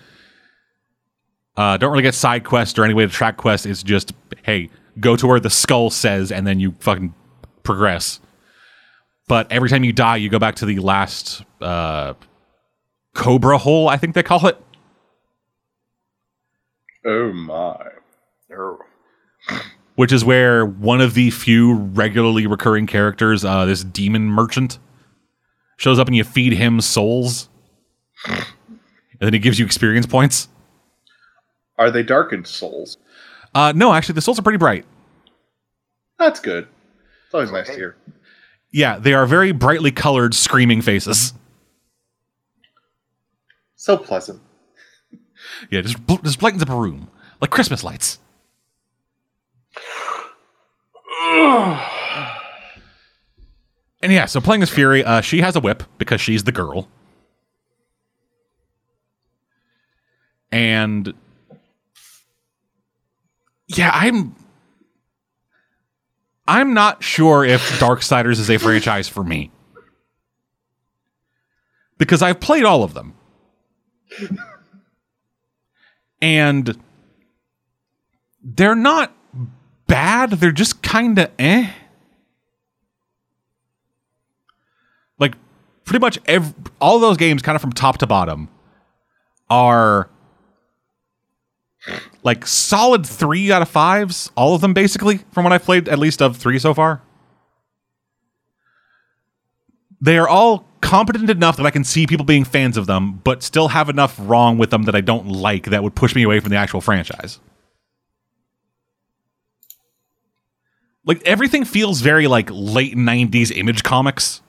Uh, 1.57 1.77
don't 1.77 1.91
really 1.91 2.03
get 2.03 2.13
side 2.13 2.43
quests 2.43 2.77
or 2.77 2.83
any 2.83 2.93
way 2.93 3.05
to 3.05 3.11
track 3.11 3.37
quests. 3.37 3.65
It's 3.65 3.83
just 3.83 4.13
hey, 4.43 4.69
go 4.99 5.15
to 5.15 5.27
where 5.27 5.39
the 5.39 5.49
skull 5.49 5.89
says, 5.89 6.31
and 6.31 6.45
then 6.45 6.59
you 6.59 6.73
fucking 6.79 7.13
progress. 7.63 8.19
But 9.27 9.51
every 9.51 9.69
time 9.69 9.83
you 9.83 9.93
die, 9.93 10.17
you 10.17 10.29
go 10.29 10.37
back 10.39 10.55
to 10.55 10.65
the 10.65 10.79
last 10.79 11.43
uh, 11.61 12.13
Cobra 13.13 13.57
hole. 13.57 13.87
I 13.89 13.97
think 13.97 14.13
they 14.13 14.23
call 14.23 14.45
it. 14.47 14.61
Oh 17.05 17.31
my! 17.33 17.77
Oh. 18.55 18.79
which 19.95 20.11
is 20.11 20.25
where 20.25 20.65
one 20.65 21.01
of 21.01 21.13
the 21.13 21.29
few 21.31 21.73
regularly 21.73 22.47
recurring 22.47 22.87
characters, 22.87 23.45
uh, 23.45 23.65
this 23.65 23.83
demon 23.83 24.23
merchant, 24.23 24.79
shows 25.77 25.99
up 25.99 26.07
and 26.07 26.15
you 26.15 26.23
feed 26.23 26.53
him 26.53 26.81
souls. 26.81 27.49
And 28.27 28.45
then 29.19 29.33
he 29.33 29.39
gives 29.39 29.59
you 29.59 29.65
experience 29.65 30.05
points. 30.05 30.49
Are 31.77 31.91
they 31.91 32.03
darkened 32.03 32.47
souls? 32.47 32.97
Uh, 33.53 33.73
no, 33.75 33.93
actually, 33.93 34.13
the 34.15 34.21
souls 34.21 34.39
are 34.39 34.41
pretty 34.41 34.57
bright. 34.57 34.85
That's 36.17 36.39
good. 36.39 36.67
It's 37.25 37.33
always 37.33 37.51
nice 37.51 37.67
to 37.67 37.73
hear. 37.75 37.95
Yeah, 38.71 38.97
they 38.99 39.13
are 39.13 39.25
very 39.25 39.51
brightly 39.51 39.91
colored, 39.91 40.33
screaming 40.33 40.81
faces. 40.81 41.33
So 43.75 43.97
pleasant. 43.97 44.41
Yeah, 45.69 45.81
just 45.81 46.03
bl- 46.07 46.15
just 46.23 46.39
brightens 46.39 46.63
up 46.63 46.69
a 46.69 46.75
room 46.75 47.07
like 47.39 47.51
Christmas 47.51 47.83
lights. 47.83 48.17
And 54.01 54.13
yeah, 54.13 54.25
so 54.25 54.39
playing 54.39 54.61
as 54.61 54.69
Fury, 54.69 55.03
uh, 55.03 55.21
she 55.21 55.41
has 55.41 55.55
a 55.55 55.59
whip 55.59 55.81
because 55.97 56.21
she's 56.21 56.43
the 56.43 56.51
girl. 56.51 56.87
And 60.51 61.11
yeah, 63.67 63.91
I'm 63.93 64.35
I'm 66.47 66.73
not 66.73 67.03
sure 67.03 67.43
if 67.43 67.79
Dark 67.79 68.01
Darksiders 68.01 68.39
is 68.39 68.49
a 68.49 68.57
franchise 68.57 69.07
for 69.07 69.23
me. 69.23 69.51
Because 71.97 72.21
I've 72.21 72.39
played 72.39 72.65
all 72.65 72.83
of 72.83 72.93
them. 72.93 73.15
And 76.21 76.77
they're 78.43 78.75
not 78.75 79.15
bad, 79.87 80.31
they're 80.31 80.51
just 80.51 80.83
kind 80.83 81.17
of 81.17 81.31
eh. 81.39 81.71
Like 85.17 85.35
pretty 85.83 85.99
much 85.99 86.19
every, 86.25 86.53
all 86.79 86.99
those 86.99 87.17
games 87.17 87.41
kind 87.41 87.55
of 87.55 87.61
from 87.61 87.71
top 87.73 87.97
to 87.99 88.07
bottom 88.07 88.49
are 89.49 90.09
like 92.23 92.47
solid 92.47 93.05
3 93.05 93.51
out 93.51 93.61
of 93.61 93.71
5s, 93.71 94.31
all 94.35 94.55
of 94.55 94.61
them 94.61 94.73
basically 94.73 95.19
from 95.31 95.43
what 95.43 95.53
I've 95.53 95.63
played 95.63 95.87
at 95.87 95.99
least 95.99 96.21
of 96.21 96.37
3 96.37 96.59
so 96.59 96.73
far. 96.73 97.01
They 100.01 100.17
are 100.17 100.27
all 100.27 100.67
competent 100.81 101.29
enough 101.29 101.57
that 101.57 101.65
I 101.65 101.71
can 101.71 101.83
see 101.83 102.05
people 102.05 102.25
being 102.25 102.43
fans 102.43 102.77
of 102.77 102.85
them, 102.85 103.21
but 103.23 103.41
still 103.41 103.69
have 103.69 103.89
enough 103.89 104.15
wrong 104.19 104.57
with 104.57 104.69
them 104.69 104.83
that 104.83 104.95
I 104.95 105.01
don't 105.01 105.27
like 105.27 105.65
that 105.65 105.83
would 105.83 105.95
push 105.95 106.13
me 106.15 106.23
away 106.23 106.39
from 106.39 106.51
the 106.51 106.57
actual 106.57 106.81
franchise. 106.81 107.39
Like 111.05 111.21
everything 111.25 111.65
feels 111.65 112.01
very 112.01 112.27
like 112.27 112.49
late 112.51 112.95
90s 112.95 113.55
image 113.55 113.83
comics. 113.83 114.41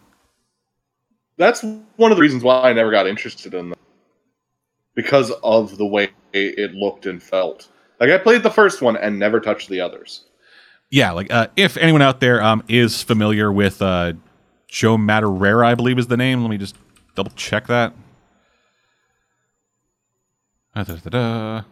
That's 1.39 1.63
one 1.63 2.11
of 2.11 2.17
the 2.17 2.23
reasons 2.23 2.43
why 2.43 2.63
I 2.63 2.73
never 2.73 2.91
got 2.91 3.07
interested 3.07 3.53
in 3.53 3.71
them. 3.71 3.79
Because 4.97 5.31
of 5.45 5.79
the 5.79 5.87
way 5.87 6.11
it 6.33 6.73
looked 6.73 7.07
and 7.07 7.23
felt. 7.23 7.69
Like 8.01 8.11
I 8.11 8.19
played 8.19 8.43
the 8.43 8.51
first 8.51 8.83
one 8.83 8.97
and 8.97 9.19
never 9.19 9.41
touched 9.41 9.69
the 9.69 9.81
others. 9.81 10.25
Yeah, 10.91 11.13
like 11.13 11.33
uh, 11.33 11.49
if 11.57 11.77
anyone 11.77 12.03
out 12.03 12.21
there 12.21 12.43
um, 12.43 12.63
is 12.69 13.03
familiar 13.03 13.53
with 13.53 13.81
uh, 13.83 14.15
Joe 14.69 14.97
Madureira, 14.97 15.67
I 15.67 15.75
believe 15.75 15.99
is 15.99 16.07
the 16.07 16.17
name. 16.17 16.43
Let 16.43 16.51
me 16.51 16.59
just 16.59 16.77
double 17.15 17.33
check 17.37 17.67
that. 17.69 17.95
Ah, 20.75 20.85
da, 20.85 20.97
da, 20.97 21.11
da. 21.11 21.63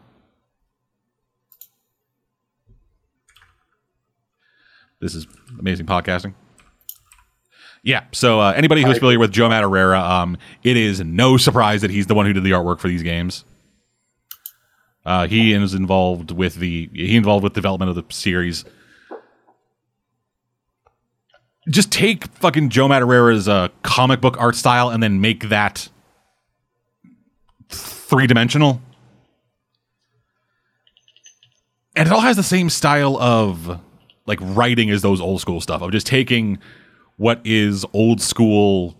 This 5.01 5.15
is 5.15 5.27
amazing 5.59 5.87
podcasting. 5.87 6.35
Yeah, 7.85 8.05
so 8.13 8.41
uh, 8.41 8.53
anybody 8.57 8.83
who's 8.83 8.97
I- 8.97 8.99
familiar 8.99 9.19
with 9.19 9.31
Joe 9.31 9.49
Madureira, 9.51 10.01
um, 10.01 10.39
it 10.63 10.77
is 10.79 11.01
no 11.01 11.37
surprise 11.37 11.83
that 11.83 11.91
he's 11.91 12.07
the 12.07 12.15
one 12.15 12.25
who 12.25 12.33
did 12.33 12.43
the 12.43 12.53
artwork 12.53 12.81
for 12.81 12.89
these 12.89 13.03
games. 13.03 13.45
Uh, 15.05 15.27
he 15.27 15.53
is 15.53 15.75
involved 15.75 16.31
with 16.31 16.55
the 16.55 16.89
he 16.95 17.15
involved 17.15 17.45
with 17.45 17.53
development 17.53 17.91
of 17.91 17.95
the 17.95 18.05
series. 18.09 18.65
Just 21.69 21.93
take 21.93 22.27
fucking 22.39 22.71
Joe 22.71 22.89
Madureira's 22.89 23.47
uh, 23.49 23.69
comic 23.83 24.23
book 24.23 24.37
art 24.41 24.57
style 24.57 24.89
and 24.89 25.03
then 25.03 25.21
make 25.21 25.51
that 25.51 25.91
three 27.69 28.27
dimensional. 28.27 28.81
And 31.95 32.09
it 32.09 32.13
all 32.13 32.21
has 32.21 32.37
the 32.37 32.43
same 32.43 32.71
style 32.71 33.19
of 33.19 33.79
like 34.27 34.39
writing 34.41 34.89
as 34.89 35.03
those 35.03 35.21
old 35.21 35.43
school 35.43 35.61
stuff 35.61 35.83
of 35.83 35.93
just 35.93 36.07
taking 36.07 36.59
what 37.17 37.41
is 37.45 37.85
old 37.93 38.21
school 38.21 38.97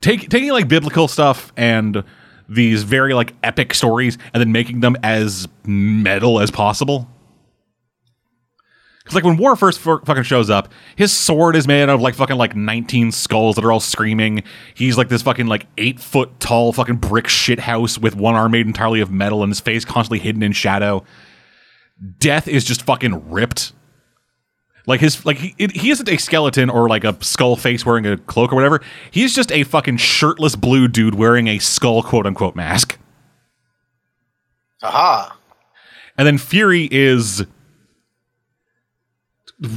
take 0.00 0.28
taking 0.28 0.50
like 0.50 0.68
biblical 0.68 1.08
stuff 1.08 1.52
and 1.56 2.04
these 2.48 2.82
very 2.82 3.14
like 3.14 3.34
epic 3.42 3.74
stories 3.74 4.18
and 4.34 4.40
then 4.40 4.52
making 4.52 4.80
them 4.80 4.96
as 5.02 5.48
metal 5.64 6.40
as 6.40 6.50
possible. 6.50 7.08
Because 8.98 9.14
like 9.14 9.24
when 9.24 9.36
War 9.36 9.56
first 9.56 9.86
f- 9.86 10.00
fucking 10.04 10.24
shows 10.24 10.50
up, 10.50 10.72
his 10.96 11.12
sword 11.12 11.56
is 11.56 11.66
made 11.66 11.84
out 11.84 11.90
of 11.90 12.00
like 12.00 12.14
fucking 12.14 12.36
like 12.36 12.54
19 12.54 13.12
skulls 13.12 13.56
that 13.56 13.64
are 13.64 13.72
all 13.72 13.80
screaming. 13.80 14.42
He's 14.74 14.98
like 14.98 15.08
this 15.08 15.22
fucking 15.22 15.46
like 15.46 15.66
eight 15.78 16.00
foot 16.00 16.38
tall 16.40 16.72
fucking 16.72 16.96
brick 16.96 17.28
shit 17.28 17.60
house 17.60 17.96
with 17.96 18.16
one 18.16 18.34
arm 18.34 18.52
made 18.52 18.66
entirely 18.66 19.00
of 19.00 19.10
metal 19.10 19.42
and 19.42 19.50
his 19.50 19.60
face 19.60 19.84
constantly 19.84 20.18
hidden 20.18 20.42
in 20.42 20.52
shadow. 20.52 21.04
Death 22.18 22.48
is 22.48 22.64
just 22.64 22.82
fucking 22.82 23.30
ripped. 23.30 23.72
Like 24.86 25.00
his 25.00 25.24
like 25.26 25.36
he, 25.38 25.54
he 25.74 25.90
isn't 25.90 26.08
a 26.08 26.16
skeleton 26.16 26.70
or 26.70 26.88
like 26.88 27.04
a 27.04 27.16
skull 27.22 27.56
face 27.56 27.84
wearing 27.84 28.06
a 28.06 28.16
cloak 28.16 28.52
or 28.52 28.56
whatever. 28.56 28.80
He's 29.10 29.34
just 29.34 29.52
a 29.52 29.62
fucking 29.64 29.98
shirtless 29.98 30.56
blue 30.56 30.88
dude 30.88 31.14
wearing 31.14 31.48
a 31.48 31.58
skull 31.58 32.02
quote 32.02 32.26
unquote 32.26 32.56
mask. 32.56 32.98
Aha. 34.82 35.36
And 36.16 36.26
then 36.26 36.38
Fury 36.38 36.88
is 36.90 37.44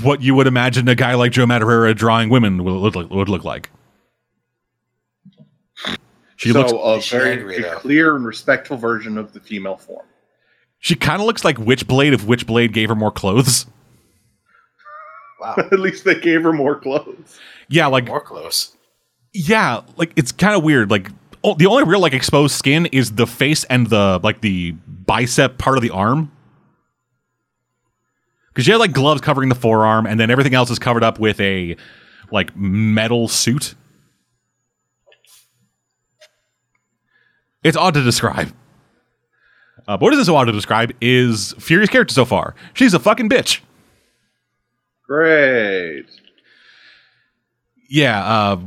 what 0.01 0.21
you 0.21 0.33
would 0.35 0.47
imagine 0.47 0.87
a 0.87 0.95
guy 0.95 1.13
like 1.15 1.33
Joe 1.33 1.45
Madureira 1.45 1.95
drawing 1.95 2.29
women 2.29 2.63
would 2.63 2.71
look, 2.71 2.95
like- 2.95 3.09
would 3.09 3.29
look 3.29 3.43
like. 3.43 3.69
She 6.37 6.51
so 6.51 6.61
looks 6.61 7.11
a 7.11 7.17
very 7.17 7.31
angry, 7.33 7.61
though? 7.61 7.75
clear 7.77 8.15
and 8.15 8.25
respectful 8.25 8.77
version 8.77 9.17
of 9.17 9.33
the 9.33 9.39
female 9.39 9.77
form. 9.77 10.05
she 10.79 10.95
kind 10.95 11.21
of 11.21 11.25
looks 11.25 11.45
like 11.45 11.57
Witchblade 11.57 12.13
if 12.13 12.23
Witchblade 12.25 12.73
gave 12.73 12.89
her 12.89 12.95
more 12.95 13.11
clothes. 13.11 13.65
Wow. 15.43 15.55
At 15.71 15.79
least 15.79 16.05
they 16.05 16.19
gave 16.19 16.43
her 16.43 16.53
more 16.53 16.79
clothes. 16.79 17.37
Yeah, 17.67 17.87
like 17.87 18.05
More 18.07 18.21
clothes. 18.21 18.75
yeah, 19.33 19.81
like 19.97 20.13
it's 20.15 20.31
kind 20.31 20.55
of 20.55 20.63
weird. 20.63 20.89
Like 20.89 21.09
oh, 21.43 21.53
the 21.55 21.65
only 21.65 21.83
real 21.83 21.99
like 21.99 22.13
exposed 22.13 22.55
skin 22.55 22.85
is 22.87 23.11
the 23.13 23.27
face 23.27 23.63
and 23.65 23.87
the 23.87 24.19
like 24.23 24.39
the 24.41 24.71
bicep 24.87 25.57
part 25.57 25.77
of 25.77 25.81
the 25.83 25.89
arm. 25.89 26.31
Because 28.49 28.67
you 28.67 28.73
have 28.73 28.79
like 28.79 28.93
gloves 28.93 29.19
covering 29.21 29.49
the 29.49 29.55
forearm, 29.55 30.05
and 30.05 30.19
then 30.19 30.29
everything 30.31 30.53
else 30.53 30.69
is 30.69 30.79
covered 30.79 31.03
up 31.03 31.19
with 31.19 31.39
a 31.41 31.75
like 32.31 32.55
metal 32.55 33.27
suit. 33.27 33.75
It's 37.63 37.77
odd 37.77 37.93
to 37.95 38.03
describe. 38.03 38.49
Uh, 39.87 39.97
but 39.97 40.01
what 40.01 40.13
isn't 40.13 40.25
so 40.25 40.35
odd 40.35 40.45
to 40.45 40.51
describe 40.51 40.91
is 41.01 41.53
Fury's 41.59 41.89
character 41.89 42.13
so 42.13 42.25
far. 42.25 42.55
She's 42.73 42.93
a 42.93 42.99
fucking 42.99 43.29
bitch. 43.29 43.59
Great. 45.07 46.05
Yeah, 47.89 48.23
uh, 48.23 48.59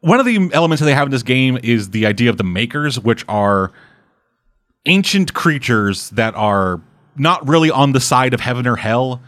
one 0.00 0.20
of 0.20 0.26
the 0.26 0.50
elements 0.52 0.80
that 0.80 0.86
they 0.86 0.94
have 0.94 1.06
in 1.08 1.10
this 1.10 1.22
game 1.22 1.58
is 1.62 1.90
the 1.90 2.06
idea 2.06 2.30
of 2.30 2.36
the 2.36 2.44
makers, 2.44 2.98
which 3.00 3.24
are 3.28 3.72
ancient 4.86 5.34
creatures 5.34 6.10
that 6.10 6.34
are 6.34 6.80
not 7.16 7.46
really 7.48 7.70
on 7.70 7.92
the 7.92 8.00
side 8.00 8.32
of 8.32 8.40
heaven 8.40 8.66
or 8.66 8.76
hell. 8.76 9.20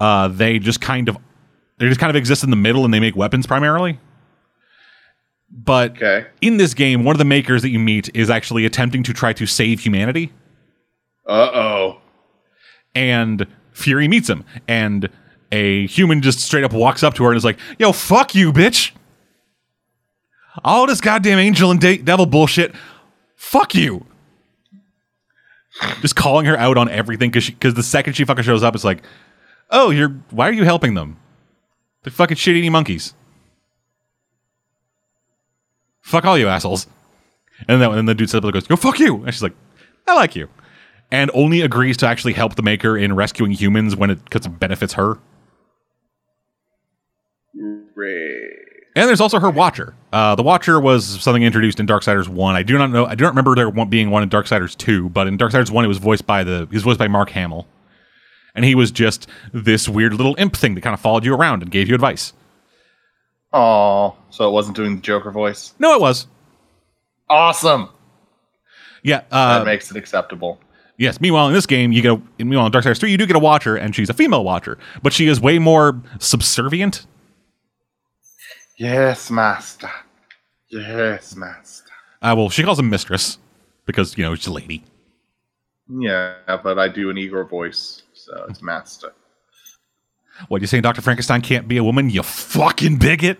Uh, 0.00 0.28
they 0.28 0.58
just 0.58 0.80
kind 0.80 1.08
of 1.08 1.16
they 1.78 1.86
just 1.88 2.00
kind 2.00 2.10
of 2.10 2.16
exist 2.16 2.42
in 2.42 2.50
the 2.50 2.56
middle 2.56 2.84
and 2.84 2.92
they 2.92 3.00
make 3.00 3.16
weapons 3.16 3.46
primarily. 3.46 3.98
But 5.50 5.92
Okay. 5.92 6.26
in 6.40 6.56
this 6.56 6.74
game, 6.74 7.04
one 7.04 7.14
of 7.14 7.18
the 7.18 7.24
makers 7.24 7.62
that 7.62 7.70
you 7.70 7.78
meet 7.78 8.14
is 8.14 8.28
actually 8.30 8.64
attempting 8.66 9.02
to 9.04 9.12
try 9.14 9.32
to 9.34 9.46
save 9.46 9.80
humanity, 9.80 10.32
Uh 11.26 11.50
oh. 11.54 12.00
and 12.94 13.46
Fury 13.72 14.08
meets 14.08 14.28
him, 14.28 14.44
and 14.66 15.08
a 15.52 15.86
human 15.86 16.22
just 16.22 16.40
straight 16.40 16.64
up 16.64 16.72
walks 16.72 17.02
up 17.02 17.14
to 17.14 17.24
her 17.24 17.30
and 17.30 17.36
is 17.36 17.44
like, 17.44 17.58
"Yo, 17.78 17.92
fuck 17.92 18.34
you, 18.34 18.52
bitch! 18.52 18.92
All 20.64 20.86
this 20.86 21.00
goddamn 21.00 21.38
angel 21.38 21.70
and 21.70 21.80
de- 21.80 21.98
devil 21.98 22.26
bullshit, 22.26 22.74
fuck 23.36 23.74
you!" 23.74 24.06
Just 26.00 26.16
calling 26.16 26.46
her 26.46 26.58
out 26.58 26.78
on 26.78 26.88
everything 26.88 27.30
because 27.30 27.50
because 27.50 27.74
the 27.74 27.82
second 27.82 28.14
she 28.14 28.24
fucking 28.24 28.44
shows 28.44 28.62
up, 28.62 28.74
it's 28.74 28.84
like, 28.84 29.02
"Oh, 29.70 29.90
you're 29.90 30.14
why 30.30 30.48
are 30.48 30.52
you 30.52 30.64
helping 30.64 30.94
them? 30.94 31.18
They're 32.02 32.12
fucking 32.12 32.36
shit 32.36 32.56
eating 32.56 32.72
monkeys. 32.72 33.14
Fuck 36.00 36.24
all 36.24 36.38
you 36.38 36.48
assholes." 36.48 36.86
And 37.68 37.80
then 37.80 37.92
and 37.92 38.08
the 38.08 38.14
dude 38.14 38.30
says, 38.30 38.40
"Goes, 38.40 38.66
go 38.66 38.76
fuck 38.76 38.98
you," 38.98 39.24
and 39.24 39.32
she's 39.32 39.42
like, 39.42 39.54
"I 40.06 40.14
like 40.14 40.34
you." 40.36 40.48
and 41.10 41.30
only 41.34 41.60
agrees 41.60 41.96
to 41.98 42.06
actually 42.06 42.32
help 42.32 42.56
the 42.56 42.62
maker 42.62 42.96
in 42.96 43.14
rescuing 43.14 43.52
humans 43.52 43.96
when 43.96 44.10
it 44.10 44.24
because 44.24 44.46
it 44.46 44.58
benefits 44.58 44.94
her. 44.94 45.18
And 47.96 49.08
there's 49.08 49.20
also 49.20 49.38
her 49.40 49.50
Watcher. 49.50 49.94
Uh, 50.12 50.34
the 50.34 50.42
Watcher 50.42 50.80
was 50.80 51.22
something 51.22 51.42
introduced 51.42 51.80
in 51.80 51.86
Darksiders 51.86 52.28
One. 52.28 52.54
I 52.56 52.62
do 52.62 52.78
not 52.78 52.90
know. 52.90 53.04
I 53.06 53.14
do 53.14 53.24
not 53.24 53.30
remember 53.30 53.54
there 53.54 53.70
being 53.86 54.10
one 54.10 54.22
in 54.22 54.30
Darksiders 54.30 54.76
Two, 54.76 55.08
but 55.10 55.26
in 55.26 55.36
Darksiders 55.36 55.70
One, 55.70 55.84
it 55.84 55.88
was 55.88 55.98
voiced 55.98 56.26
by 56.26 56.44
the. 56.44 56.66
He 56.70 56.76
was 56.76 56.82
voiced 56.82 56.98
by 56.98 57.08
Mark 57.08 57.30
Hamill, 57.30 57.66
and 58.54 58.64
he 58.64 58.74
was 58.74 58.90
just 58.90 59.28
this 59.52 59.88
weird 59.88 60.14
little 60.14 60.34
imp 60.38 60.56
thing 60.56 60.74
that 60.74 60.80
kind 60.80 60.94
of 60.94 61.00
followed 61.00 61.24
you 61.24 61.34
around 61.34 61.62
and 61.62 61.70
gave 61.70 61.88
you 61.88 61.94
advice. 61.94 62.32
Oh, 63.52 64.16
so 64.30 64.48
it 64.48 64.52
wasn't 64.52 64.76
doing 64.76 64.96
the 64.96 65.02
Joker 65.02 65.30
voice. 65.30 65.74
No, 65.78 65.94
it 65.94 66.00
was. 66.00 66.26
Awesome. 67.28 67.88
Yeah. 69.02 69.22
That 69.30 69.62
Uh, 69.62 69.64
makes 69.64 69.90
it 69.90 69.96
acceptable. 69.96 70.60
yes. 70.96 71.20
Meanwhile, 71.20 71.48
in 71.48 71.52
this 71.54 71.66
game, 71.66 71.92
you 71.92 72.02
get. 72.02 72.12
A, 72.12 72.22
in- 72.38 72.48
meanwhile, 72.48 72.66
in 72.66 72.72
Darksiders 72.72 72.98
Three, 72.98 73.10
you 73.10 73.18
do 73.18 73.26
get 73.26 73.36
a 73.36 73.40
Watcher, 73.40 73.76
and 73.76 73.94
she's 73.94 74.08
a 74.10 74.14
female 74.14 74.42
Watcher, 74.44 74.78
but 75.02 75.12
she 75.12 75.26
is 75.28 75.38
way 75.40 75.58
more 75.58 76.00
subservient. 76.18 77.06
Yes, 78.76 79.30
master. 79.30 79.90
Yes, 80.68 81.34
master. 81.34 81.90
Uh, 82.20 82.34
well, 82.36 82.50
she 82.50 82.62
calls 82.62 82.78
him 82.78 82.90
Mistress 82.90 83.38
because 83.86 84.18
you 84.18 84.24
know 84.24 84.34
she's 84.34 84.46
a 84.46 84.52
lady. 84.52 84.84
Yeah, 85.88 86.34
but 86.46 86.78
I 86.78 86.88
do 86.88 87.08
an 87.10 87.16
Igor 87.16 87.44
voice, 87.44 88.02
so 88.12 88.44
it's 88.48 88.60
master. 88.60 89.12
What 90.48 90.60
you 90.60 90.66
saying, 90.66 90.82
Doctor 90.82 91.00
Frankenstein 91.00 91.40
can't 91.40 91.66
be 91.66 91.78
a 91.78 91.84
woman? 91.84 92.10
You 92.10 92.22
fucking 92.22 92.96
bigot. 92.98 93.38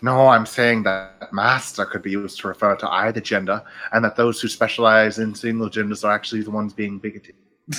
No, 0.00 0.28
I'm 0.28 0.46
saying 0.46 0.84
that 0.84 1.32
master 1.32 1.84
could 1.84 2.02
be 2.02 2.12
used 2.12 2.40
to 2.40 2.48
refer 2.48 2.74
to 2.76 2.88
either 2.88 3.20
gender, 3.20 3.62
and 3.92 4.04
that 4.04 4.16
those 4.16 4.40
who 4.40 4.48
specialize 4.48 5.18
in 5.18 5.34
single 5.34 5.68
genders 5.68 6.02
are 6.02 6.12
actually 6.12 6.42
the 6.42 6.50
ones 6.50 6.72
being 6.72 6.98
bigoted. 6.98 7.34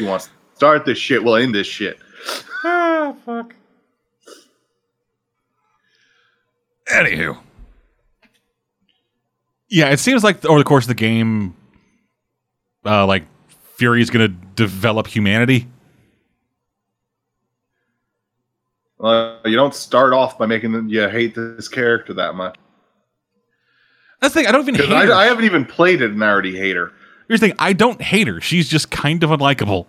you 0.00 0.06
want 0.06 0.22
to 0.22 0.30
start 0.54 0.86
this 0.86 0.98
shit? 0.98 1.22
We'll 1.22 1.36
end 1.36 1.54
this 1.54 1.66
shit. 1.66 1.98
Ah, 2.64 3.14
fuck. 3.24 3.54
Anywho. 6.90 7.38
Yeah, 9.68 9.90
it 9.90 9.98
seems 9.98 10.22
like 10.22 10.44
over 10.44 10.58
the 10.58 10.64
course 10.64 10.84
of 10.84 10.88
the 10.88 10.94
game, 10.94 11.54
uh, 12.84 13.06
like 13.06 13.24
Fury 13.76 14.00
is 14.00 14.10
going 14.10 14.26
to 14.30 14.36
develop 14.54 15.06
humanity. 15.08 15.66
Well, 18.98 19.40
you 19.44 19.56
don't 19.56 19.74
start 19.74 20.12
off 20.12 20.38
by 20.38 20.46
making 20.46 20.72
them, 20.72 20.88
you 20.88 21.08
hate 21.08 21.34
this 21.34 21.68
character 21.68 22.14
that 22.14 22.34
much. 22.34 22.56
That's 24.20 24.32
the 24.32 24.40
thing. 24.40 24.48
I 24.48 24.52
don't 24.52 24.62
even 24.62 24.74
hate 24.76 24.88
'Cause 24.88 25.08
her. 25.08 25.12
I, 25.12 25.24
I 25.24 25.26
haven't 25.26 25.44
even 25.44 25.66
played 25.66 26.00
it 26.00 26.10
and 26.12 26.24
I 26.24 26.28
already 26.28 26.56
hate 26.56 26.76
her. 26.76 26.92
Here's 27.28 27.40
the 27.40 27.48
thing. 27.48 27.56
I 27.58 27.72
don't 27.74 28.00
hate 28.00 28.28
her. 28.28 28.40
She's 28.40 28.68
just 28.68 28.90
kind 28.90 29.22
of 29.22 29.30
unlikable. 29.30 29.86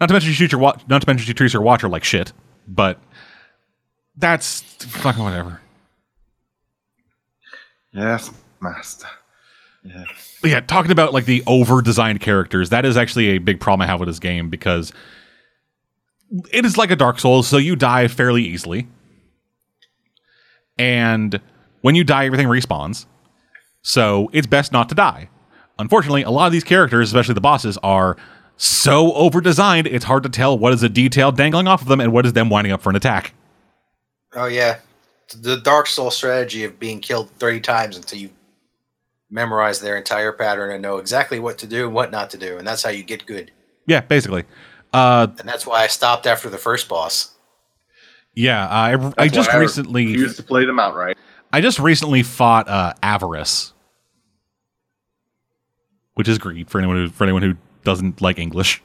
Not 0.00 0.06
to 0.08 0.12
mention 0.14 0.30
she 0.30 0.34
shoots 0.34 0.52
your 0.52 0.60
wa- 0.60 0.76
not 0.88 1.02
to 1.02 1.08
mention 1.08 1.26
she 1.26 1.34
treats 1.34 1.54
her 1.54 1.60
watcher 1.60 1.88
like 1.88 2.04
shit. 2.04 2.32
But 2.66 2.98
that's 4.16 4.60
fucking 4.84 5.22
whatever. 5.22 5.60
Yes, 7.92 8.30
master. 8.60 9.06
But 10.40 10.50
yeah, 10.50 10.60
talking 10.60 10.90
about 10.90 11.12
like 11.12 11.26
the 11.26 11.42
over 11.46 11.82
designed 11.82 12.20
characters, 12.20 12.70
that 12.70 12.84
is 12.84 12.96
actually 12.96 13.28
a 13.30 13.38
big 13.38 13.60
problem 13.60 13.82
I 13.82 13.86
have 13.86 14.00
with 14.00 14.08
this 14.08 14.18
game 14.18 14.50
because 14.50 14.92
it 16.52 16.64
is 16.64 16.76
like 16.76 16.90
a 16.90 16.96
Dark 16.96 17.20
Souls, 17.20 17.46
so 17.46 17.58
you 17.58 17.76
die 17.76 18.08
fairly 18.08 18.42
easily. 18.42 18.88
And 20.78 21.40
when 21.82 21.94
you 21.94 22.02
die, 22.02 22.26
everything 22.26 22.48
respawns. 22.48 23.06
So 23.82 24.30
it's 24.32 24.46
best 24.46 24.72
not 24.72 24.88
to 24.88 24.94
die. 24.94 25.28
Unfortunately, 25.78 26.22
a 26.22 26.30
lot 26.30 26.46
of 26.46 26.52
these 26.52 26.64
characters, 26.64 27.08
especially 27.10 27.34
the 27.34 27.40
bosses, 27.40 27.78
are 27.82 28.16
so 28.56 29.12
over 29.14 29.40
designed, 29.40 29.86
it's 29.86 30.04
hard 30.04 30.22
to 30.24 30.28
tell 30.28 30.56
what 30.58 30.72
is 30.72 30.82
a 30.82 30.88
detail 30.88 31.32
dangling 31.32 31.66
off 31.68 31.82
of 31.82 31.88
them 31.88 32.00
and 32.00 32.12
what 32.12 32.24
is 32.26 32.32
them 32.32 32.48
winding 32.50 32.72
up 32.72 32.82
for 32.82 32.90
an 32.90 32.96
attack. 32.96 33.34
Oh 34.34 34.46
yeah, 34.46 34.78
the 35.40 35.56
Dark 35.56 35.86
Soul 35.86 36.10
strategy 36.10 36.64
of 36.64 36.78
being 36.78 37.00
killed 37.00 37.30
thirty 37.32 37.60
times 37.60 37.96
until 37.96 38.18
you 38.18 38.30
memorize 39.30 39.80
their 39.80 39.96
entire 39.96 40.32
pattern 40.32 40.70
and 40.72 40.82
know 40.82 40.98
exactly 40.98 41.38
what 41.40 41.58
to 41.58 41.66
do 41.66 41.86
and 41.86 41.94
what 41.94 42.10
not 42.10 42.30
to 42.30 42.38
do, 42.38 42.58
and 42.58 42.66
that's 42.66 42.82
how 42.82 42.90
you 42.90 43.02
get 43.02 43.26
good. 43.26 43.50
Yeah, 43.86 44.00
basically. 44.00 44.44
Uh, 44.92 45.26
And 45.38 45.48
that's 45.48 45.66
why 45.66 45.82
I 45.82 45.86
stopped 45.88 46.26
after 46.26 46.48
the 46.48 46.58
first 46.58 46.88
boss. 46.88 47.32
yeah, 48.34 48.66
I, 48.68 49.12
I 49.18 49.28
just 49.28 49.52
why 49.52 49.58
recently. 49.58 50.06
refuse 50.06 50.36
to 50.36 50.42
play 50.44 50.64
them 50.64 50.78
outright. 50.78 51.16
I 51.52 51.60
just 51.60 51.78
recently 51.80 52.22
fought 52.22 52.68
uh, 52.68 52.94
Avarice, 53.02 53.72
which 56.14 56.28
is 56.28 56.38
greed 56.38 56.70
for 56.70 56.78
anyone 56.78 56.96
who 56.96 57.08
for 57.08 57.24
anyone 57.24 57.42
who 57.42 57.56
doesn't 57.84 58.20
like 58.20 58.38
English. 58.38 58.82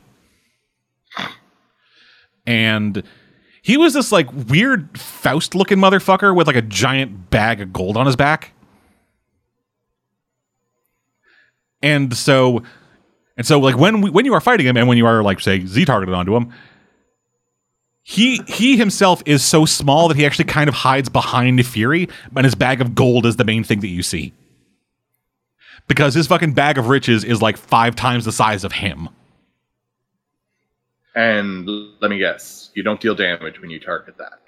And 2.46 3.04
He 3.62 3.78
was 3.78 3.94
this 3.94 4.12
like 4.12 4.28
weird 4.50 4.98
Faust 4.98 5.54
looking 5.56 5.78
motherfucker 5.78 6.36
with 6.36 6.48
like 6.48 6.56
a 6.56 6.62
giant 6.62 7.30
bag 7.30 7.62
of 7.62 7.74
gold 7.74 7.98
on 7.98 8.06
his 8.06 8.16
back. 8.16 8.54
And 11.82 12.16
so 12.16 12.64
and 13.38 13.46
so 13.46 13.60
like 13.60 13.78
when 13.78 14.02
we, 14.02 14.10
when 14.10 14.26
you 14.26 14.34
are 14.34 14.42
fighting 14.42 14.66
him 14.66 14.76
and 14.76 14.88
when 14.88 14.98
you 14.98 15.06
are 15.06 15.24
like 15.24 15.40
say 15.40 15.66
Z 15.66 15.86
targeted 15.86 16.14
onto 16.16 16.36
him, 16.36 16.52
he 18.04 18.42
he 18.48 18.76
himself 18.78 19.22
is 19.26 19.44
so 19.44 19.66
small 19.66 20.08
that 20.08 20.18
he 20.18 20.26
actually 20.26 20.46
kind 20.46 20.68
of 20.68 20.74
hides 20.74 21.10
behind 21.10 21.66
Fury, 21.66 22.10
and 22.36 22.46
his 22.46 22.56
bag 22.56 22.82
of 22.82 22.96
gold 22.96 23.26
is 23.26 23.36
the 23.36 23.46
main 23.46 23.64
thing 23.64 23.82
that 23.82 23.88
you 23.88 24.04
see. 24.04 24.34
Because 25.90 26.14
his 26.14 26.28
fucking 26.28 26.54
bag 26.54 26.78
of 26.78 26.88
riches 26.88 27.26
is 27.26 27.42
like 27.42 27.58
five 27.58 27.98
times 27.98 28.24
the 28.24 28.32
size 28.32 28.64
of 28.64 28.72
him. 28.72 29.10
And 31.16 31.68
let 32.00 32.10
me 32.10 32.20
guess, 32.20 32.70
you 32.76 32.84
don't 32.84 33.02
deal 33.02 33.16
damage 33.16 33.60
when 33.60 33.70
you 33.70 33.80
target 33.80 34.16
that. 34.20 34.40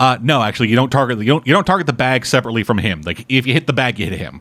Uh, 0.00 0.18
no, 0.20 0.42
actually, 0.42 0.68
you 0.68 0.74
don't 0.74 0.90
target 0.90 1.18
you 1.18 1.26
don't 1.26 1.46
you 1.46 1.52
don't 1.52 1.66
target 1.66 1.86
the 1.86 1.92
bag 1.92 2.26
separately 2.26 2.64
from 2.64 2.78
him. 2.78 3.02
Like 3.02 3.24
if 3.28 3.46
you 3.46 3.52
hit 3.52 3.68
the 3.68 3.72
bag, 3.72 4.00
you 4.00 4.06
hit 4.06 4.18
him. 4.18 4.40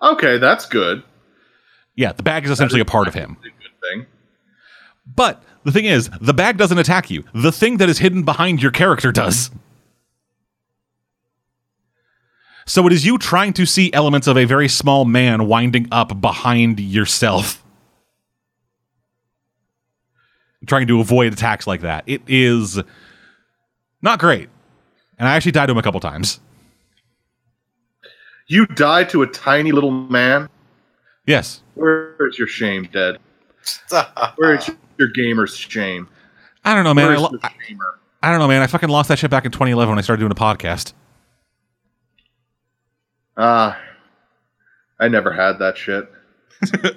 Okay, 0.00 0.38
that's 0.38 0.66
good. 0.66 1.02
Yeah, 1.96 2.12
the 2.12 2.22
bag 2.22 2.44
is 2.44 2.50
essentially 2.50 2.80
a 2.80 2.84
part 2.84 3.08
of 3.08 3.14
him. 3.14 3.36
Good 3.42 3.52
thing. 3.90 4.06
But 5.16 5.42
the 5.64 5.72
thing 5.72 5.86
is, 5.86 6.10
the 6.20 6.34
bag 6.34 6.58
doesn't 6.58 6.78
attack 6.78 7.10
you. 7.10 7.24
The 7.34 7.50
thing 7.50 7.78
that 7.78 7.88
is 7.88 7.98
hidden 7.98 8.22
behind 8.22 8.62
your 8.62 8.70
character 8.70 9.10
does. 9.10 9.50
So 12.68 12.86
it 12.86 12.92
is 12.92 13.06
you 13.06 13.16
trying 13.16 13.54
to 13.54 13.64
see 13.64 13.90
elements 13.94 14.26
of 14.26 14.36
a 14.36 14.44
very 14.44 14.68
small 14.68 15.06
man 15.06 15.48
winding 15.48 15.88
up 15.90 16.20
behind 16.20 16.78
yourself. 16.78 17.64
Trying 20.66 20.86
to 20.88 21.00
avoid 21.00 21.32
attacks 21.32 21.66
like 21.66 21.80
that. 21.80 22.04
It 22.06 22.20
is 22.28 22.78
not 24.02 24.18
great. 24.18 24.50
And 25.18 25.26
I 25.26 25.34
actually 25.34 25.52
died 25.52 25.66
to 25.66 25.72
him 25.72 25.78
a 25.78 25.82
couple 25.82 25.98
times. 25.98 26.40
You 28.48 28.66
die 28.66 29.04
to 29.04 29.22
a 29.22 29.26
tiny 29.26 29.72
little 29.72 29.90
man. 29.90 30.50
Yes. 31.26 31.62
Where's 31.74 32.38
your 32.38 32.48
shame, 32.48 32.86
Dead? 32.92 33.18
Where's 34.36 34.70
your 34.98 35.08
gamer's 35.08 35.56
shame? 35.56 36.06
I 36.66 36.74
don't 36.74 36.84
know, 36.84 36.92
man. 36.92 37.12
I, 37.12 37.16
lo- 37.16 37.38
I. 37.42 37.50
I 38.22 38.30
don't 38.30 38.40
know, 38.40 38.48
man. 38.48 38.60
I 38.60 38.66
fucking 38.66 38.90
lost 38.90 39.08
that 39.08 39.18
shit 39.18 39.30
back 39.30 39.46
in 39.46 39.52
2011 39.52 39.90
when 39.90 39.98
I 39.98 40.02
started 40.02 40.20
doing 40.20 40.32
a 40.32 40.34
podcast. 40.34 40.92
Ah, 43.38 43.80
I 45.00 45.08
never 45.08 45.32
had 45.32 45.60
that 45.60 45.78
shit. 45.78 46.10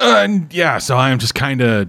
Uh, 0.00 0.20
and 0.22 0.52
yeah, 0.54 0.78
so 0.78 0.96
I'm 0.96 1.18
just 1.18 1.34
kind 1.34 1.60
of 1.60 1.88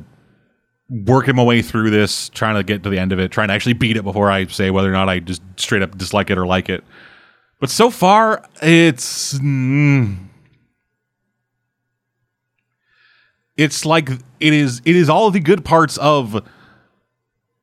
working 0.89 1.35
my 1.35 1.43
way 1.43 1.61
through 1.61 1.91
this, 1.91 2.29
trying 2.29 2.55
to 2.55 2.63
get 2.63 2.81
to 2.83 2.89
the 2.89 2.97
end 2.97 3.11
of 3.11 3.19
it, 3.19 3.31
trying 3.31 3.49
to 3.49 3.53
actually 3.53 3.73
beat 3.73 3.97
it 3.97 4.03
before 4.03 4.31
I 4.31 4.47
say 4.47 4.71
whether 4.71 4.89
or 4.89 4.93
not 4.93 5.07
I 5.09 5.19
just 5.19 5.41
straight 5.57 5.83
up 5.83 5.95
dislike 5.97 6.31
it 6.31 6.37
or 6.37 6.47
like 6.47 6.69
it. 6.69 6.83
But 7.59 7.69
so 7.69 7.91
far, 7.91 8.43
it's 8.61 9.37
mm, 9.37 10.17
it's 13.57 13.85
like 13.85 14.09
it 14.09 14.53
is 14.53 14.81
it 14.85 14.95
is 14.95 15.09
all 15.09 15.29
the 15.29 15.39
good 15.39 15.63
parts 15.63 15.97
of 15.97 16.43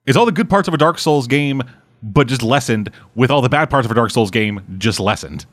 it's 0.07 0.17
all 0.17 0.27
the 0.27 0.33
good 0.33 0.49
parts 0.49 0.69
of 0.69 0.75
a 0.75 0.79
Dark 0.79 1.01
Souls 1.01 1.27
game, 1.27 1.63
but 2.03 2.27
just 2.27 2.43
lessened 2.43 2.91
with 3.15 3.31
all 3.31 3.41
the 3.43 3.49
bad 3.49 3.71
parts 3.71 3.85
of 3.85 3.91
a 3.91 3.95
Dark 3.95 4.11
Souls 4.11 4.31
game 4.31 4.63
just 4.79 5.01
lessened. 5.01 5.47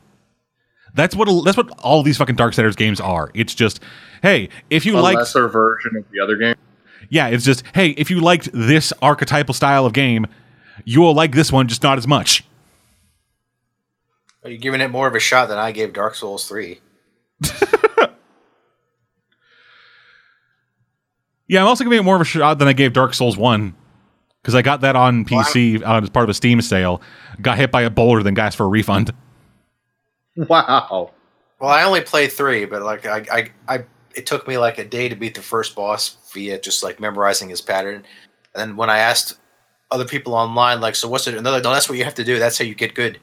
That's 0.94 1.16
what 1.16 1.28
that's 1.44 1.56
what 1.56 1.70
all 1.80 2.02
these 2.02 2.16
fucking 2.16 2.36
Dark 2.36 2.54
Darksiders 2.54 2.76
games 2.76 3.00
are. 3.00 3.30
It's 3.34 3.54
just, 3.54 3.80
hey, 4.22 4.48
if 4.70 4.86
you 4.86 4.96
A 4.96 5.00
like 5.00 5.16
lesser 5.16 5.48
version 5.48 5.96
of 5.96 6.04
the 6.12 6.20
other 6.20 6.36
game. 6.36 6.54
yeah, 7.08 7.28
it's 7.28 7.44
just, 7.44 7.64
hey, 7.74 7.90
if 7.90 8.10
you 8.10 8.20
liked 8.20 8.48
this 8.52 8.92
archetypal 9.02 9.54
style 9.54 9.86
of 9.86 9.92
game, 9.92 10.26
you 10.84 11.00
will 11.00 11.14
like 11.14 11.32
this 11.32 11.50
one, 11.50 11.66
just 11.66 11.82
not 11.82 11.98
as 11.98 12.06
much. 12.06 12.44
Are 14.44 14.50
you 14.50 14.58
giving 14.58 14.80
it 14.80 14.88
more 14.88 15.08
of 15.08 15.14
a 15.14 15.20
shot 15.20 15.48
than 15.48 15.58
I 15.58 15.72
gave 15.72 15.92
Dark 15.92 16.14
Souls 16.14 16.46
3? 16.46 16.80
Yeah, 21.46 21.60
I'm 21.60 21.66
also 21.66 21.84
giving 21.84 21.98
it 21.98 22.02
more 22.02 22.14
of 22.14 22.22
a 22.22 22.24
shot 22.24 22.58
than 22.58 22.68
I 22.68 22.72
gave 22.72 22.92
Dark 22.92 23.14
Souls 23.14 23.36
1. 23.36 23.74
Because 24.44 24.54
I 24.54 24.60
got 24.60 24.82
that 24.82 24.94
on 24.94 25.24
PC 25.24 25.82
uh, 25.82 26.02
as 26.02 26.10
part 26.10 26.24
of 26.24 26.28
a 26.28 26.34
Steam 26.34 26.60
sale. 26.60 27.00
Got 27.40 27.56
hit 27.56 27.70
by 27.70 27.80
a 27.80 27.88
boulder, 27.88 28.22
then 28.22 28.34
got 28.34 28.48
asked 28.48 28.58
for 28.58 28.64
a 28.64 28.68
refund. 28.68 29.10
Wow. 30.36 31.12
Well, 31.58 31.70
I 31.70 31.84
only 31.84 32.02
played 32.02 32.30
3, 32.30 32.66
but 32.66 32.82
like 32.82 33.06
I, 33.06 33.24
I, 33.32 33.50
I 33.66 33.84
it 34.14 34.26
took 34.26 34.46
me 34.46 34.58
like 34.58 34.76
a 34.76 34.84
day 34.84 35.08
to 35.08 35.16
beat 35.16 35.34
the 35.34 35.40
first 35.40 35.74
boss 35.74 36.18
via 36.34 36.60
just 36.60 36.82
like 36.82 37.00
memorizing 37.00 37.48
his 37.48 37.62
pattern. 37.62 38.04
And 38.54 38.60
then 38.60 38.76
when 38.76 38.90
I 38.90 38.98
asked 38.98 39.38
other 39.90 40.04
people 40.04 40.34
online, 40.34 40.82
like, 40.82 40.94
so 40.94 41.08
what's 41.08 41.26
it? 41.26 41.34
And 41.34 41.42
no, 41.42 41.58
that's 41.58 41.88
what 41.88 41.96
you 41.96 42.04
have 42.04 42.14
to 42.16 42.24
do. 42.24 42.38
That's 42.38 42.58
how 42.58 42.66
you 42.66 42.74
get 42.74 42.94
good. 42.94 43.18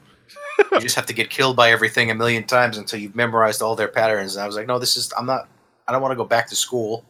you 0.72 0.80
just 0.80 0.96
have 0.96 1.06
to 1.06 1.14
get 1.14 1.30
killed 1.30 1.54
by 1.54 1.70
everything 1.70 2.10
a 2.10 2.16
million 2.16 2.42
times 2.42 2.78
until 2.78 2.98
you've 2.98 3.14
memorized 3.14 3.62
all 3.62 3.76
their 3.76 3.86
patterns. 3.86 4.34
And 4.34 4.42
I 4.42 4.46
was 4.48 4.56
like, 4.56 4.66
no, 4.66 4.80
this 4.80 4.96
is, 4.96 5.12
I'm 5.16 5.26
not, 5.26 5.48
I 5.86 5.92
don't 5.92 6.02
want 6.02 6.10
to 6.10 6.16
go 6.16 6.24
back 6.24 6.48
to 6.48 6.56
school. 6.56 7.04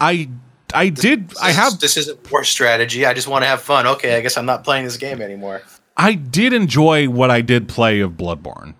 I 0.00 0.30
I 0.74 0.88
did 0.88 1.32
I 1.40 1.48
This 1.48 1.50
is- 1.50 1.56
have 1.56 1.80
this 1.80 1.96
isn't 1.96 2.30
war 2.32 2.44
strategy. 2.44 3.04
I 3.06 3.14
just 3.14 3.28
want 3.28 3.42
to 3.42 3.48
have 3.48 3.62
fun. 3.62 3.86
Okay, 3.86 4.16
I 4.16 4.20
guess 4.20 4.36
I'm 4.36 4.46
not 4.46 4.64
playing 4.64 4.84
this 4.84 4.96
game 4.96 5.20
anymore. 5.22 5.62
I 5.96 6.14
did 6.14 6.52
enjoy 6.52 7.08
what 7.08 7.30
I 7.30 7.40
did 7.40 7.68
play 7.68 8.00
of 8.00 8.12
Bloodborne. 8.12 8.74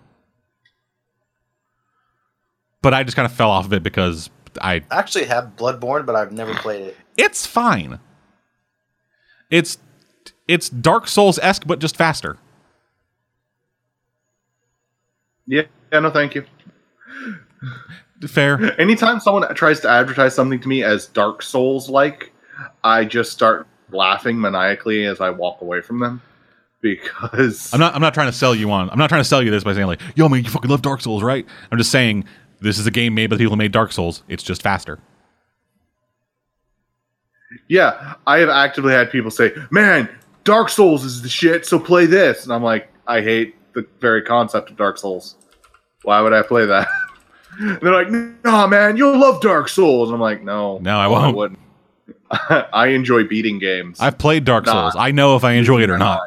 But 2.81 2.93
I 2.93 3.03
just 3.03 3.15
kind 3.15 3.25
of 3.27 3.31
fell 3.33 3.51
off 3.51 3.65
of 3.65 3.73
it 3.73 3.83
because 3.83 4.29
I 4.61 4.75
I 4.89 4.99
actually 4.99 5.25
have 5.25 5.55
Bloodborne, 5.55 6.05
but 6.05 6.15
I've 6.15 6.31
never 6.31 6.53
played 6.55 6.81
it. 6.87 6.97
it's 7.17 7.45
fine. 7.45 7.99
It's 9.49 9.77
it's 10.47 10.69
Dark 10.69 11.07
Souls 11.07 11.37
esque, 11.39 11.63
but 11.67 11.79
just 11.79 11.95
faster. 11.95 12.37
Yeah, 15.45 15.63
yeah, 15.91 15.99
no, 15.99 16.09
thank 16.09 16.35
you. 16.35 16.45
Fair. 18.27 18.79
Anytime 18.79 19.19
someone 19.19 19.53
tries 19.55 19.79
to 19.81 19.89
advertise 19.89 20.35
something 20.35 20.59
to 20.59 20.67
me 20.67 20.83
as 20.83 21.07
Dark 21.07 21.41
Souls 21.41 21.89
like, 21.89 22.31
I 22.83 23.05
just 23.05 23.31
start 23.31 23.67
laughing 23.91 24.39
maniacally 24.39 25.05
as 25.05 25.21
I 25.21 25.29
walk 25.29 25.61
away 25.61 25.81
from 25.81 25.99
them 25.99 26.21
because 26.81 27.73
I'm 27.73 27.79
not. 27.79 27.95
I'm 27.95 28.01
not 28.01 28.13
trying 28.13 28.27
to 28.27 28.33
sell 28.37 28.53
you 28.55 28.71
on. 28.71 28.89
I'm 28.89 28.97
not 28.97 29.09
trying 29.09 29.21
to 29.21 29.27
sell 29.27 29.41
you 29.41 29.51
this 29.51 29.63
by 29.63 29.73
saying 29.73 29.87
like, 29.87 30.01
"Yo, 30.15 30.27
man, 30.27 30.43
you 30.43 30.49
fucking 30.49 30.69
love 30.69 30.81
Dark 30.81 31.01
Souls, 31.01 31.23
right?" 31.23 31.45
I'm 31.71 31.77
just 31.77 31.91
saying 31.91 32.25
this 32.59 32.77
is 32.77 32.85
a 32.87 32.91
game 32.91 33.15
made 33.15 33.29
by 33.29 33.35
the 33.35 33.39
people 33.39 33.53
who 33.53 33.57
made 33.57 33.71
Dark 33.71 33.91
Souls. 33.91 34.23
It's 34.27 34.43
just 34.43 34.61
faster. 34.61 34.99
yeah, 37.67 38.15
I 38.27 38.39
have 38.39 38.49
actively 38.49 38.93
had 38.93 39.11
people 39.11 39.31
say, 39.31 39.53
"Man, 39.69 40.09
Dark 40.43 40.69
Souls 40.69 41.03
is 41.03 41.21
the 41.21 41.29
shit, 41.29 41.65
so 41.65 41.79
play 41.79 42.05
this," 42.05 42.43
and 42.43 42.53
I'm 42.53 42.63
like, 42.63 42.89
I 43.07 43.21
hate 43.21 43.55
the 43.73 43.85
very 43.99 44.21
concept 44.21 44.69
of 44.69 44.77
Dark 44.77 44.97
Souls. 44.97 45.35
Why 46.03 46.21
would 46.21 46.33
I 46.33 46.41
play 46.41 46.65
that? 46.65 46.87
They're 47.59 47.91
like, 47.91 48.09
"Nah, 48.43 48.67
man, 48.67 48.97
you'll 48.97 49.17
love 49.19 49.41
Dark 49.41 49.67
Souls." 49.69 50.09
And 50.09 50.15
I'm 50.15 50.21
like, 50.21 50.41
"No, 50.43 50.77
No, 50.79 50.97
I 50.97 51.07
won't. 51.07 51.35
wouldn't. 51.35 51.59
I 52.73 52.87
enjoy 52.87 53.25
beating 53.25 53.59
games. 53.59 53.99
I've 53.99 54.17
played 54.17 54.45
Dark 54.45 54.65
Nah. 54.65 54.71
Souls. 54.91 54.95
I 54.97 55.11
know 55.11 55.35
if 55.35 55.43
I 55.43 55.53
enjoy 55.53 55.81
it 55.83 55.89
or 55.89 55.97
not. 55.97 56.21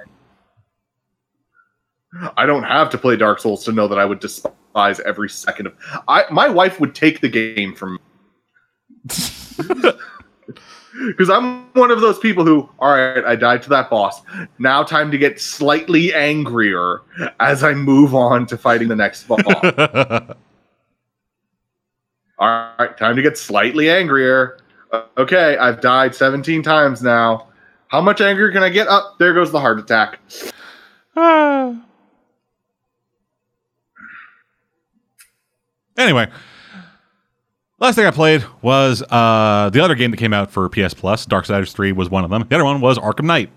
I 2.37 2.47
don't 2.47 2.63
have 2.63 2.91
to 2.91 2.99
play 2.99 3.17
Dark 3.17 3.41
Souls 3.41 3.65
to 3.65 3.73
know 3.73 3.89
that 3.89 3.99
I 3.99 4.05
would 4.05 4.21
despise 4.21 5.01
every 5.01 5.29
second 5.29 5.67
of. 5.67 5.75
I 6.07 6.25
my 6.31 6.49
wife 6.49 6.79
would 6.79 6.95
take 6.95 7.21
the 7.21 7.29
game 7.29 7.75
from 7.75 7.95
me 7.95 7.99
because 11.09 11.29
I'm 11.29 11.73
one 11.73 11.91
of 11.91 12.01
those 12.01 12.19
people 12.21 12.45
who, 12.45 12.69
all 12.79 12.93
right, 12.93 13.25
I 13.25 13.35
died 13.35 13.63
to 13.65 13.69
that 13.71 13.91
boss. 13.91 14.23
Now 14.59 14.83
time 14.85 15.11
to 15.11 15.19
get 15.19 15.41
slightly 15.41 16.15
angrier 16.15 17.01
as 17.41 17.65
I 17.65 17.73
move 17.75 18.15
on 18.15 18.47
to 18.47 18.57
fighting 18.57 18.89
the 18.89 18.97
next 18.97 19.25
boss. 19.27 19.41
all 22.39 22.73
right, 22.79 22.97
time 22.97 23.17
to 23.17 23.23
get 23.23 23.39
slightly 23.39 23.91
angrier. 23.91 24.59
Okay, 25.17 25.57
I've 25.57 25.81
died 25.81 26.15
17 26.15 26.63
times 26.63 27.03
now. 27.03 27.49
How 27.89 28.01
much 28.01 28.21
angrier 28.21 28.51
can 28.51 28.63
I 28.63 28.69
get? 28.69 28.89
Up 28.89 29.19
there 29.19 29.35
goes 29.35 29.53
the 29.53 29.61
heart 29.61 29.79
attack. 29.79 30.19
anyway, 35.97 36.29
last 37.79 37.95
thing 37.95 38.07
I 38.07 38.11
played 38.11 38.45
was 38.63 39.03
uh, 39.11 39.71
the 39.73 39.81
other 39.81 39.95
game 39.95 40.11
that 40.11 40.17
came 40.17 40.33
out 40.33 40.51
for 40.51 40.69
PS 40.69 40.95
Plus. 40.95 41.27
Darksiders 41.27 41.73
3 41.73 41.93
was 41.93 42.11
one 42.11 42.25
of 42.25 42.31
them. 42.31 42.45
The 42.49 42.57
other 42.57 42.65
one 42.65 42.81
was 42.81 42.99
Arkham 42.99 43.27
Knight. 43.27 43.51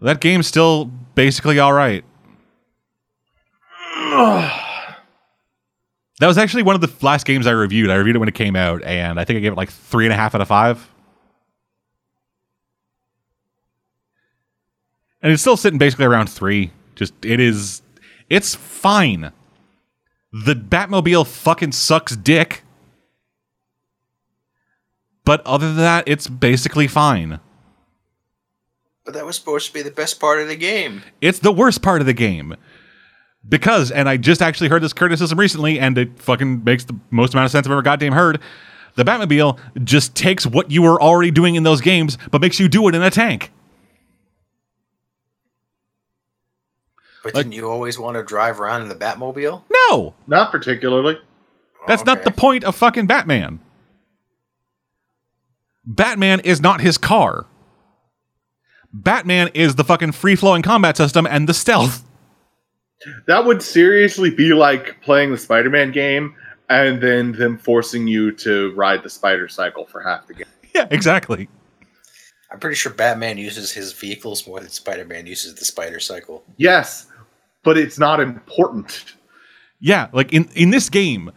That 0.00 0.20
game's 0.20 0.48
still 0.48 0.86
basically 1.14 1.58
all 1.60 1.72
right. 1.72 2.04
That 6.20 6.28
was 6.28 6.38
actually 6.38 6.62
one 6.62 6.76
of 6.76 6.80
the 6.80 6.92
last 7.04 7.26
games 7.26 7.48
I 7.48 7.50
reviewed. 7.50 7.90
I 7.90 7.96
reviewed 7.96 8.14
it 8.14 8.20
when 8.20 8.28
it 8.28 8.36
came 8.36 8.54
out, 8.54 8.80
and 8.84 9.18
I 9.18 9.24
think 9.24 9.38
I 9.38 9.40
gave 9.40 9.50
it 9.50 9.56
like 9.56 9.70
three 9.70 10.06
and 10.06 10.12
a 10.12 10.16
half 10.16 10.36
out 10.36 10.40
of 10.40 10.46
five. 10.46 10.88
And 15.20 15.32
it's 15.32 15.42
still 15.42 15.56
sitting 15.56 15.78
basically 15.78 16.04
around 16.04 16.28
three. 16.28 16.70
Just 16.94 17.12
it 17.24 17.40
is, 17.40 17.82
it's 18.30 18.54
fine. 18.54 19.32
The 20.32 20.54
Batmobile 20.54 21.26
fucking 21.26 21.72
sucks 21.72 22.14
dick. 22.14 22.62
But 25.24 25.44
other 25.46 25.66
than 25.68 25.78
that, 25.78 26.04
it's 26.06 26.28
basically 26.28 26.86
fine. 26.86 27.40
But 29.04 29.14
that 29.14 29.26
was 29.26 29.36
supposed 29.36 29.66
to 29.66 29.72
be 29.72 29.82
the 29.82 29.90
best 29.90 30.20
part 30.20 30.40
of 30.40 30.46
the 30.46 30.54
game. 30.54 31.02
It's 31.20 31.40
the 31.40 31.52
worst 31.52 31.82
part 31.82 32.00
of 32.00 32.06
the 32.06 32.12
game. 32.12 32.56
Because, 33.48 33.90
and 33.90 34.08
I 34.08 34.16
just 34.16 34.40
actually 34.40 34.68
heard 34.68 34.82
this 34.82 34.92
criticism 34.92 35.38
recently, 35.38 35.78
and 35.80 35.98
it 35.98 36.18
fucking 36.18 36.62
makes 36.64 36.84
the 36.84 36.96
most 37.10 37.34
amount 37.34 37.46
of 37.46 37.50
sense 37.50 37.66
I've 37.66 37.72
ever 37.72 37.82
goddamn 37.82 38.12
heard. 38.12 38.40
The 38.94 39.04
Batmobile 39.04 39.58
just 39.84 40.14
takes 40.14 40.46
what 40.46 40.70
you 40.70 40.82
were 40.82 41.00
already 41.00 41.30
doing 41.30 41.54
in 41.56 41.62
those 41.62 41.80
games, 41.80 42.18
but 42.30 42.40
makes 42.40 42.60
you 42.60 42.68
do 42.68 42.86
it 42.88 42.94
in 42.94 43.02
a 43.02 43.10
tank. 43.10 43.50
But 47.22 47.34
Like- 47.34 47.44
didn't 47.44 47.52
you 47.54 47.68
always 47.70 47.98
want 47.98 48.16
to 48.16 48.22
drive 48.22 48.60
around 48.60 48.82
in 48.82 48.88
the 48.88 48.94
Batmobile? 48.94 49.62
No, 49.90 50.14
Not 50.26 50.50
particularly. 50.50 51.18
that's 51.86 52.04
not 52.04 52.22
the 52.24 52.30
point 52.32 52.64
of 52.64 52.74
fucking 52.74 53.06
Batman. 53.06 53.60
Batman 55.84 56.40
is 56.40 56.60
not 56.60 56.80
his 56.80 56.98
car. 56.98 57.46
Batman 58.92 59.48
is 59.54 59.76
the 59.76 59.84
fucking 59.84 60.12
free 60.12 60.36
flowing 60.36 60.62
combat 60.62 60.96
system 60.96 61.26
and 61.26 61.48
the 61.48 61.54
stealth. 61.54 62.04
That 63.26 63.44
would 63.44 63.62
seriously 63.62 64.30
be 64.30 64.54
like 64.54 65.00
playing 65.02 65.32
the 65.32 65.38
Spider-Man 65.38 65.92
game 65.92 66.34
and 66.68 67.02
then 67.02 67.32
them 67.32 67.58
forcing 67.58 68.06
you 68.06 68.32
to 68.32 68.72
ride 68.74 69.02
the 69.02 69.10
spider 69.10 69.48
cycle 69.48 69.86
for 69.86 70.00
half 70.00 70.26
the 70.26 70.34
game. 70.34 70.46
Yeah, 70.74 70.86
exactly. 70.90 71.48
I'm 72.50 72.60
pretty 72.60 72.76
sure 72.76 72.92
Batman 72.92 73.38
uses 73.38 73.72
his 73.72 73.92
vehicles 73.92 74.46
more 74.46 74.60
than 74.60 74.68
Spider-Man 74.68 75.26
uses 75.26 75.54
the 75.54 75.64
Spider 75.64 76.00
Cycle. 76.00 76.44
Yes, 76.58 77.06
but 77.62 77.78
it's 77.78 77.98
not 77.98 78.20
important. 78.20 79.14
Yeah, 79.80 80.08
like 80.12 80.32
in 80.32 80.48
in 80.54 80.70
this 80.70 80.90
game, 80.90 81.32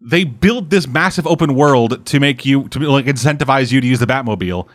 they 0.00 0.24
build 0.24 0.70
this 0.70 0.86
massive 0.86 1.26
open 1.26 1.54
world 1.54 2.06
to 2.06 2.20
make 2.20 2.46
you 2.46 2.68
to 2.68 2.78
like 2.80 3.06
incentivize 3.06 3.72
you 3.72 3.80
to 3.80 3.86
use 3.86 3.98
the 3.98 4.06
Batmobile. 4.06 4.68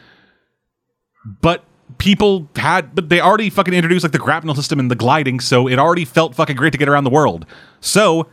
But 1.41 1.63
people 1.97 2.49
had 2.55 2.93
but 2.93 3.09
they 3.09 3.19
already 3.19 3.49
fucking 3.49 3.73
introduced 3.73 4.03
like 4.03 4.11
the 4.11 4.19
grapnel 4.19 4.55
system 4.55 4.79
and 4.79 4.91
the 4.91 4.95
gliding, 4.95 5.39
so 5.39 5.67
it 5.67 5.79
already 5.79 6.05
felt 6.05 6.35
fucking 6.35 6.55
great 6.55 6.71
to 6.71 6.77
get 6.77 6.89
around 6.89 7.03
the 7.03 7.09
world. 7.09 7.45
So 7.79 8.27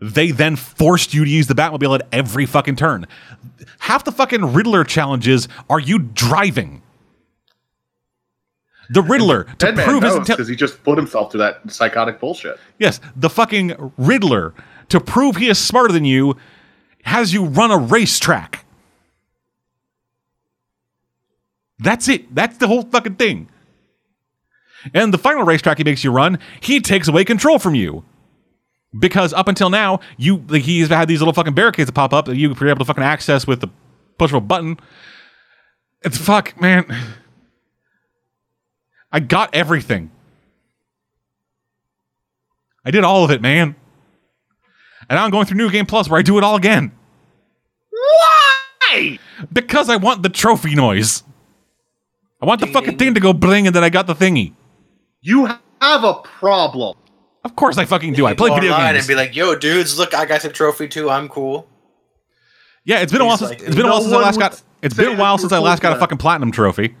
they 0.00 0.30
then 0.30 0.56
forced 0.56 1.12
you 1.12 1.24
to 1.24 1.30
use 1.30 1.46
the 1.46 1.54
Batmobile 1.54 2.00
at 2.00 2.08
every 2.12 2.46
fucking 2.46 2.76
turn. 2.76 3.06
Half 3.80 4.04
the 4.04 4.12
fucking 4.12 4.52
Riddler 4.52 4.84
challenges 4.84 5.48
are 5.68 5.80
you 5.80 5.98
driving. 5.98 6.82
The 8.90 9.02
Riddler 9.02 9.44
to 9.44 9.72
Dead 9.72 9.76
prove 9.84 10.02
his 10.02 10.18
because 10.20 10.48
he 10.48 10.56
just 10.56 10.82
put 10.82 10.96
himself 10.96 11.30
through 11.30 11.40
that 11.40 11.60
psychotic 11.70 12.20
bullshit. 12.20 12.58
Yes, 12.78 13.00
the 13.14 13.28
fucking 13.28 13.92
Riddler, 13.98 14.54
to 14.88 15.00
prove 15.00 15.36
he 15.36 15.48
is 15.48 15.58
smarter 15.58 15.92
than 15.92 16.06
you, 16.06 16.36
has 17.02 17.34
you 17.34 17.44
run 17.44 17.70
a 17.70 17.76
racetrack. 17.76 18.64
That's 21.78 22.08
it. 22.08 22.34
That's 22.34 22.58
the 22.58 22.66
whole 22.66 22.82
fucking 22.82 23.16
thing. 23.16 23.48
And 24.94 25.12
the 25.12 25.18
final 25.18 25.44
racetrack 25.44 25.78
he 25.78 25.84
makes 25.84 26.04
you 26.04 26.10
run, 26.10 26.38
he 26.60 26.80
takes 26.80 27.08
away 27.08 27.24
control 27.24 27.58
from 27.58 27.74
you. 27.74 28.04
Because 28.98 29.32
up 29.32 29.48
until 29.48 29.70
now, 29.70 30.00
you 30.16 30.44
like 30.48 30.62
he's 30.62 30.88
had 30.88 31.08
these 31.08 31.20
little 31.20 31.34
fucking 31.34 31.54
barricades 31.54 31.86
that 31.86 31.92
pop 31.92 32.12
up 32.12 32.24
that 32.24 32.36
you 32.36 32.54
were 32.54 32.68
able 32.68 32.78
to 32.78 32.84
fucking 32.84 33.02
access 33.02 33.46
with 33.46 33.60
the 33.60 33.68
push 34.16 34.30
of 34.30 34.36
a 34.36 34.40
button. 34.40 34.78
It's 36.02 36.16
fuck, 36.16 36.58
man. 36.60 36.86
I 39.12 39.20
got 39.20 39.54
everything. 39.54 40.10
I 42.84 42.90
did 42.90 43.04
all 43.04 43.24
of 43.24 43.30
it, 43.30 43.42
man. 43.42 43.76
And 45.10 45.16
now 45.16 45.24
I'm 45.24 45.30
going 45.30 45.46
through 45.46 45.58
New 45.58 45.70
Game 45.70 45.86
Plus 45.86 46.08
where 46.08 46.18
I 46.18 46.22
do 46.22 46.38
it 46.38 46.44
all 46.44 46.56
again. 46.56 46.92
Why? 47.90 49.18
Because 49.52 49.90
I 49.90 49.96
want 49.96 50.22
the 50.22 50.28
trophy 50.28 50.74
noise. 50.74 51.22
I 52.40 52.46
want 52.46 52.60
the 52.60 52.68
fucking 52.68 52.90
ding, 52.90 52.98
thing 52.98 53.14
to 53.14 53.20
go 53.20 53.32
bling 53.32 53.66
and 53.66 53.74
then 53.74 53.82
I 53.82 53.90
got 53.90 54.06
the 54.06 54.14
thingy. 54.14 54.52
You 55.20 55.46
have 55.80 56.04
a 56.04 56.14
problem. 56.22 56.96
Of 57.44 57.56
course 57.56 57.78
I 57.78 57.84
fucking 57.84 58.12
do. 58.12 58.26
I 58.26 58.34
play 58.34 58.50
video 58.50 58.76
games. 58.76 58.98
and 58.98 59.08
be 59.08 59.14
like, 59.14 59.34
"Yo, 59.34 59.54
dudes, 59.54 59.98
look, 59.98 60.14
I 60.14 60.24
got 60.26 60.42
the 60.42 60.48
trophy 60.48 60.88
too. 60.88 61.10
I'm 61.10 61.28
cool." 61.28 61.68
yeah, 62.84 63.00
it's 63.00 63.12
been 63.12 63.20
a 63.20 63.24
while 63.24 63.36
He's 63.36 63.48
since 63.48 63.60
like- 63.60 63.68
it's 63.68 63.76
been 63.76 63.86
a 63.86 63.90
while 63.90 64.00
since 64.00 64.12
I 64.12 64.16
last 64.18 64.38
got 64.38 64.62
it's 64.82 64.96
say 64.96 65.04
been 65.04 65.16
a 65.16 65.18
while 65.20 65.38
since 65.38 65.52
I 65.52 65.58
last 65.58 65.82
got 65.82 65.96
a 65.96 66.00
fucking 66.00 66.18
platinum 66.18 66.52
trophy. 66.52 66.96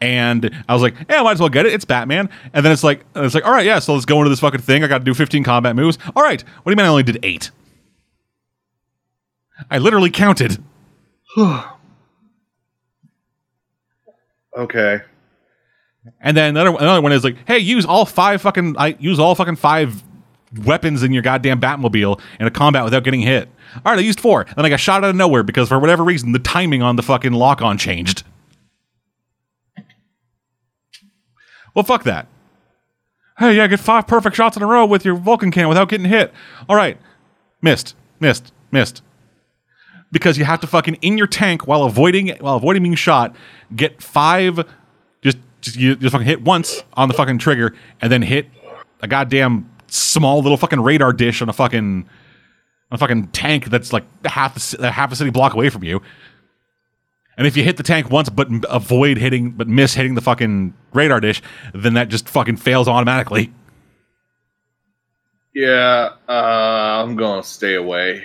And 0.00 0.50
I 0.68 0.74
was 0.74 0.82
like, 0.82 0.94
yeah, 1.08 1.20
I 1.20 1.22
might 1.24 1.32
as 1.32 1.40
well 1.40 1.48
get 1.48 1.66
it. 1.66 1.72
It's 1.72 1.84
Batman. 1.84 2.30
And 2.52 2.64
then 2.64 2.72
it's 2.72 2.84
like 2.84 3.04
it's 3.16 3.34
like, 3.34 3.44
all 3.44 3.52
right, 3.52 3.66
yeah, 3.66 3.78
so 3.80 3.94
let's 3.94 4.04
go 4.04 4.18
into 4.18 4.30
this 4.30 4.40
fucking 4.40 4.60
thing. 4.60 4.84
I 4.84 4.86
gotta 4.86 5.04
do 5.04 5.14
15 5.14 5.42
combat 5.44 5.74
moves. 5.76 5.98
All 6.14 6.22
right. 6.22 6.40
What 6.40 6.64
do 6.64 6.70
you 6.70 6.76
mean 6.76 6.86
I 6.86 6.88
only 6.88 7.02
did 7.02 7.18
eight? 7.24 7.50
I 9.70 9.78
literally 9.78 10.10
counted. 10.10 10.62
Okay. 14.56 15.00
And 16.20 16.36
then 16.36 16.56
another 16.56 16.76
another 16.78 17.02
one 17.02 17.12
is 17.12 17.24
like, 17.24 17.36
hey, 17.46 17.58
use 17.58 17.84
all 17.84 18.06
five 18.06 18.40
fucking 18.42 18.76
I 18.78 18.96
use 18.98 19.18
all 19.18 19.34
fucking 19.34 19.56
five 19.56 20.02
weapons 20.64 21.02
in 21.02 21.12
your 21.12 21.22
goddamn 21.22 21.60
Batmobile 21.60 22.20
in 22.40 22.46
a 22.46 22.50
combat 22.50 22.84
without 22.84 23.04
getting 23.04 23.20
hit. 23.20 23.48
All 23.76 23.92
right, 23.92 23.98
I 23.98 24.02
used 24.02 24.20
four. 24.20 24.46
Then 24.56 24.64
I 24.64 24.68
got 24.68 24.80
shot 24.80 25.04
out 25.04 25.10
of 25.10 25.16
nowhere 25.16 25.42
because 25.42 25.68
for 25.68 25.78
whatever 25.78 26.02
reason 26.04 26.32
the 26.32 26.38
timing 26.38 26.82
on 26.82 26.96
the 26.96 27.02
fucking 27.02 27.32
lock 27.32 27.60
on 27.60 27.76
changed. 27.76 28.22
Well, 31.74 31.84
fuck 31.84 32.04
that. 32.04 32.26
Hey, 33.38 33.56
yeah, 33.56 33.66
get 33.68 33.78
five 33.78 34.06
perfect 34.08 34.34
shots 34.34 34.56
in 34.56 34.62
a 34.62 34.66
row 34.66 34.84
with 34.84 35.04
your 35.04 35.14
Vulcan 35.14 35.50
can 35.50 35.68
without 35.68 35.88
getting 35.88 36.08
hit. 36.08 36.32
All 36.68 36.74
right, 36.74 36.98
missed, 37.62 37.94
missed, 38.18 38.52
missed. 38.72 39.02
Because 40.10 40.38
you 40.38 40.44
have 40.44 40.60
to 40.60 40.66
fucking 40.66 40.94
in 41.02 41.18
your 41.18 41.26
tank 41.26 41.66
while 41.66 41.84
avoiding 41.84 42.28
while 42.38 42.56
avoiding 42.56 42.82
being 42.82 42.94
shot, 42.94 43.36
get 43.76 44.02
five 44.02 44.64
just 45.20 45.38
just 45.60 45.76
you 45.76 45.96
just 45.96 46.12
fucking 46.12 46.26
hit 46.26 46.42
once 46.42 46.82
on 46.94 47.08
the 47.08 47.14
fucking 47.14 47.38
trigger 47.38 47.74
and 48.00 48.10
then 48.10 48.22
hit 48.22 48.46
a 49.02 49.08
goddamn 49.08 49.70
small 49.88 50.40
little 50.40 50.56
fucking 50.56 50.80
radar 50.80 51.12
dish 51.12 51.42
on 51.42 51.48
a 51.48 51.52
fucking 51.52 52.08
on 52.90 52.94
a 52.94 52.98
fucking 52.98 53.28
tank 53.28 53.66
that's 53.66 53.92
like 53.92 54.04
half 54.24 54.74
a, 54.74 54.90
half 54.90 55.12
a 55.12 55.16
city 55.16 55.30
block 55.30 55.54
away 55.54 55.68
from 55.68 55.84
you. 55.84 56.00
And 57.36 57.46
if 57.46 57.56
you 57.56 57.62
hit 57.62 57.76
the 57.76 57.82
tank 57.82 58.10
once 58.10 58.28
but 58.28 58.48
avoid 58.68 59.18
hitting 59.18 59.50
but 59.50 59.68
miss 59.68 59.94
hitting 59.94 60.14
the 60.14 60.20
fucking 60.20 60.74
radar 60.92 61.20
dish, 61.20 61.42
then 61.74 61.94
that 61.94 62.08
just 62.08 62.28
fucking 62.28 62.56
fails 62.56 62.88
automatically. 62.88 63.52
Yeah, 65.54 66.10
uh, 66.28 67.02
I'm 67.02 67.16
gonna 67.16 67.42
stay 67.42 67.74
away. 67.74 68.24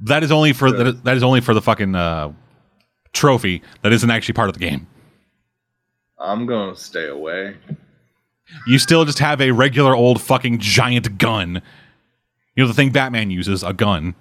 That 0.00 0.22
is 0.22 0.30
only 0.30 0.52
for 0.52 0.70
that 0.70 0.86
is, 0.86 1.02
that 1.02 1.16
is 1.16 1.22
only 1.22 1.40
for 1.40 1.54
the 1.54 1.62
fucking 1.62 1.94
uh, 1.94 2.32
trophy. 3.12 3.62
That 3.82 3.92
isn't 3.92 4.10
actually 4.10 4.34
part 4.34 4.48
of 4.48 4.54
the 4.54 4.60
game. 4.60 4.86
I'm 6.18 6.46
gonna 6.46 6.76
stay 6.76 7.08
away. 7.08 7.56
You 8.66 8.78
still 8.78 9.04
just 9.04 9.18
have 9.18 9.40
a 9.40 9.50
regular 9.50 9.94
old 9.94 10.20
fucking 10.20 10.58
giant 10.58 11.18
gun. 11.18 11.62
You 12.54 12.64
know 12.64 12.68
the 12.68 12.74
thing 12.74 12.90
Batman 12.90 13.30
uses, 13.30 13.62
a 13.62 13.72
gun. 13.72 14.14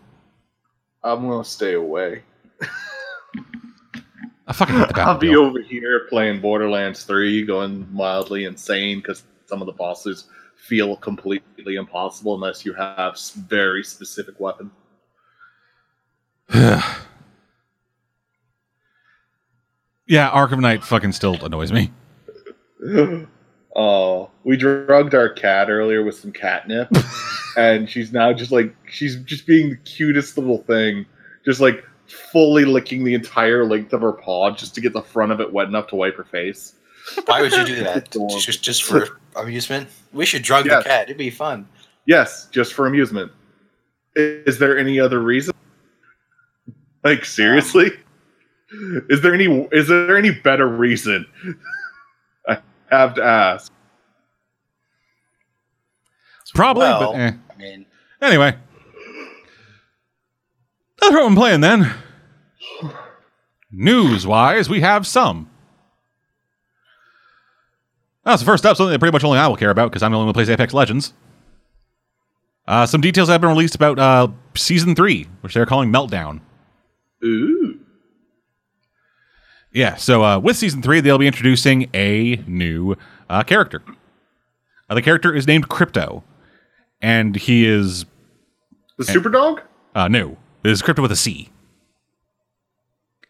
I'm 1.04 1.28
gonna 1.28 1.44
stay 1.44 1.74
away. 1.74 2.24
I 4.48 4.54
fucking 4.54 4.76
hate 4.76 4.90
the 4.90 5.02
I'll 5.02 5.18
be 5.18 5.36
over 5.36 5.60
here 5.60 6.08
playing 6.10 6.40
Borderlands 6.40 7.04
3, 7.04 7.46
going 7.46 7.88
mildly 7.92 8.46
insane 8.46 9.00
because 9.00 9.24
some 9.48 9.62
of 9.62 9.66
the 9.66 9.74
bosses 9.74 10.26
feel 10.56 10.96
completely 10.98 11.76
impossible 11.76 12.36
unless 12.36 12.66
you 12.66 12.74
have 12.74 13.20
very 13.48 13.84
specific 13.84 14.40
weapons. 14.40 14.72
yeah, 20.08 20.30
Arkham 20.32 20.62
Knight 20.62 20.84
fucking 20.84 21.12
still 21.12 21.36
annoys 21.44 21.72
me. 21.72 21.92
Oh, 23.78 24.32
we 24.46 24.56
drugged 24.56 25.14
our 25.14 25.28
cat 25.28 25.70
earlier 25.70 26.02
with 26.02 26.16
some 26.16 26.32
catnip, 26.32 26.88
and 27.58 27.90
she's 27.90 28.14
now 28.14 28.32
just 28.32 28.50
like 28.50 28.74
she's 28.90 29.18
just 29.24 29.46
being 29.46 29.70
the 29.72 29.76
cutest 29.76 30.38
little 30.38 30.60
thing, 30.60 31.06
just 31.44 31.60
like 31.60 31.84
fully 32.08 32.64
licking 32.64 33.04
the 33.04 33.14
entire 33.14 33.66
length 33.66 33.92
of 33.92 34.00
her 34.00 34.14
paw 34.14 34.50
just 34.52 34.76
to 34.76 34.82
get 34.82 34.94
the 34.94 35.02
front 35.02 35.34
of 35.34 35.42
it 35.42 35.52
wet 35.52 35.68
enough 35.68 35.88
to 35.88 35.98
wipe 35.98 36.16
her 36.16 36.24
face. 36.24 36.76
Why 37.26 37.42
would 37.42 37.52
you 37.52 37.66
do 37.66 37.84
that? 37.84 38.16
Just 38.40 38.64
just 38.64 38.84
for 38.84 39.20
amusement? 39.36 39.90
We 40.14 40.26
should 40.26 40.44
drug 40.44 40.68
Yes. 40.68 40.84
the 40.84 40.90
cat. 40.90 41.04
It'd 41.04 41.18
be 41.18 41.30
fun. 41.30 41.68
Yes, 42.06 42.48
just 42.52 42.74
for 42.74 42.88
amusement. 42.88 43.30
Is 44.16 44.58
there 44.58 44.78
any 44.78 45.02
other 45.02 45.20
reason? 45.22 45.54
Like 47.06 47.24
seriously? 47.24 47.92
Is 49.10 49.22
there 49.22 49.36
any 49.36 49.46
is 49.72 49.88
there 49.88 50.18
any 50.18 50.32
better 50.32 50.68
reason? 50.68 51.26
I 52.50 52.58
have 52.90 53.14
to 53.14 53.24
ask. 53.24 53.72
Probably, 56.56 56.84
Well, 56.84 57.12
but 57.14 57.20
eh. 57.20 57.32
I 57.54 57.58
mean, 57.58 57.86
anyway. 58.22 58.56
That's 61.00 61.14
what 61.14 61.26
I'm 61.26 61.36
playing 61.36 61.62
then. 61.62 61.94
News 63.72 64.26
wise, 64.26 64.70
we 64.70 64.80
have 64.80 65.06
some. 65.06 65.50
That's 68.24 68.42
the 68.42 68.46
first 68.46 68.66
up, 68.66 68.78
something 68.78 68.92
that 68.92 69.00
pretty 69.00 69.12
much 69.12 69.24
only 69.24 69.38
I 69.38 69.48
will 69.48 69.58
care 69.58 69.70
about 69.70 69.92
because 69.92 70.02
I'm 70.02 70.12
the 70.12 70.18
only 70.18 70.28
one 70.28 70.34
who 70.34 70.38
plays 70.38 70.50
Apex 70.50 70.74
Legends. 70.74 71.14
Uh, 72.68 72.86
some 72.86 73.02
details 73.02 73.28
have 73.28 73.42
been 73.42 73.50
released 73.50 73.76
about 73.76 74.00
uh, 74.00 74.30
season 74.56 74.96
three, 74.96 75.28
which 75.42 75.54
they're 75.54 75.66
calling 75.68 75.92
Meltdown. 75.92 76.40
Ooh. 77.24 77.80
Yeah, 79.72 79.96
so 79.96 80.24
uh, 80.24 80.40
with 80.40 80.56
season 80.56 80.82
three, 80.82 81.02
they'll 81.02 81.18
be 81.18 81.28
introducing 81.28 81.90
a 81.94 82.38
new 82.48 82.96
uh, 83.30 83.44
character. 83.44 83.82
Uh, 84.90 84.96
the 84.96 85.02
character 85.02 85.34
is 85.34 85.48
named 85.48 85.68
Crypto, 85.68 86.24
and 87.02 87.36
he 87.36 87.66
is 87.66 88.06
The 88.98 89.04
super 89.04 89.30
dog 89.30 89.62
uh, 89.94 90.08
new. 90.08 90.38
It 90.64 90.72
is 90.72 90.82
Crypto 90.82 91.02
with 91.02 91.12
a 91.12 91.16
C, 91.16 91.50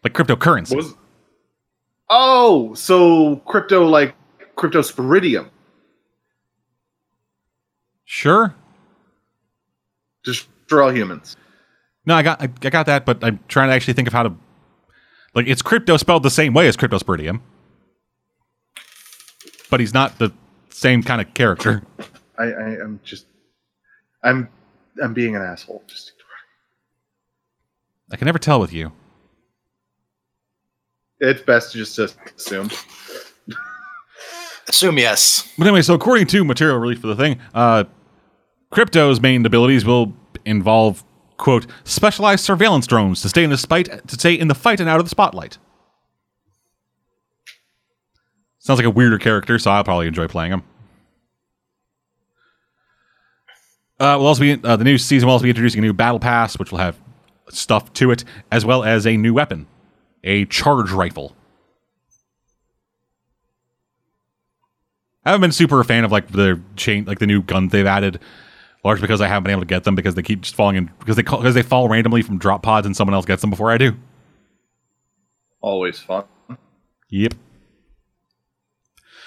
like 0.04 0.12
cryptocurrency. 0.12 0.76
was. 0.76 0.94
Oh, 2.08 2.74
so 2.74 3.36
crypto 3.46 3.84
like 3.84 4.14
cryptosporidium. 4.56 5.50
Sure. 8.04 8.54
Destroy 10.22 10.84
all 10.84 10.92
humans. 10.94 11.36
No, 12.06 12.14
I 12.14 12.22
got 12.22 12.40
I, 12.40 12.44
I 12.44 12.70
got 12.70 12.86
that, 12.86 13.04
but 13.04 13.22
I'm 13.22 13.40
trying 13.48 13.68
to 13.68 13.74
actually 13.74 13.94
think 13.94 14.08
of 14.08 14.14
how 14.14 14.22
to 14.22 14.34
like 15.34 15.46
it's 15.48 15.62
crypto 15.62 15.96
spelled 15.96 16.22
the 16.22 16.30
same 16.30 16.54
way 16.54 16.68
as 16.68 16.76
cryptosporidium. 16.76 17.40
But 19.68 19.80
he's 19.80 19.92
not 19.92 20.18
the 20.18 20.32
same 20.70 21.02
kind 21.02 21.20
of 21.20 21.34
character. 21.34 21.82
I, 22.38 22.44
I 22.44 22.68
am 22.82 23.00
just. 23.04 23.26
I'm. 24.22 24.48
I'm 25.02 25.12
being 25.12 25.36
an 25.36 25.42
asshole. 25.42 25.82
Just. 25.86 26.12
I 28.12 28.16
can 28.16 28.26
never 28.26 28.38
tell 28.38 28.60
with 28.60 28.72
you. 28.72 28.92
It's 31.18 31.42
best 31.42 31.72
to 31.72 31.78
just 31.78 31.98
assume. 31.98 32.70
Assume 34.68 34.98
yes. 34.98 35.48
But 35.56 35.68
anyway, 35.68 35.82
so 35.82 35.94
according 35.94 36.26
to 36.28 36.44
material 36.44 36.78
release 36.78 36.98
for 36.98 37.06
the 37.06 37.14
thing, 37.14 37.38
uh, 37.54 37.84
Crypto's 38.72 39.20
main 39.20 39.46
abilities 39.46 39.84
will 39.84 40.12
involve 40.44 41.04
quote 41.36 41.66
specialized 41.84 42.44
surveillance 42.44 42.86
drones 42.86 43.22
to 43.22 43.28
stay 43.28 43.44
in 43.44 43.50
the 43.50 43.58
fight 43.58 44.08
to 44.08 44.14
stay 44.14 44.34
in 44.34 44.48
the 44.48 44.54
fight 44.54 44.80
and 44.80 44.88
out 44.88 44.98
of 44.98 45.06
the 45.06 45.10
spotlight. 45.10 45.58
Sounds 48.58 48.78
like 48.78 48.86
a 48.86 48.90
weirder 48.90 49.18
character, 49.18 49.58
so 49.58 49.70
I'll 49.70 49.84
probably 49.84 50.08
enjoy 50.08 50.26
playing 50.26 50.52
him. 50.52 50.62
Uh, 53.98 54.16
we'll 54.18 54.26
also 54.26 54.40
be 54.40 54.60
uh, 54.62 54.76
the 54.76 54.84
new 54.84 54.98
season 54.98 55.26
will 55.26 55.34
also 55.34 55.44
be 55.44 55.50
introducing 55.50 55.78
a 55.78 55.82
new 55.82 55.92
battle 55.92 56.18
pass, 56.18 56.58
which 56.58 56.70
will 56.70 56.78
have 56.78 56.98
stuff 57.48 57.92
to 57.94 58.10
it, 58.10 58.24
as 58.50 58.64
well 58.64 58.82
as 58.82 59.06
a 59.06 59.16
new 59.16 59.32
weapon, 59.32 59.66
a 60.24 60.44
charge 60.46 60.90
rifle. 60.90 61.34
I 65.24 65.30
haven't 65.30 65.40
been 65.40 65.52
super 65.52 65.80
a 65.80 65.84
fan 65.84 66.04
of 66.04 66.12
like 66.12 66.28
the 66.28 66.60
chain, 66.76 67.04
like 67.04 67.18
the 67.18 67.26
new 67.26 67.42
guns 67.42 67.72
they've 67.72 67.86
added, 67.86 68.20
largely 68.86 69.02
because 69.02 69.20
I 69.20 69.26
haven't 69.26 69.44
been 69.44 69.50
able 69.50 69.62
to 69.62 69.66
get 69.66 69.84
them 69.84 69.96
because 69.96 70.14
they 70.14 70.22
keep 70.22 70.42
just 70.42 70.54
falling 70.54 70.76
in 70.76 70.90
because 71.00 71.16
they 71.16 71.22
call, 71.22 71.40
because 71.40 71.54
they 71.54 71.62
fall 71.62 71.88
randomly 71.88 72.22
from 72.22 72.38
drop 72.38 72.62
pods 72.62 72.86
and 72.86 72.96
someone 72.96 73.14
else 73.14 73.26
gets 73.26 73.40
them 73.40 73.50
before 73.50 73.70
I 73.70 73.78
do. 73.78 73.96
Always 75.60 75.98
fun. 75.98 76.24
Yep. 77.10 77.34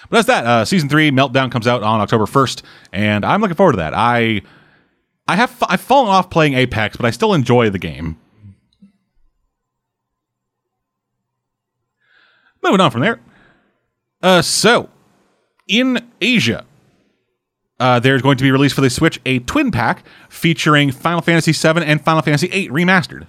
But 0.09 0.17
that's 0.17 0.27
that. 0.27 0.45
Uh, 0.45 0.65
season 0.65 0.87
three, 0.87 1.11
Meltdown, 1.11 1.51
comes 1.51 1.67
out 1.67 1.83
on 1.83 1.99
October 1.99 2.25
first, 2.25 2.63
and 2.93 3.25
I'm 3.25 3.41
looking 3.41 3.57
forward 3.57 3.73
to 3.73 3.77
that. 3.77 3.93
I, 3.93 4.41
I 5.27 5.35
have 5.35 5.61
I've 5.67 5.81
fallen 5.81 6.09
off 6.09 6.29
playing 6.29 6.53
Apex, 6.53 6.95
but 6.95 7.05
I 7.05 7.11
still 7.11 7.33
enjoy 7.33 7.69
the 7.69 7.79
game. 7.79 8.17
Moving 12.63 12.79
on 12.79 12.91
from 12.91 13.01
there. 13.01 13.19
Uh, 14.21 14.41
so 14.41 14.89
in 15.67 16.09
Asia, 16.21 16.65
uh, 17.79 17.99
there's 17.99 18.21
going 18.21 18.37
to 18.37 18.43
be 18.43 18.51
released 18.51 18.75
for 18.75 18.81
the 18.81 18.89
Switch 18.89 19.19
a 19.25 19.39
twin 19.39 19.71
pack 19.71 20.05
featuring 20.29 20.91
Final 20.91 21.21
Fantasy 21.21 21.51
VII 21.51 21.83
and 21.83 22.01
Final 22.01 22.21
Fantasy 22.21 22.47
VIII 22.47 22.69
remastered. 22.69 23.27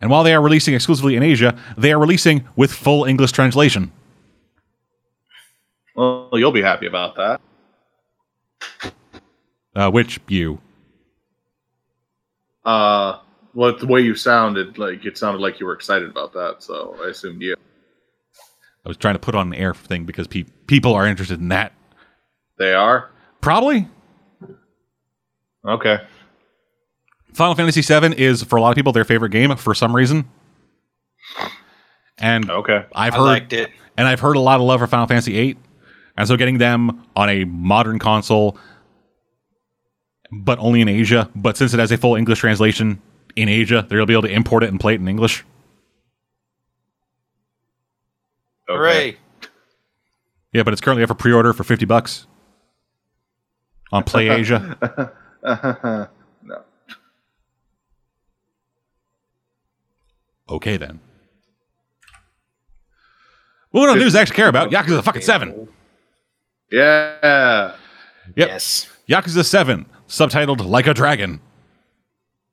And 0.00 0.10
while 0.10 0.24
they 0.24 0.32
are 0.32 0.40
releasing 0.40 0.74
exclusively 0.74 1.14
in 1.14 1.22
Asia, 1.22 1.58
they 1.76 1.92
are 1.92 1.98
releasing 1.98 2.48
with 2.56 2.72
full 2.72 3.04
English 3.04 3.32
translation. 3.32 3.92
Well, 5.94 6.30
you'll 6.32 6.52
be 6.52 6.62
happy 6.62 6.86
about 6.86 7.16
that. 7.16 7.40
Uh, 9.74 9.90
which 9.90 10.18
you? 10.26 10.58
Uh, 12.64 13.18
well, 13.54 13.76
the 13.76 13.86
way 13.86 14.00
you 14.00 14.14
sounded, 14.14 14.78
like 14.78 15.04
it 15.04 15.18
sounded 15.18 15.40
like 15.40 15.60
you 15.60 15.66
were 15.66 15.74
excited 15.74 16.08
about 16.08 16.32
that, 16.32 16.56
so 16.62 16.96
I 17.04 17.08
assumed 17.08 17.42
you. 17.42 17.56
I 18.84 18.88
was 18.88 18.96
trying 18.96 19.14
to 19.14 19.18
put 19.20 19.34
on 19.34 19.48
an 19.48 19.54
air 19.54 19.74
thing 19.74 20.04
because 20.04 20.26
pe- 20.26 20.44
people 20.66 20.94
are 20.94 21.06
interested 21.06 21.38
in 21.40 21.48
that. 21.48 21.72
They 22.58 22.72
are 22.74 23.10
Probably. 23.40 23.88
okay. 25.66 25.98
Final 27.32 27.54
Fantasy 27.54 27.80
VII 27.82 28.14
is 28.20 28.42
for 28.42 28.56
a 28.56 28.60
lot 28.60 28.70
of 28.70 28.74
people 28.76 28.92
their 28.92 29.04
favorite 29.04 29.30
game 29.30 29.54
for 29.56 29.74
some 29.74 29.94
reason. 29.94 30.28
And 32.18 32.50
Okay. 32.50 32.84
I've 32.94 33.14
I 33.14 33.16
heard 33.16 33.22
liked 33.24 33.52
it. 33.52 33.70
and 33.96 34.06
I've 34.06 34.20
heard 34.20 34.36
a 34.36 34.40
lot 34.40 34.56
of 34.60 34.66
love 34.66 34.80
for 34.80 34.86
Final 34.86 35.06
Fantasy 35.06 35.32
VIII, 35.32 35.56
and 36.16 36.28
so 36.28 36.36
getting 36.36 36.58
them 36.58 37.06
on 37.16 37.30
a 37.30 37.44
modern 37.44 37.98
console, 37.98 38.58
but 40.32 40.58
only 40.58 40.80
in 40.82 40.88
Asia. 40.88 41.30
But 41.34 41.56
since 41.56 41.72
it 41.72 41.80
has 41.80 41.92
a 41.92 41.96
full 41.96 42.16
English 42.16 42.40
translation 42.40 43.00
in 43.36 43.48
Asia, 43.48 43.86
they'll 43.88 44.04
be 44.06 44.12
able 44.12 44.22
to 44.22 44.30
import 44.32 44.64
it 44.64 44.68
and 44.70 44.78
play 44.78 44.94
it 44.94 45.00
in 45.00 45.08
English. 45.08 45.44
Okay. 48.70 48.78
Hooray. 48.78 49.16
Yeah, 50.52 50.62
but 50.64 50.72
it's 50.72 50.80
currently 50.80 51.02
up 51.02 51.08
for 51.08 51.14
pre-order 51.14 51.52
for 51.52 51.64
fifty 51.64 51.84
bucks 51.86 52.26
on 53.92 54.04
PlayAsia. 54.04 55.12
No. 56.42 56.62
Okay 60.48 60.76
then. 60.76 61.00
Moving 63.72 63.90
on 63.90 63.96
to 63.96 64.02
news 64.02 64.16
I 64.16 64.22
actually 64.22 64.36
care 64.36 64.48
about. 64.48 64.70
Yakuza 64.70 65.02
fucking 65.04 65.22
seven. 65.22 65.68
Yeah. 66.72 67.74
Yep. 68.36 68.48
Yes. 68.48 68.88
Yakuza 69.08 69.44
seven, 69.44 69.86
subtitled 70.08 70.64
"Like 70.66 70.86
a 70.86 70.94
Dragon." 70.94 71.40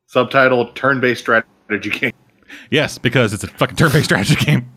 Subtitle: 0.07 0.72
Turn-based 0.74 1.22
strategy 1.22 1.89
game. 1.89 2.13
Yes, 2.72 2.97
because 2.97 3.34
it's 3.34 3.43
a 3.43 3.47
fucking 3.47 3.76
turn-based 3.76 4.05
strategy 4.05 4.36
game. 4.36 4.72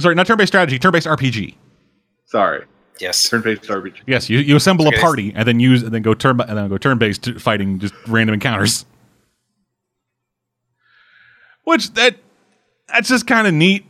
I'm 0.00 0.02
sorry, 0.02 0.14
not 0.14 0.26
turn-based 0.26 0.50
strategy, 0.50 0.78
turn-based 0.78 1.06
RPG. 1.06 1.56
Sorry. 2.24 2.64
Yes. 3.00 3.28
Turn-based 3.28 3.64
RPG. 3.64 3.96
Yes, 4.06 4.30
you, 4.30 4.38
you 4.38 4.56
assemble 4.56 4.88
a 4.88 4.92
party 4.92 5.30
and 5.36 5.46
then 5.46 5.60
use 5.60 5.82
and 5.82 5.92
then 5.92 6.00
go 6.00 6.14
turn 6.14 6.40
and 6.40 6.56
then 6.56 6.70
go 6.70 6.78
turn-based 6.78 7.38
fighting 7.38 7.78
just 7.78 7.92
random 8.08 8.32
encounters. 8.32 8.86
Which 11.64 11.92
that 11.94 12.16
that's 12.88 13.10
just 13.10 13.26
kind 13.26 13.46
of 13.46 13.52
neat. 13.52 13.84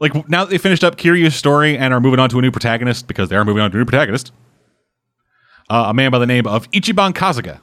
Like 0.00 0.26
now 0.26 0.44
that 0.44 0.50
they 0.50 0.56
finished 0.56 0.82
up 0.82 0.96
Kiryu's 0.96 1.34
story 1.34 1.76
and 1.76 1.92
are 1.92 2.00
moving 2.00 2.18
on 2.18 2.30
to 2.30 2.38
a 2.38 2.42
new 2.42 2.50
protagonist 2.50 3.06
because 3.06 3.28
they 3.28 3.36
are 3.36 3.44
moving 3.44 3.62
on 3.62 3.70
to 3.72 3.76
a 3.76 3.80
new 3.80 3.84
protagonist. 3.84 4.32
Uh, 5.68 5.84
a 5.88 5.94
man 5.94 6.10
by 6.10 6.18
the 6.18 6.26
name 6.26 6.46
of 6.46 6.70
Ichiban 6.70 7.12
Kasuga, 7.12 7.60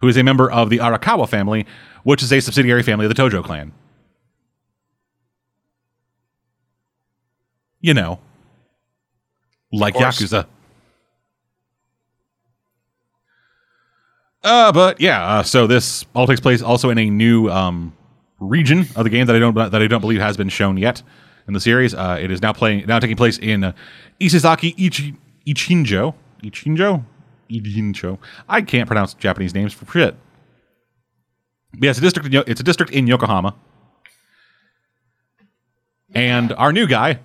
who 0.00 0.08
is 0.08 0.16
a 0.16 0.22
member 0.22 0.50
of 0.50 0.70
the 0.70 0.78
Arakawa 0.78 1.28
family, 1.28 1.66
which 2.02 2.22
is 2.22 2.32
a 2.32 2.40
subsidiary 2.40 2.82
family 2.82 3.04
of 3.04 3.14
the 3.14 3.22
Tojo 3.22 3.44
clan. 3.44 3.72
You 7.80 7.94
know, 7.94 8.18
like. 9.72 9.94
Yakuza. 9.94 10.46
Uh, 14.42 14.72
but 14.72 15.00
yeah, 15.00 15.22
uh, 15.22 15.42
so 15.42 15.66
this 15.66 16.04
all 16.14 16.26
takes 16.26 16.40
place 16.40 16.62
also 16.62 16.88
in 16.88 16.98
a 16.98 17.10
new 17.10 17.50
um, 17.50 17.94
region 18.38 18.80
of 18.96 19.04
the 19.04 19.10
game 19.10 19.26
that 19.26 19.36
I 19.36 19.38
don't 19.38 19.54
that 19.54 19.74
I 19.74 19.86
don't 19.86 20.00
believe 20.00 20.20
has 20.20 20.36
been 20.36 20.48
shown 20.48 20.78
yet 20.78 21.02
in 21.46 21.52
the 21.52 21.60
series. 21.60 21.94
Uh, 21.94 22.18
it 22.20 22.30
is 22.30 22.40
now 22.40 22.52
playing 22.52 22.86
now 22.86 22.98
taking 22.98 23.16
place 23.16 23.36
in 23.38 23.64
uh, 23.64 23.72
Isezaki 24.18 24.74
Ichi, 24.78 25.14
Ichinjo. 25.46 26.14
Ichinjo? 26.42 27.04
Ichinjo. 27.50 28.18
I 28.48 28.62
can't 28.62 28.86
pronounce 28.86 29.12
Japanese 29.12 29.54
names 29.54 29.74
for 29.74 29.84
shit. 29.92 30.14
But 31.72 31.82
yeah, 31.82 31.90
it's 31.90 31.98
a 31.98 32.02
district. 32.02 32.26
In, 32.26 32.32
Yo- 32.32 32.44
it's 32.46 32.60
a 32.60 32.64
district 32.64 32.92
in 32.92 33.06
Yokohama, 33.06 33.54
and 36.14 36.52
our 36.54 36.72
new 36.72 36.86
guy, 36.86 37.18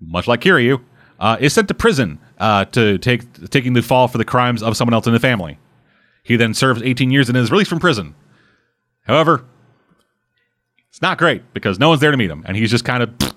much 0.00 0.26
like 0.26 0.40
Kiryu, 0.40 0.80
uh, 1.18 1.36
is 1.40 1.52
sent 1.52 1.68
to 1.68 1.74
prison 1.74 2.18
uh, 2.38 2.64
to 2.66 2.98
take 2.98 3.50
taking 3.50 3.72
the 3.72 3.82
fall 3.82 4.08
for 4.08 4.18
the 4.18 4.24
crimes 4.24 4.62
of 4.62 4.76
someone 4.76 4.94
else 4.94 5.06
in 5.06 5.12
the 5.12 5.20
family. 5.20 5.58
He 6.22 6.36
then 6.36 6.54
serves 6.54 6.82
18 6.82 7.10
years 7.10 7.28
and 7.28 7.36
is 7.38 7.50
released 7.50 7.70
from 7.70 7.80
prison. 7.80 8.14
However, 9.02 9.44
it's 10.90 11.02
not 11.02 11.18
great 11.18 11.54
because 11.54 11.78
no 11.78 11.88
one's 11.88 12.00
there 12.00 12.10
to 12.10 12.16
meet 12.16 12.30
him, 12.30 12.44
and 12.46 12.56
he's 12.56 12.70
just 12.70 12.84
kind 12.84 13.02
of. 13.02 13.14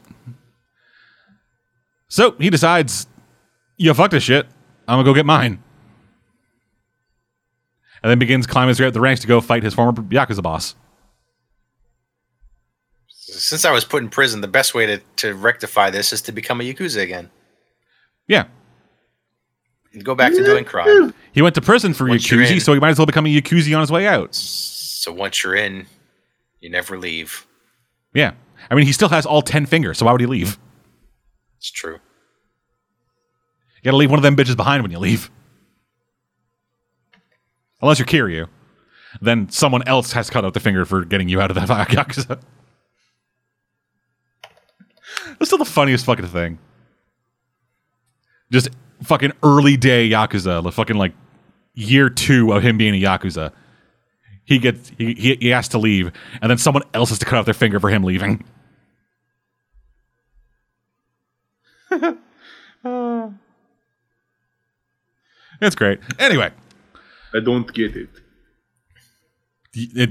So 2.07 2.35
he 2.39 2.49
decides, 2.49 3.07
"You 3.77 3.93
fuck 3.93 4.11
this 4.11 4.23
shit. 4.23 4.45
I'm 4.85 4.97
gonna 4.97 5.05
go 5.05 5.13
get 5.13 5.25
mine." 5.25 5.63
And 8.03 8.09
then 8.09 8.19
begins 8.19 8.45
climbing 8.45 8.75
up 8.83 8.93
the 8.93 8.99
ranks 8.99 9.21
to 9.21 9.27
go 9.27 9.39
fight 9.39 9.63
his 9.63 9.73
former 9.73 9.93
yakuza 9.93 10.41
boss. 10.43 10.75
Since 13.41 13.65
I 13.65 13.71
was 13.71 13.83
put 13.83 14.03
in 14.03 14.09
prison, 14.09 14.41
the 14.41 14.47
best 14.47 14.75
way 14.75 14.85
to, 14.85 14.99
to 15.17 15.33
rectify 15.33 15.89
this 15.89 16.13
is 16.13 16.21
to 16.23 16.31
become 16.31 16.61
a 16.61 16.63
Yakuza 16.63 17.01
again. 17.01 17.31
Yeah, 18.27 18.45
And 19.93 20.05
go 20.05 20.13
back 20.15 20.31
to 20.33 20.43
doing 20.43 20.63
crime. 20.63 21.13
He 21.33 21.41
went 21.41 21.55
to 21.55 21.61
prison 21.61 21.93
for 21.93 22.07
Once 22.07 22.25
Yakuza, 22.25 22.61
so 22.61 22.73
he 22.73 22.79
might 22.79 22.91
as 22.91 22.99
well 22.99 23.07
become 23.07 23.25
a 23.25 23.29
Yakuza 23.29 23.73
on 23.75 23.81
his 23.81 23.91
way 23.91 24.07
out. 24.07 24.35
So 24.35 25.11
once 25.11 25.43
you're 25.43 25.55
in, 25.55 25.87
you 26.59 26.69
never 26.69 26.97
leave. 26.99 27.47
Yeah. 28.13 28.33
I 28.69 28.75
mean, 28.75 28.85
he 28.85 28.93
still 28.93 29.09
has 29.09 29.25
all 29.25 29.41
10 29.41 29.65
fingers, 29.65 29.97
so 29.97 30.05
why 30.05 30.11
would 30.11 30.21
he 30.21 30.27
leave? 30.27 30.59
It's 31.57 31.71
true. 31.71 31.95
You 31.95 33.85
gotta 33.85 33.97
leave 33.97 34.11
one 34.11 34.19
of 34.19 34.23
them 34.23 34.35
bitches 34.35 34.55
behind 34.55 34.83
when 34.83 34.91
you 34.91 34.99
leave. 34.99 35.31
Unless 37.81 37.97
you're 37.97 38.05
Kiryu. 38.05 38.47
Then 39.19 39.49
someone 39.49 39.85
else 39.87 40.11
has 40.13 40.29
cut 40.29 40.45
out 40.45 40.53
the 40.53 40.59
finger 40.59 40.85
for 40.85 41.03
getting 41.03 41.27
you 41.27 41.41
out 41.41 41.49
of 41.49 41.55
that 41.55 41.67
Yakuza. 41.89 42.39
That's 45.41 45.49
still 45.49 45.57
the 45.57 45.65
funniest 45.65 46.05
fucking 46.05 46.27
thing. 46.27 46.59
Just 48.51 48.69
fucking 49.01 49.31
early 49.41 49.75
day 49.75 50.07
Yakuza, 50.07 50.61
the 50.61 50.71
fucking 50.71 50.97
like 50.97 51.13
year 51.73 52.11
two 52.11 52.53
of 52.53 52.61
him 52.61 52.77
being 52.77 52.93
a 52.93 53.03
Yakuza. 53.03 53.51
He 54.45 54.59
gets 54.59 54.91
he, 54.99 55.15
he, 55.15 55.35
he 55.41 55.47
has 55.47 55.67
to 55.69 55.79
leave, 55.79 56.11
and 56.43 56.51
then 56.51 56.59
someone 56.59 56.83
else 56.93 57.09
has 57.09 57.17
to 57.17 57.25
cut 57.25 57.39
off 57.39 57.45
their 57.45 57.55
finger 57.55 57.79
for 57.79 57.89
him 57.89 58.03
leaving. 58.03 58.43
It's 65.63 65.75
great. 65.75 65.99
Anyway, 66.19 66.51
I 67.33 67.39
don't 67.39 67.71
get 67.71 67.95
it. 67.95 68.09
it, 69.73 70.09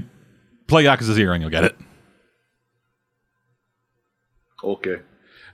play 0.67 0.85
Yakuza 0.85 1.13
Zero 1.13 1.33
and 1.33 1.41
you'll 1.41 1.51
get 1.51 1.65
it. 1.65 1.75
Okay. 4.63 5.01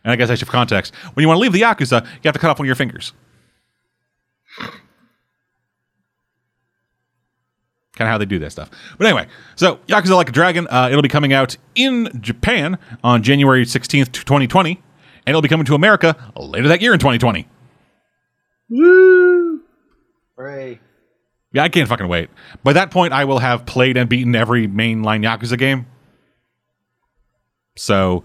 And 0.07 0.13
I 0.13 0.15
guess 0.15 0.29
I 0.29 0.35
should 0.35 0.47
for 0.47 0.53
context. 0.53 0.95
When 1.15 1.21
you 1.21 1.27
want 1.27 1.35
to 1.35 1.41
leave 1.41 1.51
the 1.51 1.59
Yakuza, 1.59 2.01
you 2.01 2.21
have 2.23 2.33
to 2.33 2.39
cut 2.39 2.49
off 2.49 2.59
one 2.59 2.65
of 2.65 2.67
your 2.67 2.77
fingers. 2.77 3.11
Kind 7.91 8.07
of 8.07 8.07
how 8.07 8.17
they 8.17 8.23
do 8.23 8.39
that 8.39 8.53
stuff. 8.53 8.71
But 8.97 9.07
anyway, 9.07 9.27
so 9.57 9.81
Yakuza 9.87 10.15
Like 10.15 10.29
a 10.29 10.31
Dragon, 10.31 10.65
uh, 10.69 10.87
it'll 10.89 11.01
be 11.01 11.09
coming 11.09 11.33
out 11.33 11.57
in 11.75 12.09
Japan 12.21 12.77
on 13.03 13.21
January 13.21 13.65
16th, 13.65 14.13
2020, 14.13 14.71
and 14.71 14.79
it'll 15.27 15.41
be 15.41 15.49
coming 15.49 15.65
to 15.65 15.75
America 15.75 16.15
later 16.37 16.69
that 16.69 16.81
year 16.81 16.93
in 16.93 16.99
2020. 16.99 17.45
Woo! 18.69 19.61
Hooray. 20.37 20.79
Yeah, 21.51 21.63
I 21.63 21.67
can't 21.67 21.89
fucking 21.89 22.07
wait. 22.07 22.29
By 22.63 22.71
that 22.71 22.91
point, 22.91 23.11
I 23.11 23.25
will 23.25 23.39
have 23.39 23.65
played 23.65 23.97
and 23.97 24.07
beaten 24.07 24.35
every 24.35 24.69
mainline 24.69 25.25
Yakuza 25.25 25.57
game. 25.57 25.85
So 27.75 28.23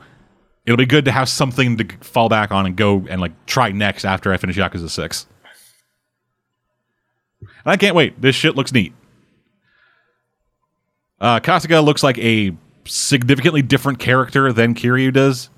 it'll 0.65 0.77
be 0.77 0.87
good 0.87 1.05
to 1.07 1.13
have 1.13 1.29
something 1.29 1.77
to 1.77 1.85
fall 2.01 2.29
back 2.29 2.51
on 2.53 2.67
and 2.67 2.77
go 2.77 3.05
and 3.09 3.21
like 3.21 3.33
try 3.47 3.71
next 3.73 4.05
after 4.05 4.33
I 4.33 4.37
finish 4.37 4.57
Yakuza 4.57 4.89
6. 4.89 5.27
And 7.41 7.49
I 7.65 7.77
can't 7.77 7.97
wait. 7.97 8.21
This 8.21 8.37
shit 8.37 8.57
looks 8.57 8.73
neat. 8.73 8.93
Uh, 11.21 11.41
Kasuga 11.41 11.85
looks 11.85 12.03
like 12.03 12.19
a 12.19 12.53
significantly 12.85 13.63
different 13.63 13.99
character 13.99 14.53
than 14.53 14.75
Kiryu 14.75 15.13
does. 15.13 15.51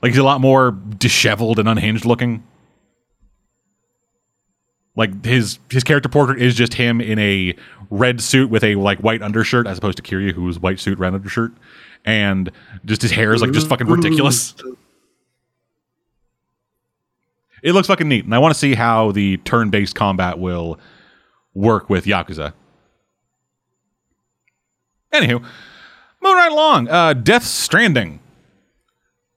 Like 0.00 0.10
he's 0.10 0.18
a 0.18 0.24
lot 0.24 0.40
more 0.40 0.72
disheveled 0.72 1.60
and 1.60 1.68
unhinged 1.68 2.04
looking. 2.04 2.42
Like 4.96 5.24
his 5.24 5.58
his 5.70 5.84
character 5.84 6.08
portrait 6.08 6.42
is 6.42 6.54
just 6.54 6.74
him 6.74 7.00
in 7.00 7.18
a 7.18 7.54
red 7.90 8.20
suit 8.20 8.50
with 8.50 8.64
a 8.64 8.74
like 8.74 8.98
white 8.98 9.22
undershirt, 9.22 9.66
as 9.66 9.78
opposed 9.78 9.96
to 9.98 10.02
Kiryu, 10.02 10.32
who's 10.32 10.58
white 10.58 10.80
suit, 10.80 10.98
red 10.98 11.14
undershirt, 11.14 11.52
and 12.04 12.50
just 12.84 13.02
his 13.02 13.10
hair 13.10 13.32
is 13.32 13.42
like 13.42 13.52
just 13.52 13.68
fucking 13.68 13.86
ridiculous. 13.86 14.54
It 17.62 17.72
looks 17.72 17.86
fucking 17.86 18.08
neat, 18.08 18.24
and 18.24 18.34
I 18.34 18.38
want 18.38 18.52
to 18.52 18.58
see 18.58 18.74
how 18.74 19.12
the 19.12 19.36
turn-based 19.38 19.94
combat 19.94 20.38
will 20.38 20.80
work 21.54 21.88
with 21.88 22.06
Yakuza. 22.06 22.54
Anywho, 25.12 25.44
moving 26.20 26.36
right 26.36 26.50
along, 26.50 26.88
uh, 26.88 27.12
Death 27.12 27.44
Stranding. 27.44 28.18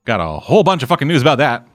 Got 0.05 0.21
a 0.21 0.39
whole 0.39 0.63
bunch 0.63 0.81
of 0.81 0.89
fucking 0.89 1.07
news 1.07 1.21
about 1.21 1.37
that. 1.37 1.67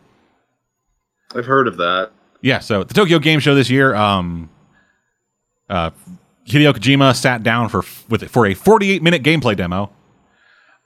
I've 1.34 1.46
heard 1.46 1.68
of 1.68 1.76
that. 1.76 2.10
Yeah, 2.40 2.58
so 2.58 2.80
at 2.80 2.88
the 2.88 2.94
Tokyo 2.94 3.18
Game 3.18 3.38
Show 3.38 3.54
this 3.54 3.70
year, 3.70 3.94
um, 3.94 4.48
uh, 5.68 5.90
Hideo 6.46 6.72
Kojima 6.72 7.14
sat 7.14 7.42
down 7.42 7.68
for 7.68 7.84
with 8.08 8.28
for 8.28 8.46
a 8.46 8.54
48 8.54 9.02
minute 9.02 9.22
gameplay 9.22 9.56
demo 9.56 9.92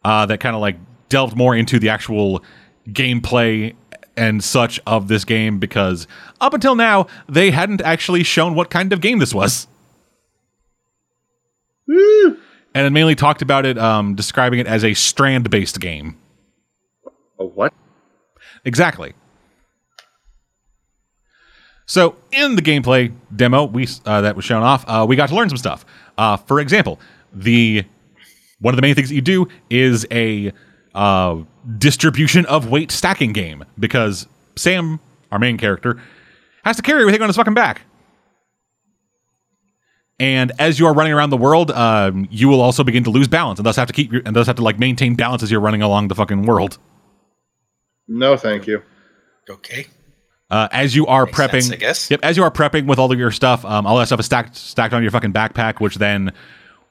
uh, 0.05 0.26
that 0.26 0.40
kind 0.40 0.55
of 0.55 0.61
like 0.61 0.76
delved 1.09 1.36
more 1.36 1.55
into 1.55 1.78
the 1.78 1.88
actual 1.88 2.42
gameplay 2.88 3.74
and 4.16 4.44
such 4.44 4.80
of 4.86 5.09
this 5.09 5.24
game 5.24 5.59
because 5.59 6.07
up 6.40 6.55
until 6.55 6.74
now 6.74 7.07
they 7.28 7.50
hadn't 7.50 7.80
actually 7.80 8.22
shown 8.22 8.55
what 8.55 8.70
kind 8.70 8.92
of 8.92 9.00
game 9.00 9.18
this 9.18 9.34
was. 9.34 9.66
Woo! 11.86 12.38
And 12.74 12.86
it 12.86 12.90
mainly 12.90 13.14
talked 13.14 13.42
about 13.42 13.66
it, 13.66 13.78
um, 13.78 14.14
describing 14.14 14.59
it 14.59 14.66
as 14.66 14.84
a 14.84 14.94
strand 14.94 15.50
based 15.50 15.80
game. 15.80 16.16
A 17.38 17.44
what? 17.44 17.72
Exactly. 18.64 19.14
So 21.86 22.16
in 22.32 22.57
the 22.57 22.62
gameplay 22.62 23.12
demo 23.34 23.64
we 23.64 23.86
uh, 24.07 24.22
that 24.22 24.36
was 24.36 24.44
shown 24.44 24.62
off, 24.62 24.84
uh, 24.88 25.05
we 25.09 25.16
got 25.16 25.28
to 25.28 25.34
learn 25.34 25.48
some 25.48 25.59
stuff. 25.59 25.84
Uh, 26.16 26.36
for 26.36 26.61
example, 26.61 26.98
the 27.32 27.84
one 28.65 28.73
of 28.73 28.77
the 28.77 28.83
main 28.83 28.95
things 28.95 29.11
that 29.11 29.15
you 29.15 29.21
do 29.21 29.47
is 29.69 30.07
a 30.11 30.51
uh, 30.95 31.37
distribution 31.77 32.47
of 32.47 32.71
weight 32.71 32.91
stacking 32.91 33.35
game 33.35 33.62
because 33.79 34.27
Sam, 34.57 35.01
our 35.31 35.39
main 35.39 35.59
character, 35.59 36.01
has 36.65 36.77
to 36.77 36.83
carry 36.83 37.03
everything 37.03 37.21
on 37.21 37.29
his 37.29 37.37
fucking 37.37 37.53
back. 37.53 37.83
And 40.19 40.51
as 40.59 40.79
you 40.79 40.87
are 40.87 40.95
running 40.95 41.12
around 41.12 41.29
the 41.29 41.37
world, 41.37 41.73
um, 41.73 42.27
you 42.31 42.49
will 42.49 42.62
also 42.62 42.83
begin 42.83 43.05
to 43.05 43.11
lose 43.11 43.29
balance, 43.29 43.59
and 43.59 43.67
thus 43.67 43.77
have 43.77 43.89
to 43.89 43.93
keep 43.93 44.11
your, 44.11 44.23
and 44.25 44.35
thus 44.35 44.47
have 44.47 44.57
to 44.57 44.62
like 44.62 44.79
maintain 44.79 45.15
balance 45.15 45.43
as 45.43 45.51
you're 45.51 45.61
running 45.61 45.82
along 45.82 46.09
the 46.09 46.15
fucking 46.15 46.47
world. 46.47 46.78
No, 48.09 48.39
thank 48.39 48.66
you. 48.66 48.82
Okay. 49.51 49.89
Uh, 50.51 50.69
as 50.73 50.97
you 50.97 51.07
are 51.07 51.27
Makes 51.27 51.39
prepping, 51.39 51.51
sense, 51.51 51.73
I 51.73 51.77
guess. 51.77 52.11
Yep, 52.11 52.20
as 52.23 52.36
you 52.39 52.45
are 52.45 52.51
prepping 52.51 52.86
with 52.86 52.99
all 52.99 53.12
of 53.12 53.19
your 53.19 53.31
stuff, 53.31 53.62
um, 53.66 53.86
all 53.86 53.99
that 53.99 54.07
stuff 54.07 54.20
is 54.20 54.27
stacked 54.27 54.57
stacked 54.57 54.95
on 54.95 55.03
your 55.03 55.11
fucking 55.11 55.35
backpack, 55.35 55.81
which 55.81 55.97
then 55.97 56.32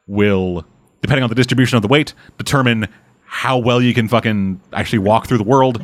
will, 0.06 0.66
depending 1.04 1.24
on 1.24 1.30
the 1.30 1.36
distribution 1.36 1.76
of 1.76 1.84
the 1.84 1.88
weight, 1.88 2.16
determine 2.40 2.88
how 3.26 3.60
well 3.60 3.80
you 3.80 3.94
can 3.94 4.08
fucking 4.08 4.60
actually 4.74 5.00
walk 5.00 5.28
through 5.28 5.38
the 5.38 5.44
world. 5.44 5.82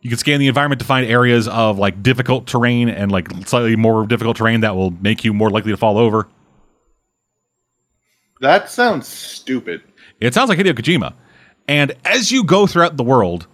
You 0.00 0.10
can 0.10 0.18
scan 0.18 0.40
the 0.40 0.48
environment 0.48 0.80
to 0.80 0.84
find 0.84 1.06
areas 1.06 1.46
of 1.46 1.78
like 1.78 2.02
difficult 2.02 2.48
terrain 2.48 2.88
and 2.88 3.12
like 3.12 3.30
slightly 3.46 3.76
more 3.76 4.06
difficult 4.06 4.36
terrain 4.36 4.60
that 4.60 4.74
will 4.74 4.90
make 4.90 5.22
you 5.24 5.32
more 5.32 5.50
likely 5.50 5.70
to 5.70 5.76
fall 5.76 5.98
over. 5.98 6.28
That 8.40 8.68
sounds 8.68 9.06
stupid. 9.06 9.82
It 10.20 10.34
sounds 10.34 10.48
like 10.48 10.58
Hideo 10.58 10.72
Kojima. 10.72 11.14
And 11.68 11.92
as 12.04 12.32
you 12.32 12.42
go 12.44 12.66
throughout 12.66 12.96
the 12.96 13.04
world, 13.04 13.46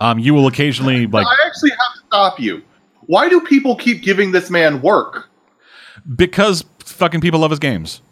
um, 0.00 0.18
you 0.18 0.34
will 0.34 0.46
occasionally 0.46 1.06
like 1.06 1.26
I 1.26 1.46
actually 1.46 1.70
have 1.70 1.94
to 1.94 2.06
stop 2.06 2.40
you. 2.40 2.62
Why 3.06 3.28
do 3.28 3.40
people 3.40 3.76
keep 3.76 4.02
giving 4.02 4.32
this 4.32 4.50
man 4.50 4.80
work? 4.80 5.28
because 6.16 6.64
fucking 6.80 7.20
people 7.20 7.40
love 7.40 7.50
his 7.50 7.58
games. 7.58 8.02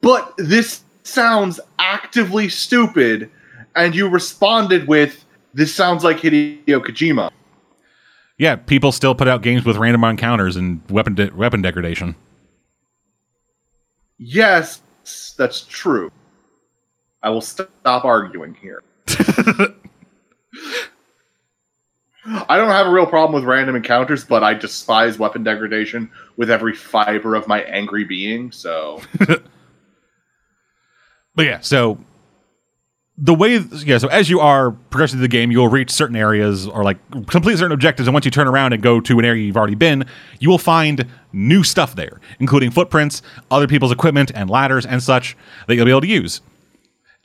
But 0.00 0.34
this 0.38 0.82
sounds 1.02 1.60
actively 1.78 2.48
stupid, 2.48 3.30
and 3.76 3.94
you 3.94 4.08
responded 4.08 4.88
with, 4.88 5.24
"This 5.54 5.74
sounds 5.74 6.04
like 6.04 6.18
Hideo 6.18 6.66
Kojima." 6.66 7.30
Yeah, 8.38 8.56
people 8.56 8.92
still 8.92 9.14
put 9.14 9.28
out 9.28 9.42
games 9.42 9.64
with 9.64 9.76
random 9.76 10.02
encounters 10.04 10.56
and 10.56 10.80
weapon 10.90 11.14
de- 11.14 11.30
weapon 11.34 11.60
degradation. 11.60 12.16
Yes, 14.18 14.80
that's 15.36 15.62
true. 15.62 16.10
I 17.22 17.30
will 17.30 17.40
stop 17.42 18.04
arguing 18.04 18.54
here. 18.54 18.82
I 22.26 22.56
don't 22.56 22.70
have 22.70 22.86
a 22.86 22.90
real 22.90 23.06
problem 23.06 23.34
with 23.34 23.44
random 23.44 23.76
encounters, 23.76 24.24
but 24.24 24.42
I 24.42 24.54
despise 24.54 25.18
weapon 25.18 25.42
degradation 25.42 26.10
with 26.36 26.50
every 26.50 26.74
fiber 26.74 27.34
of 27.34 27.48
my 27.48 27.62
angry 27.62 28.04
being. 28.04 28.52
So, 28.52 29.00
But 31.40 31.46
yeah, 31.46 31.60
so 31.60 31.96
the 33.16 33.32
way 33.32 33.56
yeah, 33.56 33.96
so 33.96 34.08
as 34.08 34.28
you 34.28 34.40
are 34.40 34.72
progressing 34.72 35.16
through 35.16 35.22
the 35.22 35.28
game, 35.28 35.50
you'll 35.50 35.68
reach 35.68 35.90
certain 35.90 36.14
areas 36.14 36.66
or 36.66 36.84
like 36.84 36.98
complete 37.28 37.56
certain 37.56 37.72
objectives, 37.72 38.06
and 38.06 38.12
once 38.12 38.26
you 38.26 38.30
turn 38.30 38.46
around 38.46 38.74
and 38.74 38.82
go 38.82 39.00
to 39.00 39.18
an 39.18 39.24
area 39.24 39.42
you've 39.42 39.56
already 39.56 39.74
been, 39.74 40.04
you 40.38 40.50
will 40.50 40.58
find 40.58 41.06
new 41.32 41.64
stuff 41.64 41.96
there, 41.96 42.20
including 42.40 42.70
footprints, 42.70 43.22
other 43.50 43.66
people's 43.66 43.90
equipment, 43.90 44.30
and 44.34 44.50
ladders 44.50 44.84
and 44.84 45.02
such 45.02 45.34
that 45.66 45.76
you'll 45.76 45.86
be 45.86 45.92
able 45.92 46.02
to 46.02 46.06
use. 46.06 46.42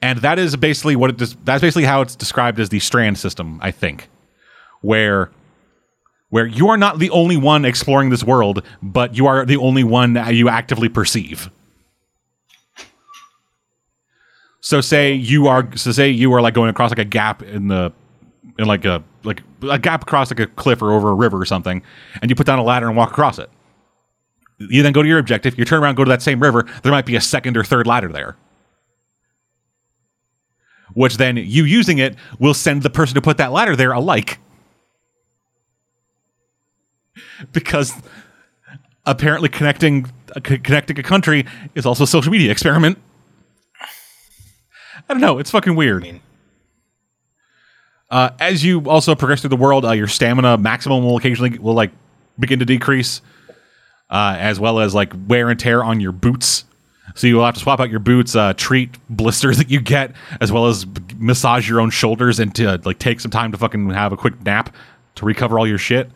And 0.02 0.20
that 0.20 0.40
is 0.40 0.56
basically 0.56 0.96
what 0.96 1.10
it 1.10 1.18
does. 1.18 1.36
That's 1.44 1.60
basically 1.60 1.84
how 1.84 2.00
it's 2.00 2.16
described 2.16 2.58
as 2.62 2.70
the 2.70 2.80
strand 2.80 3.18
system, 3.18 3.60
I 3.62 3.72
think, 3.72 4.08
where 4.80 5.30
where 6.30 6.46
you 6.46 6.70
are 6.70 6.78
not 6.78 7.00
the 7.00 7.10
only 7.10 7.36
one 7.36 7.66
exploring 7.66 8.12
this 8.12 8.24
world, 8.24 8.64
but 8.82 9.18
you 9.18 9.28
are 9.28 9.46
the 9.46 9.58
only 9.58 9.84
one 9.84 10.14
that 10.14 10.36
you 10.36 10.48
actively 10.48 10.88
perceive. 10.88 11.50
So 14.66 14.82
say 14.82 15.14
you 15.14 15.46
are 15.46 15.70
so 15.78 15.92
say 15.92 16.10
you 16.10 16.34
are 16.34 16.42
like 16.42 16.56
going 16.56 16.72
across 16.72 16.90
like 16.90 16.98
a 16.98 17.06
gap 17.06 17.44
in 17.44 17.68
the 17.68 17.94
in 18.58 18.66
like 18.66 18.84
a 18.84 19.04
like 19.24 19.44
a 19.70 19.78
gap 19.78 20.02
across 20.02 20.32
like 20.32 20.40
a 20.40 20.48
cliff 20.48 20.82
or 20.82 20.92
over 20.92 21.12
a 21.12 21.14
river 21.14 21.40
or 21.40 21.46
something, 21.46 21.84
and 22.20 22.32
you 22.32 22.36
put 22.36 22.48
down 22.48 22.58
a 22.58 22.64
ladder 22.64 22.88
and 22.88 22.98
walk 22.98 23.12
across 23.12 23.38
it. 23.38 23.48
You 24.58 24.82
then 24.82 24.92
go 24.92 25.04
to 25.04 25.08
your 25.08 25.20
objective. 25.20 25.60
You 25.60 25.66
turn 25.66 25.84
around, 25.84 25.94
go 25.94 26.04
to 26.04 26.10
that 26.10 26.24
same 26.24 26.40
river. 26.40 26.68
There 26.82 26.92
might 26.92 27.06
be 27.06 27.16
a 27.16 27.22
second 27.22 27.58
or 27.58 27.64
third 27.64 27.86
ladder 27.86 28.08
there, 28.12 28.38
which 30.96 31.18
then 31.18 31.38
you 31.38 31.64
using 31.64 32.00
it 32.00 32.16
will 32.40 32.56
send 32.56 32.82
the 32.82 32.90
person 32.90 33.14
who 33.14 33.22
put 33.22 33.38
that 33.38 33.52
ladder 33.52 33.76
there 33.76 33.92
a 33.92 34.00
like, 34.00 34.40
because 37.52 37.94
apparently 39.06 39.48
connecting 39.48 40.08
uh, 40.36 40.40
c- 40.44 40.58
connecting 40.58 40.98
a 40.98 41.04
country 41.04 41.46
is 41.76 41.86
also 41.86 42.06
a 42.06 42.08
social 42.08 42.32
media 42.32 42.52
experiment. 42.52 42.98
I 45.10 45.14
don't 45.14 45.22
know. 45.22 45.38
It's 45.40 45.52
fucking 45.52 45.76
weird. 45.76 46.03
I 46.03 46.06
mean, 46.07 46.22
Uh, 48.10 48.30
as 48.40 48.64
you 48.64 48.88
also 48.88 49.15
progress 49.15 49.41
through 49.41 49.49
the 49.49 49.56
world, 49.56 49.84
uh, 49.84 49.91
your 49.91 50.07
stamina 50.07 50.57
maximum 50.57 51.03
will 51.03 51.18
occasionally 51.18 51.57
will 51.57 51.73
like 51.73 51.91
begin 52.40 52.60
to 52.60 52.65
decrease, 52.65 53.22
uh, 54.11 54.36
as 54.40 54.60
well 54.60 54.80
as 54.80 54.94
like 54.94 55.11
wear 55.27 55.49
and 55.49 55.60
tear 55.60 55.84
on 55.84 55.99
your 55.99 56.11
boots. 56.11 56.65
So 57.15 57.27
you 57.27 57.36
will 57.38 57.45
have 57.45 57.56
to 57.56 57.60
swap 57.60 57.80
out 57.80 57.90
your 57.90 57.99
boots, 57.99 58.36
uh, 58.36 58.53
treat 58.53 58.98
blisters 59.10 59.57
that 59.60 59.69
you 59.72 59.82
get, 59.82 60.11
as 60.40 60.52
well 60.52 60.68
as 60.68 60.86
massage 61.18 61.68
your 61.68 61.80
own 61.82 61.90
shoulders 61.90 62.40
and 62.40 62.53
to 62.56 62.73
uh, 62.73 62.77
like 62.86 62.99
take 62.99 63.19
some 63.19 63.32
time 63.32 63.52
to 63.52 63.57
fucking 63.57 63.90
have 63.90 64.14
a 64.14 64.18
quick 64.18 64.40
nap 64.44 64.73
to 65.15 65.26
recover 65.26 65.57
all 65.57 65.68
your 65.68 65.77
shit. 65.80 66.10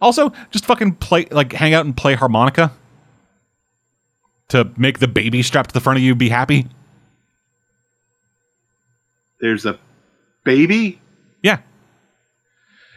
Also, 0.00 0.32
just 0.50 0.64
fucking 0.64 0.94
play 0.94 1.26
like 1.30 1.52
hang 1.52 1.74
out 1.74 1.84
and 1.84 1.96
play 1.96 2.14
harmonica 2.14 2.72
to 4.48 4.70
make 4.76 4.98
the 4.98 5.08
baby 5.08 5.42
strapped 5.42 5.70
to 5.70 5.74
the 5.74 5.80
front 5.80 5.98
of 5.98 6.02
you 6.02 6.14
be 6.14 6.28
happy. 6.30 6.66
There's 9.42 9.66
a 9.66 9.78
baby. 10.44 11.00
Yeah. 11.42 11.58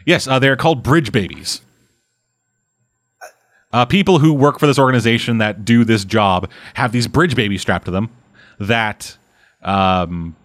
Yes, 0.06 0.26
uh, 0.28 0.38
they're 0.38 0.56
called 0.56 0.82
bridge 0.82 1.10
babies. 1.12 1.60
Uh, 3.72 3.84
people 3.84 4.20
who 4.20 4.32
work 4.32 4.58
for 4.60 4.68
this 4.68 4.78
organization 4.78 5.38
that 5.38 5.64
do 5.64 5.84
this 5.84 6.04
job 6.04 6.48
have 6.74 6.92
these 6.92 7.08
bridge 7.08 7.34
babies 7.34 7.60
strapped 7.60 7.84
to 7.84 7.90
them 7.90 8.08
that 8.60 9.18
um, 9.62 10.36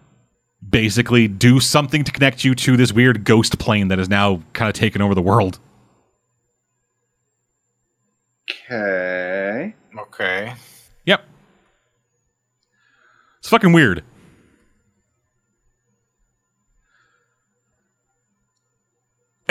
basically 0.67 1.27
do 1.27 1.59
something 1.59 2.03
to 2.03 2.11
connect 2.11 2.43
you 2.43 2.55
to 2.55 2.75
this 2.75 2.91
weird 2.91 3.23
ghost 3.23 3.59
plane 3.59 3.87
that 3.89 3.99
has 3.99 4.09
now 4.09 4.41
kind 4.53 4.67
of 4.67 4.73
taken 4.73 5.01
over 5.01 5.13
the 5.13 5.21
world. 5.21 5.59
Okay. 8.49 9.75
okay. 9.97 10.55
Yep. 11.05 11.23
It's 13.39 13.49
fucking 13.49 13.71
weird. 13.71 14.03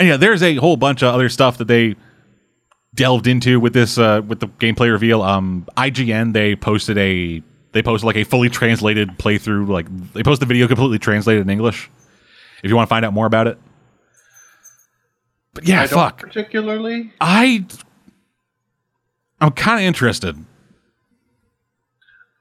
And 0.01 0.07
yeah, 0.07 0.17
there's 0.17 0.41
a 0.41 0.55
whole 0.55 0.77
bunch 0.77 1.03
of 1.03 1.13
other 1.13 1.29
stuff 1.29 1.59
that 1.59 1.67
they 1.67 1.95
delved 2.95 3.27
into 3.27 3.59
with 3.59 3.73
this 3.73 3.99
uh, 3.99 4.23
with 4.25 4.39
the 4.39 4.47
gameplay 4.47 4.91
reveal. 4.91 5.21
Um, 5.21 5.67
IGN 5.77 6.33
they 6.33 6.55
posted 6.55 6.97
a 6.97 7.43
they 7.71 7.83
posted 7.83 8.07
like 8.07 8.15
a 8.15 8.23
fully 8.23 8.49
translated 8.49 9.09
playthrough. 9.19 9.67
Like 9.67 9.85
they 10.13 10.23
posted 10.23 10.41
the 10.41 10.51
video 10.51 10.67
completely 10.67 10.97
translated 10.97 11.43
in 11.43 11.51
English. 11.51 11.87
If 12.63 12.71
you 12.71 12.75
want 12.75 12.87
to 12.87 12.89
find 12.89 13.05
out 13.05 13.13
more 13.13 13.27
about 13.27 13.45
it. 13.45 13.59
But 15.53 15.67
yeah, 15.67 15.83
I 15.83 15.85
fuck. 15.85 16.17
particularly. 16.17 17.13
I 17.21 17.63
I'm 19.39 19.51
kind 19.51 19.81
of 19.81 19.85
interested. 19.85 20.35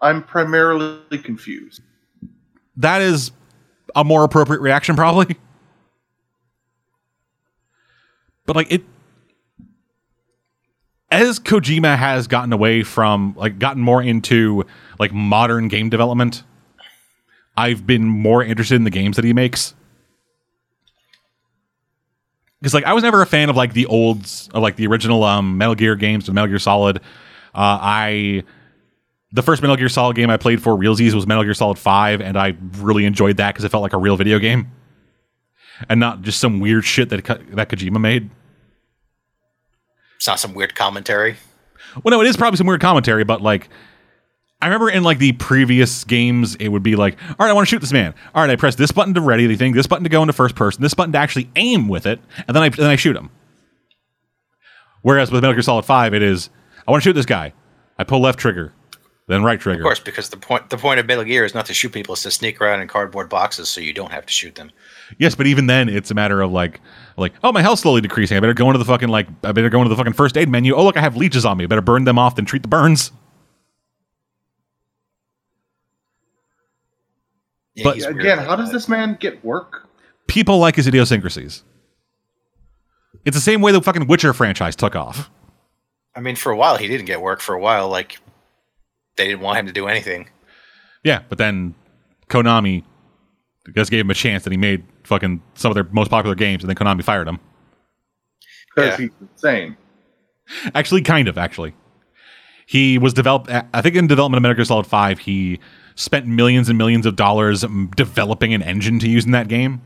I'm 0.01 0.23
primarily 0.23 1.19
confused. 1.19 1.83
that 2.79 3.03
is 3.03 3.33
a 3.95 4.03
more 4.03 4.25
appropriate 4.25 4.61
reaction 4.61 4.97
probably 4.97 5.37
but 8.51 8.57
like 8.57 8.73
it 8.73 8.83
as 11.13 11.39
kojima 11.39 11.97
has 11.97 12.27
gotten 12.27 12.53
away 12.53 12.83
from 12.83 13.33
like 13.37 13.61
gotten 13.61 13.81
more 13.81 14.03
into 14.03 14.67
like 14.99 15.13
modern 15.13 15.69
game 15.69 15.89
development 15.89 16.43
i've 17.57 17.87
been 17.87 18.05
more 18.05 18.43
interested 18.43 18.75
in 18.75 18.83
the 18.83 18.91
games 18.91 19.15
that 19.15 19.25
he 19.25 19.33
makes 19.33 19.73
because 22.61 22.75
like 22.75 22.83
i 22.87 22.93
was 22.93 23.05
never 23.05 23.23
a 23.23 23.27
fan 23.27 23.49
of 23.49 23.55
like 23.55 23.73
the 23.73 23.87
olds 23.87 24.49
of 24.53 24.61
like 24.65 24.75
the 24.75 24.89
original 24.89 25.23
um 25.23 25.57
metal 25.57 25.77
gear 25.77 25.95
games 25.95 26.27
the 26.27 26.33
metal 26.33 26.49
gear 26.49 26.59
solid 26.59 26.97
uh 27.55 27.79
i 27.81 28.43
the 29.33 29.43
first 29.45 29.63
Metal 29.63 29.77
Gear 29.77 29.89
Solid 29.89 30.17
game 30.17 30.29
I 30.29 30.39
played 30.39 30.61
for 30.61 30.73
realsies 30.73 31.15
was 31.15 31.25
Metal 31.25 31.45
Gear 31.45 31.55
Solid 31.55 31.79
5, 31.79 32.21
and 32.21 32.37
I 32.37 32.57
really 32.79 33.05
enjoyed 33.05 33.37
that 33.37 33.55
because 33.55 33.63
it 33.63 33.69
felt 33.69 33.85
like 33.85 33.93
a 33.93 33.97
real 33.97 34.17
video 34.17 34.41
game. 34.41 34.73
And 35.89 36.01
not 36.01 36.23
just 36.23 36.41
some 36.41 36.59
weird 36.59 36.85
shit 36.85 37.11
that, 37.11 37.25
that 37.25 37.69
Kojima 37.69 38.01
made. 38.01 38.29
It's 40.21 40.27
not 40.27 40.39
some 40.39 40.53
weird 40.53 40.75
commentary. 40.75 41.37
Well, 42.05 42.11
no, 42.11 42.21
it 42.21 42.27
is 42.27 42.37
probably 42.37 42.59
some 42.59 42.67
weird 42.67 42.83
commentary, 42.83 43.25
but 43.25 43.41
like, 43.41 43.71
I 44.61 44.67
remember 44.67 44.91
in 44.91 45.03
like 45.03 45.19
the 45.19 45.33
previous 45.33 46.05
games, 46.05 46.57
it 46.57 46.69
would 46.69 46.83
be 46.83 46.95
like, 46.95 47.17
all 47.23 47.37
right, 47.39 47.49
I 47.49 47.55
want 47.55 47.67
to 47.67 47.71
shoot 47.71 47.81
this 47.81 47.91
man. 47.91 48.13
All 48.35 48.43
right, 48.43 48.51
I 48.51 48.57
press 48.57 48.75
this 48.75 48.93
button 48.93 49.15
to 49.15 49.23
ready 49.23 49.47
the 49.47 49.57
thing, 49.57 49.73
this 49.73 49.87
button 49.87 50.05
to 50.05 50.11
go 50.11 50.21
into 50.21 50.35
first 50.35 50.57
person, 50.57 50.83
this 50.83 50.93
button 50.93 51.13
to 51.13 51.19
actually 51.19 51.51
aim 51.57 51.89
with 51.89 52.05
it, 52.05 52.21
and 52.47 52.55
then 52.55 52.63
I 52.63 52.69
then 52.69 52.91
I 52.91 52.97
shoot 52.97 53.17
him. 53.17 53.31
Whereas 55.01 55.31
with 55.31 55.43
Metal 55.43 55.55
Gear 55.55 55.63
Solid 55.63 55.87
5, 55.87 56.13
it 56.13 56.21
is, 56.21 56.51
I 56.87 56.91
want 56.91 57.03
to 57.03 57.09
shoot 57.09 57.15
this 57.15 57.25
guy. 57.25 57.55
I 57.99 58.05
pull 58.05 58.21
left 58.21 58.39
trigger, 58.39 58.75
then 59.27 59.43
right 59.43 59.59
trigger. 59.59 59.81
Of 59.81 59.85
course, 59.85 60.01
because 60.01 60.29
the 60.29 60.37
point 60.37 60.69
the 60.69 60.77
point 60.77 61.01
of 61.01 61.07
Metal 61.07 61.25
Gear 61.25 61.47
is 61.47 61.55
not 61.55 61.65
to 61.65 61.73
shoot 61.73 61.95
people; 61.95 62.13
it's 62.13 62.25
to 62.25 62.31
sneak 62.31 62.61
around 62.61 62.83
in 62.83 62.89
cardboard 62.89 63.31
boxes 63.31 63.71
so 63.71 63.81
you 63.81 63.95
don't 63.95 64.13
have 64.13 64.27
to 64.27 64.33
shoot 64.33 64.55
them. 64.55 64.71
Yes, 65.17 65.35
but 65.35 65.47
even 65.47 65.67
then, 65.67 65.89
it's 65.89 66.11
a 66.11 66.15
matter 66.15 66.43
of 66.43 66.53
like, 66.53 66.79
like, 67.21 67.35
oh, 67.45 67.53
my 67.53 67.63
health's 67.63 67.83
slowly 67.83 68.01
decreasing. 68.01 68.37
I 68.37 68.41
better 68.41 68.55
go 68.55 68.67
into 68.67 68.79
the 68.79 68.85
fucking 68.85 69.09
like, 69.09 69.29
I 69.45 69.53
better 69.53 69.71
go 69.71 69.79
into 69.79 69.89
the 69.91 69.97
fucking 69.97 70.15
first 70.15 70.37
aid 70.37 70.49
menu. 70.49 70.75
Oh, 70.75 70.85
look, 70.85 70.97
I 70.97 71.01
have 71.01 71.17
leeches 71.17 71.45
on 71.45 71.57
me. 71.57 71.65
I 71.65 71.67
better 71.67 71.81
burn 71.81 72.05
them 72.05 72.19
off, 72.19 72.35
than 72.35 72.45
treat 72.45 72.63
the 72.63 72.69
burns. 72.69 73.13
Yeah, 77.75 77.85
But- 77.85 77.95
he's 77.97 78.05
Again, 78.07 78.39
how 78.39 78.57
does 78.57 78.73
this 78.73 78.89
man 78.89 79.17
get 79.21 79.45
work? 79.45 79.89
People 80.27 80.59
like 80.59 80.77
his 80.77 80.87
idiosyncrasies. 80.87 81.63
It's 83.25 83.37
the 83.37 83.41
same 83.41 83.61
way 83.61 83.73
the 83.73 83.83
fucking 83.83 84.07
Witcher 84.07 84.33
franchise 84.33 84.77
took 84.77 84.97
off. 84.97 85.31
I 86.15 86.21
mean, 86.21 86.37
for 86.37 86.51
a 86.53 86.57
while 86.57 86.77
he 86.77 86.89
didn't 86.89 87.07
get 87.07 87.21
work. 87.21 87.41
For 87.41 87.55
a 87.55 87.61
while, 87.61 87.89
like 87.89 88.19
they 89.17 89.27
didn't 89.27 89.41
want 89.41 89.59
him 89.59 89.67
to 89.67 89.73
do 89.73 89.87
anything. 89.87 90.29
Yeah, 91.05 91.23
but 91.29 91.39
then 91.39 91.75
Konami 92.29 92.85
just 93.75 93.91
gave 93.91 94.01
him 94.01 94.11
a 94.11 94.15
chance, 94.15 94.45
and 94.45 94.53
he 94.53 94.57
made 94.57 94.85
fucking 95.05 95.43
some 95.55 95.71
of 95.71 95.75
their 95.75 95.85
most 95.93 96.11
popular 96.11 96.35
games, 96.35 96.63
and 96.63 96.69
then 96.69 96.77
Konami 96.77 97.03
fired 97.05 97.29
him. 97.29 97.39
Because 98.75 98.99
Yeah. 98.99 99.07
he's 99.07 99.11
insane. 99.21 99.77
Actually, 100.75 101.03
kind 101.03 101.29
of. 101.29 101.39
Actually, 101.39 101.75
he 102.67 102.99
was 102.99 103.13
developed. 103.15 103.51
I 103.51 103.81
think 103.83 103.95
in 103.97 104.07
development 104.07 104.39
of 104.39 104.43
Metal 104.43 104.55
Gear 104.57 104.65
Solid 104.65 104.87
Five, 104.87 105.21
he 105.21 105.59
spent 105.95 106.27
millions 106.27 106.69
and 106.69 106.79
millions 106.79 107.07
of 107.07 107.17
dollars 107.17 107.65
developing 107.97 108.55
an 108.55 108.63
engine 108.63 108.99
to 109.01 109.09
use 109.09 109.25
in 109.25 109.33
that 109.33 109.49
game. 109.49 109.83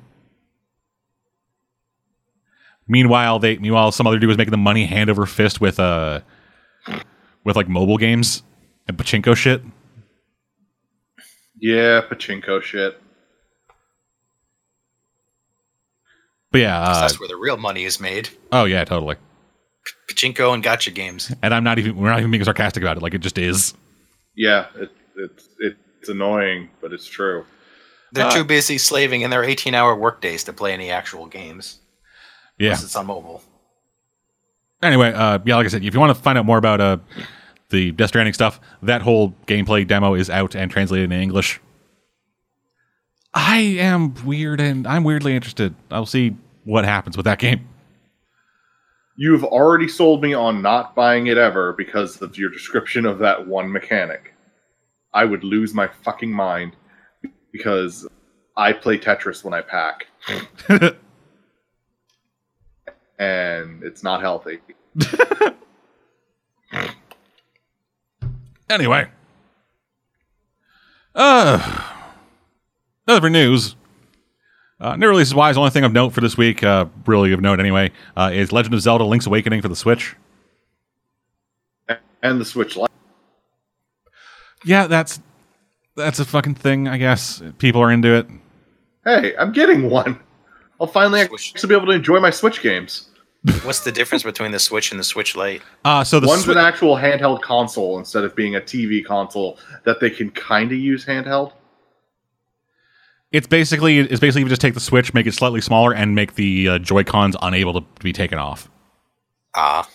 Meanwhile, 2.87 3.39
they 3.39 3.57
meanwhile 3.59 3.93
some 3.93 4.07
other 4.07 4.19
dude 4.19 4.29
was 4.29 4.37
making 4.39 4.51
the 4.53 4.57
money 4.59 4.85
hand 4.87 5.09
over 5.09 5.25
fist 5.27 5.61
with 5.61 5.81
uh 5.81 6.21
with 7.45 7.57
like 7.57 7.69
mobile 7.69 7.97
games 7.97 8.43
and 8.87 8.97
pachinko 8.99 9.35
shit. 9.37 9.63
Yeah, 11.59 12.03
pachinko 12.03 12.63
shit. 12.63 13.01
But 16.55 16.61
yeah, 16.61 16.81
uh, 16.81 17.01
That's 17.01 17.19
where 17.19 17.27
the 17.29 17.35
real 17.35 17.57
money 17.57 17.83
is 17.83 17.99
made. 17.99 18.29
oh 18.53 18.65
yeah, 18.65 18.85
totally. 18.85 19.17
Pachinko 20.09 20.55
and 20.55 20.63
gacha 20.63 20.95
games. 20.95 21.35
And 21.43 21.53
I'm 21.53 21.65
not 21.65 21.81
even 21.81 21.97
we're 21.97 22.09
not 22.11 22.21
even 22.21 22.31
being 22.31 22.45
sarcastic 22.45 22.81
about 22.81 22.97
it. 22.97 23.03
Like 23.03 23.13
it 23.13 23.23
just 23.23 23.39
is. 23.39 23.75
Yeah, 24.37 24.67
it, 24.77 24.93
it's 25.17 25.49
it's 25.59 26.09
annoying, 26.09 26.71
but 26.81 26.93
it's 26.93 27.07
true. 27.07 27.45
They're 28.13 28.27
Uh, 28.27 28.31
too 28.31 28.45
busy 28.45 28.79
slaving 28.79 29.23
in 29.23 29.31
their 29.31 29.43
18-hour 29.43 29.97
workdays 29.97 30.45
to 30.45 30.53
play 30.53 30.73
any 30.73 30.93
actual 30.93 31.27
games. 31.27 31.81
Yeah. 32.57 32.69
Unless 32.69 32.85
it's 32.85 32.95
on 32.95 33.07
mobile. 33.07 33.43
anyway, 34.81 35.13
uh, 35.13 35.41
yeah, 35.45 35.57
like 35.57 35.67
I 35.67 35.71
said, 35.71 35.83
if 35.85 35.93
you 35.93 35.99
want 35.99 36.17
to 36.17 36.23
find 36.23 36.39
out 36.39 36.47
more 36.47 36.59
about 36.59 36.81
uh, 36.81 36.99
the 37.71 37.91
Death 37.91 38.11
Stranding 38.11 38.33
stuff, 38.33 38.61
that 38.83 39.03
whole 39.03 39.35
gameplay 39.49 39.85
demo 39.85 40.15
is 40.15 40.31
out 40.31 40.55
and 40.55 40.71
translated 40.71 41.11
in 41.11 41.21
English. 41.21 41.61
I 43.35 43.59
am 43.81 44.15
weird 44.25 44.61
and 44.61 44.87
I'm 44.87 45.03
weirdly 45.03 45.35
interested. 45.35 45.75
I'll 45.91 46.07
see 46.07 46.37
what 46.65 46.85
happens 46.85 47.17
with 47.17 47.25
that 47.25 47.39
game. 47.39 47.69
You've 49.17 49.45
already 49.45 49.87
sold 49.87 50.23
me 50.23 50.35
on 50.35 50.61
not 50.61 50.97
buying 50.97 51.29
it 51.29 51.39
ever 51.39 51.73
because 51.73 52.21
of 52.21 52.37
your 52.37 52.51
description 52.51 53.07
of 53.07 53.21
that 53.21 53.47
one 53.47 53.71
mechanic. 53.71 54.35
I 55.13 55.25
would 55.25 55.45
lose 55.45 55.73
my 55.73 55.87
fucking 55.87 56.33
mind 56.33 56.75
because 57.53 58.09
I 58.57 58.73
play 58.73 58.99
Tetris 58.99 59.45
when 59.45 59.55
I 59.55 59.61
pack, 59.61 60.07
and 63.19 63.85
it's 63.85 64.03
not 64.03 64.21
healthy. 64.21 64.59
anyway, 68.69 69.09
uh, 71.15 71.93
other 73.07 73.31
news. 73.31 73.77
Uh, 74.85 74.97
new 74.97 75.09
releases 75.09 75.35
wise, 75.35 75.55
the 75.55 75.61
only 75.61 75.71
thing 75.71 75.83
of 75.83 75.95
note 75.95 76.11
for 76.11 76.21
this 76.21 76.37
week, 76.37 76.63
uh, 76.63 76.85
really 77.07 77.33
of 77.33 77.41
note 77.41 77.59
anyway, 77.59 77.91
uh, 78.19 78.31
is 78.31 78.53
Legend 78.53 78.75
of 78.75 78.83
Zelda: 78.83 79.03
Link's 79.03 79.25
Awakening 79.25 79.63
for 79.63 79.69
the 79.69 79.75
Switch. 79.75 80.15
And 82.23 82.39
the 82.39 82.45
Switch 82.45 82.77
Lite. 82.77 82.91
Yeah, 84.63 84.87
that's 84.87 85.23
that's 85.97 86.21
a 86.21 86.25
fucking 86.27 86.57
thing. 86.57 86.87
I 86.87 86.99
guess 86.99 87.43
people 87.57 87.81
are 87.81 87.91
into 87.91 88.15
it. 88.15 88.27
Hey, 89.07 89.35
I'm 89.39 89.53
getting 89.53 89.89
one. 89.89 90.21
I'll 90.79 90.87
finally 90.87 91.25
Switch. 91.25 91.53
actually 91.55 91.69
be 91.69 91.75
able 91.77 91.87
to 91.87 91.93
enjoy 91.93 92.21
my 92.21 92.31
Switch 92.31 92.61
games. 92.61 93.09
What's 93.63 93.81
the 93.81 93.93
difference 93.93 94.23
between 94.23 94.53
the 94.53 94.59
Switch 94.59 94.91
and 94.91 95.01
the 95.01 95.05
Switch 95.05 95.35
Lite? 95.35 95.63
Uh, 95.87 96.05
so 96.05 96.21
the 96.21 96.27
One's 96.27 96.45
Swi- 96.45 96.53
an 96.53 96.59
actual 96.59 96.97
handheld 96.97 97.41
console 97.41 97.99
instead 97.99 98.25
of 98.25 98.37
being 98.37 98.55
a 98.57 98.61
TV 98.61 99.03
console 99.03 99.59
that 99.85 100.01
they 100.01 100.11
can 100.11 100.31
kind 100.31 100.73
of 100.73 100.79
use 100.79 101.07
handheld. 101.07 101.53
It's 103.35 103.47
basically 103.49 103.99
it's 103.99 104.21
basically 104.21 104.43
you 104.43 104.49
just 104.49 104.61
take 104.63 104.75
the 104.75 104.81
Switch, 104.81 105.13
make 105.13 105.27
it 105.27 105.35
slightly 105.35 105.61
smaller, 105.61 105.93
and 105.93 106.15
make 106.15 106.35
the 106.37 106.69
uh, 106.69 106.79
Joy 106.79 107.03
Cons 107.05 107.37
unable 107.43 107.73
to 107.81 107.87
be 108.01 108.13
taken 108.13 108.39
off. 108.39 108.71
Ah, 109.57 109.89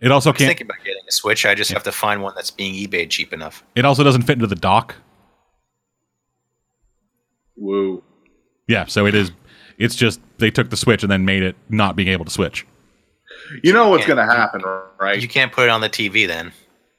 It 0.00 0.10
also 0.10 0.30
I 0.30 0.32
was 0.32 0.38
can't. 0.38 0.48
thinking 0.48 0.66
about 0.66 0.78
getting 0.78 1.02
a 1.06 1.12
Switch. 1.12 1.44
I 1.46 1.54
just 1.54 1.70
have 1.72 1.82
to 1.84 1.92
find 1.92 2.22
one 2.22 2.32
that's 2.34 2.50
being 2.50 2.74
eBay 2.74 3.08
cheap 3.08 3.32
enough. 3.32 3.62
It 3.74 3.84
also 3.84 4.02
doesn't 4.02 4.22
fit 4.22 4.32
into 4.34 4.46
the 4.46 4.54
dock. 4.56 4.94
Woo. 7.56 8.02
Yeah, 8.68 8.86
so 8.86 9.06
it 9.06 9.14
is. 9.14 9.30
It's 9.78 9.94
just 9.94 10.20
they 10.38 10.50
took 10.50 10.70
the 10.70 10.76
Switch 10.76 11.02
and 11.02 11.10
then 11.12 11.24
made 11.24 11.42
it 11.42 11.56
not 11.68 11.94
being 11.96 12.08
able 12.08 12.24
to 12.24 12.30
switch. 12.30 12.66
You 13.62 13.72
know 13.72 13.88
what's 13.90 14.06
going 14.06 14.16
to 14.16 14.24
happen, 14.24 14.62
right? 14.98 15.20
You 15.20 15.28
can't 15.28 15.52
put 15.52 15.64
it 15.64 15.70
on 15.70 15.80
the 15.80 15.88
TV 15.90 16.26
then. 16.26 16.52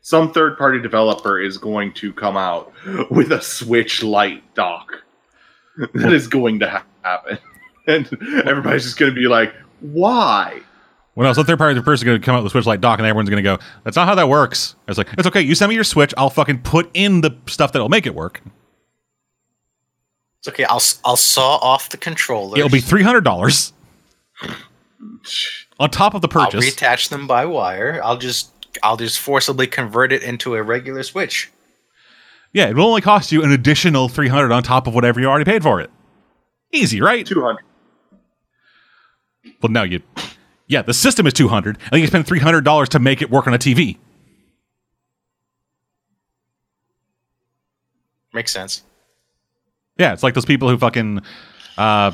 Some 0.07 0.31
third 0.31 0.57
party 0.57 0.79
developer 0.79 1.38
is 1.38 1.57
going 1.57 1.91
to 1.95 2.13
come 2.13 2.38
out 2.38 2.71
with 3.11 3.34
a 3.34 3.41
Switch 3.41 4.01
Lite 4.03 4.41
dock. 4.55 5.03
That 5.95 6.13
is 6.13 6.29
going 6.29 6.59
to 6.61 6.81
happen. 7.03 7.38
And 7.88 8.05
everybody's 8.45 8.84
just 8.84 8.97
going 8.97 9.13
to 9.13 9.15
be 9.19 9.27
like, 9.27 9.53
why? 9.81 10.61
Well, 11.15 11.27
no, 11.27 11.34
some 11.34 11.45
third 11.45 11.57
party 11.57 11.77
person 11.81 12.05
going 12.05 12.21
to 12.21 12.25
come 12.25 12.35
out 12.35 12.43
with 12.43 12.51
a 12.51 12.53
Switch 12.53 12.65
Lite 12.65 12.79
dock, 12.79 12.99
and 12.99 13.05
everyone's 13.05 13.29
going 13.29 13.43
to 13.43 13.57
go, 13.57 13.61
"That's 13.84 13.97
not 13.97 14.07
how 14.07 14.15
that 14.15 14.29
works." 14.29 14.75
It's 14.88 14.97
like, 14.97 15.09
it's 15.17 15.27
okay. 15.27 15.41
You 15.41 15.55
send 15.55 15.67
me 15.69 15.75
your 15.75 15.84
Switch, 15.84 16.13
I'll 16.17 16.29
fucking 16.29 16.61
put 16.61 16.89
in 16.93 17.19
the 17.19 17.35
stuff 17.47 17.73
that'll 17.73 17.89
make 17.89 18.05
it 18.05 18.15
work. 18.15 18.41
It's 20.39 20.47
okay. 20.47 20.63
I'll 20.65 20.77
s- 20.77 21.01
I'll 21.03 21.17
saw 21.17 21.55
off 21.57 21.89
the 21.89 21.97
controller. 21.97 22.57
It'll 22.57 22.69
be 22.69 22.79
three 22.81 23.03
hundred 23.03 23.25
dollars 23.25 23.73
on 25.79 25.89
top 25.89 26.13
of 26.13 26.21
the 26.21 26.27
purchase. 26.29 26.55
I'll 26.55 26.61
purchase. 26.61 26.75
reattach 26.75 27.09
them 27.09 27.27
by 27.27 27.45
wire. 27.45 28.01
I'll 28.03 28.17
just 28.17 28.51
I'll 28.84 28.98
just 28.98 29.20
forcibly 29.20 29.68
convert 29.68 30.12
it 30.12 30.24
into 30.24 30.56
a 30.56 30.64
regular 30.64 31.04
Switch. 31.04 31.49
yeah, 32.54 32.68
it 32.70 32.76
will 32.76 32.86
only 32.86 33.02
cost 33.02 33.32
you 33.32 33.44
an 33.44 33.52
additional 33.52 34.10
three 34.10 34.28
hundred 34.30 34.52
on 34.52 34.64
top 34.64 34.88
of 34.88 34.94
whatever 34.95 35.20
you 35.20 35.28
already 35.28 35.45
paid 35.45 35.64
for 35.64 35.80
it. 35.82 35.90
Easy, 36.72 36.99
right? 37.02 37.26
200. 37.26 37.64
Well, 39.62 39.72
now 39.72 39.84
you. 39.84 40.02
Yeah, 40.68 40.82
the 40.82 40.94
system 40.94 41.26
is 41.28 41.34
two 41.34 41.48
hundred, 41.48 41.78
and 41.91 42.02
you 42.02 42.08
spend 42.08 42.28
three 42.28 42.40
hundred 42.40 42.66
dollars 42.66 42.90
to 42.90 42.99
make 42.99 43.22
it 43.22 43.30
work 43.30 43.48
on 43.48 43.54
a 43.54 43.58
TV. 43.58 43.98
Makes 48.34 48.52
sense. 48.52 48.84
Yeah, 49.98 50.14
it's 50.14 50.22
like 50.24 50.34
those 50.34 50.45
people 50.45 50.70
who 50.70 50.78
fucking 50.78 51.22
uh, 51.78 52.12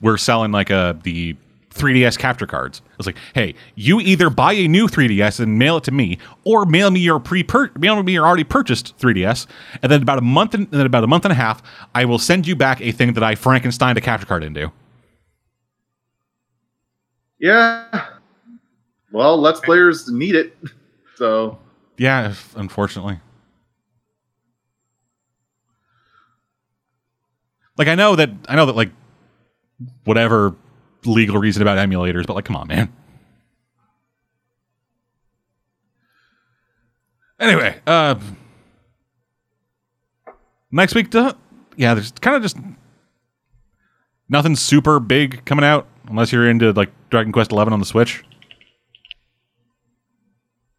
were 0.00 0.18
selling 0.18 0.50
like 0.52 0.70
a 0.70 0.98
the 1.02 1.36
3DS 1.80 2.18
capture 2.18 2.46
cards. 2.46 2.82
It's 2.98 3.06
like, 3.06 3.16
hey, 3.34 3.54
you 3.74 4.00
either 4.00 4.28
buy 4.30 4.52
a 4.52 4.68
new 4.68 4.86
3DS 4.86 5.40
and 5.40 5.58
mail 5.58 5.78
it 5.78 5.84
to 5.84 5.90
me, 5.90 6.18
or 6.44 6.66
mail 6.66 6.90
me 6.90 7.00
your 7.00 7.18
pre 7.18 7.46
mail 7.78 8.02
me 8.02 8.12
your 8.12 8.26
already 8.26 8.44
purchased 8.44 8.96
3DS, 8.98 9.46
and 9.82 9.90
then 9.90 10.02
about 10.02 10.18
a 10.18 10.22
month 10.22 10.54
and, 10.54 10.70
then 10.70 10.86
about 10.86 11.04
a 11.04 11.06
month 11.06 11.24
and 11.24 11.32
a 11.32 11.36
half, 11.36 11.62
I 11.94 12.04
will 12.04 12.18
send 12.18 12.46
you 12.46 12.54
back 12.54 12.80
a 12.80 12.92
thing 12.92 13.14
that 13.14 13.24
I 13.24 13.34
Frankenstein 13.34 13.96
a 13.96 14.00
capture 14.00 14.26
card 14.26 14.44
into. 14.44 14.70
Yeah. 17.38 18.06
Well, 19.12 19.40
Let's 19.40 19.60
Players 19.60 20.10
need 20.10 20.34
it. 20.34 20.56
So, 21.16 21.58
Yeah, 21.98 22.32
unfortunately. 22.56 23.20
Like 27.76 27.88
I 27.88 27.94
know 27.94 28.16
that 28.16 28.30
I 28.48 28.56
know 28.56 28.64
that 28.64 28.74
like 28.74 28.90
whatever 30.04 30.54
legal 31.04 31.38
reason 31.38 31.62
about 31.62 31.78
emulators, 31.78 32.26
but 32.26 32.34
like 32.34 32.44
come 32.44 32.56
on, 32.56 32.68
man. 32.68 32.92
Anyway, 37.38 37.80
uh 37.86 38.16
next 40.70 40.94
week 40.94 41.10
duh, 41.10 41.32
yeah, 41.76 41.94
there's 41.94 42.12
kind 42.12 42.36
of 42.36 42.42
just 42.42 42.56
nothing 44.28 44.54
super 44.56 45.00
big 45.00 45.44
coming 45.44 45.64
out 45.64 45.86
unless 46.08 46.32
you're 46.32 46.48
into 46.48 46.72
like 46.72 46.90
Dragon 47.08 47.32
Quest 47.32 47.52
11 47.52 47.72
on 47.72 47.80
the 47.80 47.86
Switch. 47.86 48.22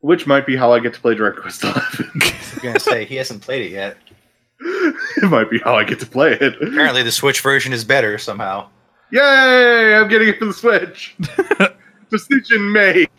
which 0.01 0.25
might 0.25 0.45
be 0.47 0.55
how 0.55 0.71
I 0.71 0.79
get 0.79 0.93
to 0.95 0.99
play 0.99 1.15
Dragon 1.15 1.41
Quest 1.41 1.63
11. 1.63 2.11
I'm 2.21 2.59
gonna 2.61 2.79
say 2.79 3.05
he 3.05 3.15
hasn't 3.15 3.41
played 3.41 3.65
it 3.67 3.71
yet. 3.71 3.97
it 4.59 5.29
might 5.29 5.49
be 5.49 5.59
how 5.59 5.75
I 5.75 5.83
get 5.83 5.99
to 6.01 6.05
play 6.05 6.33
it. 6.33 6.55
Apparently, 6.61 7.01
the 7.01 7.11
Switch 7.11 7.41
version 7.41 7.73
is 7.73 7.83
better 7.83 8.17
somehow. 8.19 8.67
Yay! 9.11 9.95
I'm 9.95 10.07
getting 10.07 10.29
it 10.29 10.39
for 10.39 10.45
the 10.45 10.53
Switch. 10.53 11.15
Decision 12.09 12.71
made. 12.71 13.09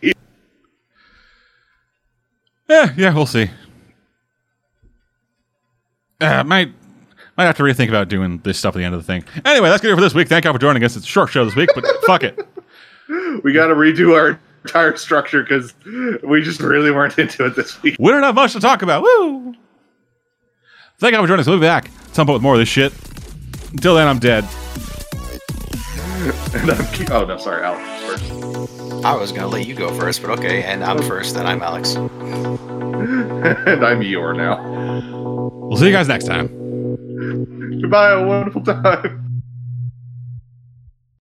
Yeah, 2.68 2.92
yeah, 2.96 3.14
we'll 3.14 3.26
see. 3.26 3.50
Uh, 6.20 6.44
might 6.44 6.72
might 7.36 7.44
have 7.44 7.56
to 7.56 7.62
rethink 7.62 7.88
about 7.88 8.08
doing 8.08 8.38
this 8.38 8.58
stuff 8.58 8.74
at 8.74 8.78
the 8.78 8.84
end 8.84 8.94
of 8.94 9.04
the 9.04 9.06
thing. 9.06 9.24
Anyway, 9.44 9.68
that's 9.68 9.82
good 9.82 9.94
for 9.94 10.00
this 10.00 10.14
week. 10.14 10.28
Thank 10.28 10.44
you 10.44 10.50
all 10.50 10.54
for 10.54 10.60
joining 10.60 10.84
us. 10.84 10.96
It's 10.96 11.04
a 11.04 11.08
short 11.08 11.30
show 11.30 11.44
this 11.44 11.56
week, 11.56 11.70
but 11.74 11.84
fuck 12.06 12.22
it. 12.22 12.38
We 13.42 13.52
got 13.52 13.66
to 13.66 13.74
redo 13.74 14.14
our 14.16 14.38
entire 14.64 14.96
structure 14.96 15.42
because 15.42 15.74
we 16.22 16.42
just 16.42 16.60
really 16.60 16.90
weren't 16.90 17.18
into 17.18 17.46
it 17.46 17.56
this 17.56 17.82
week. 17.82 17.96
We 17.98 18.10
don't 18.10 18.22
have 18.22 18.34
much 18.34 18.52
to 18.52 18.60
talk 18.60 18.82
about. 18.82 19.02
Woo! 19.02 19.54
Thank 20.98 21.12
you 21.12 21.18
all 21.18 21.24
for 21.24 21.28
joining 21.28 21.40
us. 21.40 21.46
We'll 21.46 21.58
be 21.58 21.66
back 21.66 21.86
at 21.86 22.14
some 22.14 22.26
point 22.26 22.36
with 22.36 22.42
more 22.42 22.54
of 22.54 22.60
this 22.60 22.68
shit. 22.68 22.92
Until 23.72 23.96
then, 23.96 24.06
I'm 24.06 24.18
dead. 24.18 24.46
And 26.60 26.70
I'm 26.70 26.86
keep- 26.92 27.10
oh 27.10 27.24
no, 27.24 27.38
sorry, 27.38 27.62
Alex 27.64 28.02
first. 28.04 29.04
I 29.04 29.14
was 29.16 29.32
gonna 29.32 29.48
let 29.48 29.66
you 29.66 29.74
go 29.74 29.92
first, 29.98 30.20
but 30.22 30.30
okay. 30.38 30.62
And 30.62 30.84
I'm 30.84 31.02
first, 31.02 31.34
and 31.36 31.48
I'm 31.48 31.62
Alex. 31.62 31.94
and 31.94 32.10
I'm 33.84 34.00
Eeyore 34.00 34.36
now. 34.36 34.60
We'll 35.68 35.78
see 35.78 35.86
you 35.86 35.92
guys 35.92 36.08
next 36.08 36.26
time. 36.26 36.48
Goodbye, 37.80 38.10
a 38.12 38.26
wonderful 38.26 38.62
time. 38.62 39.28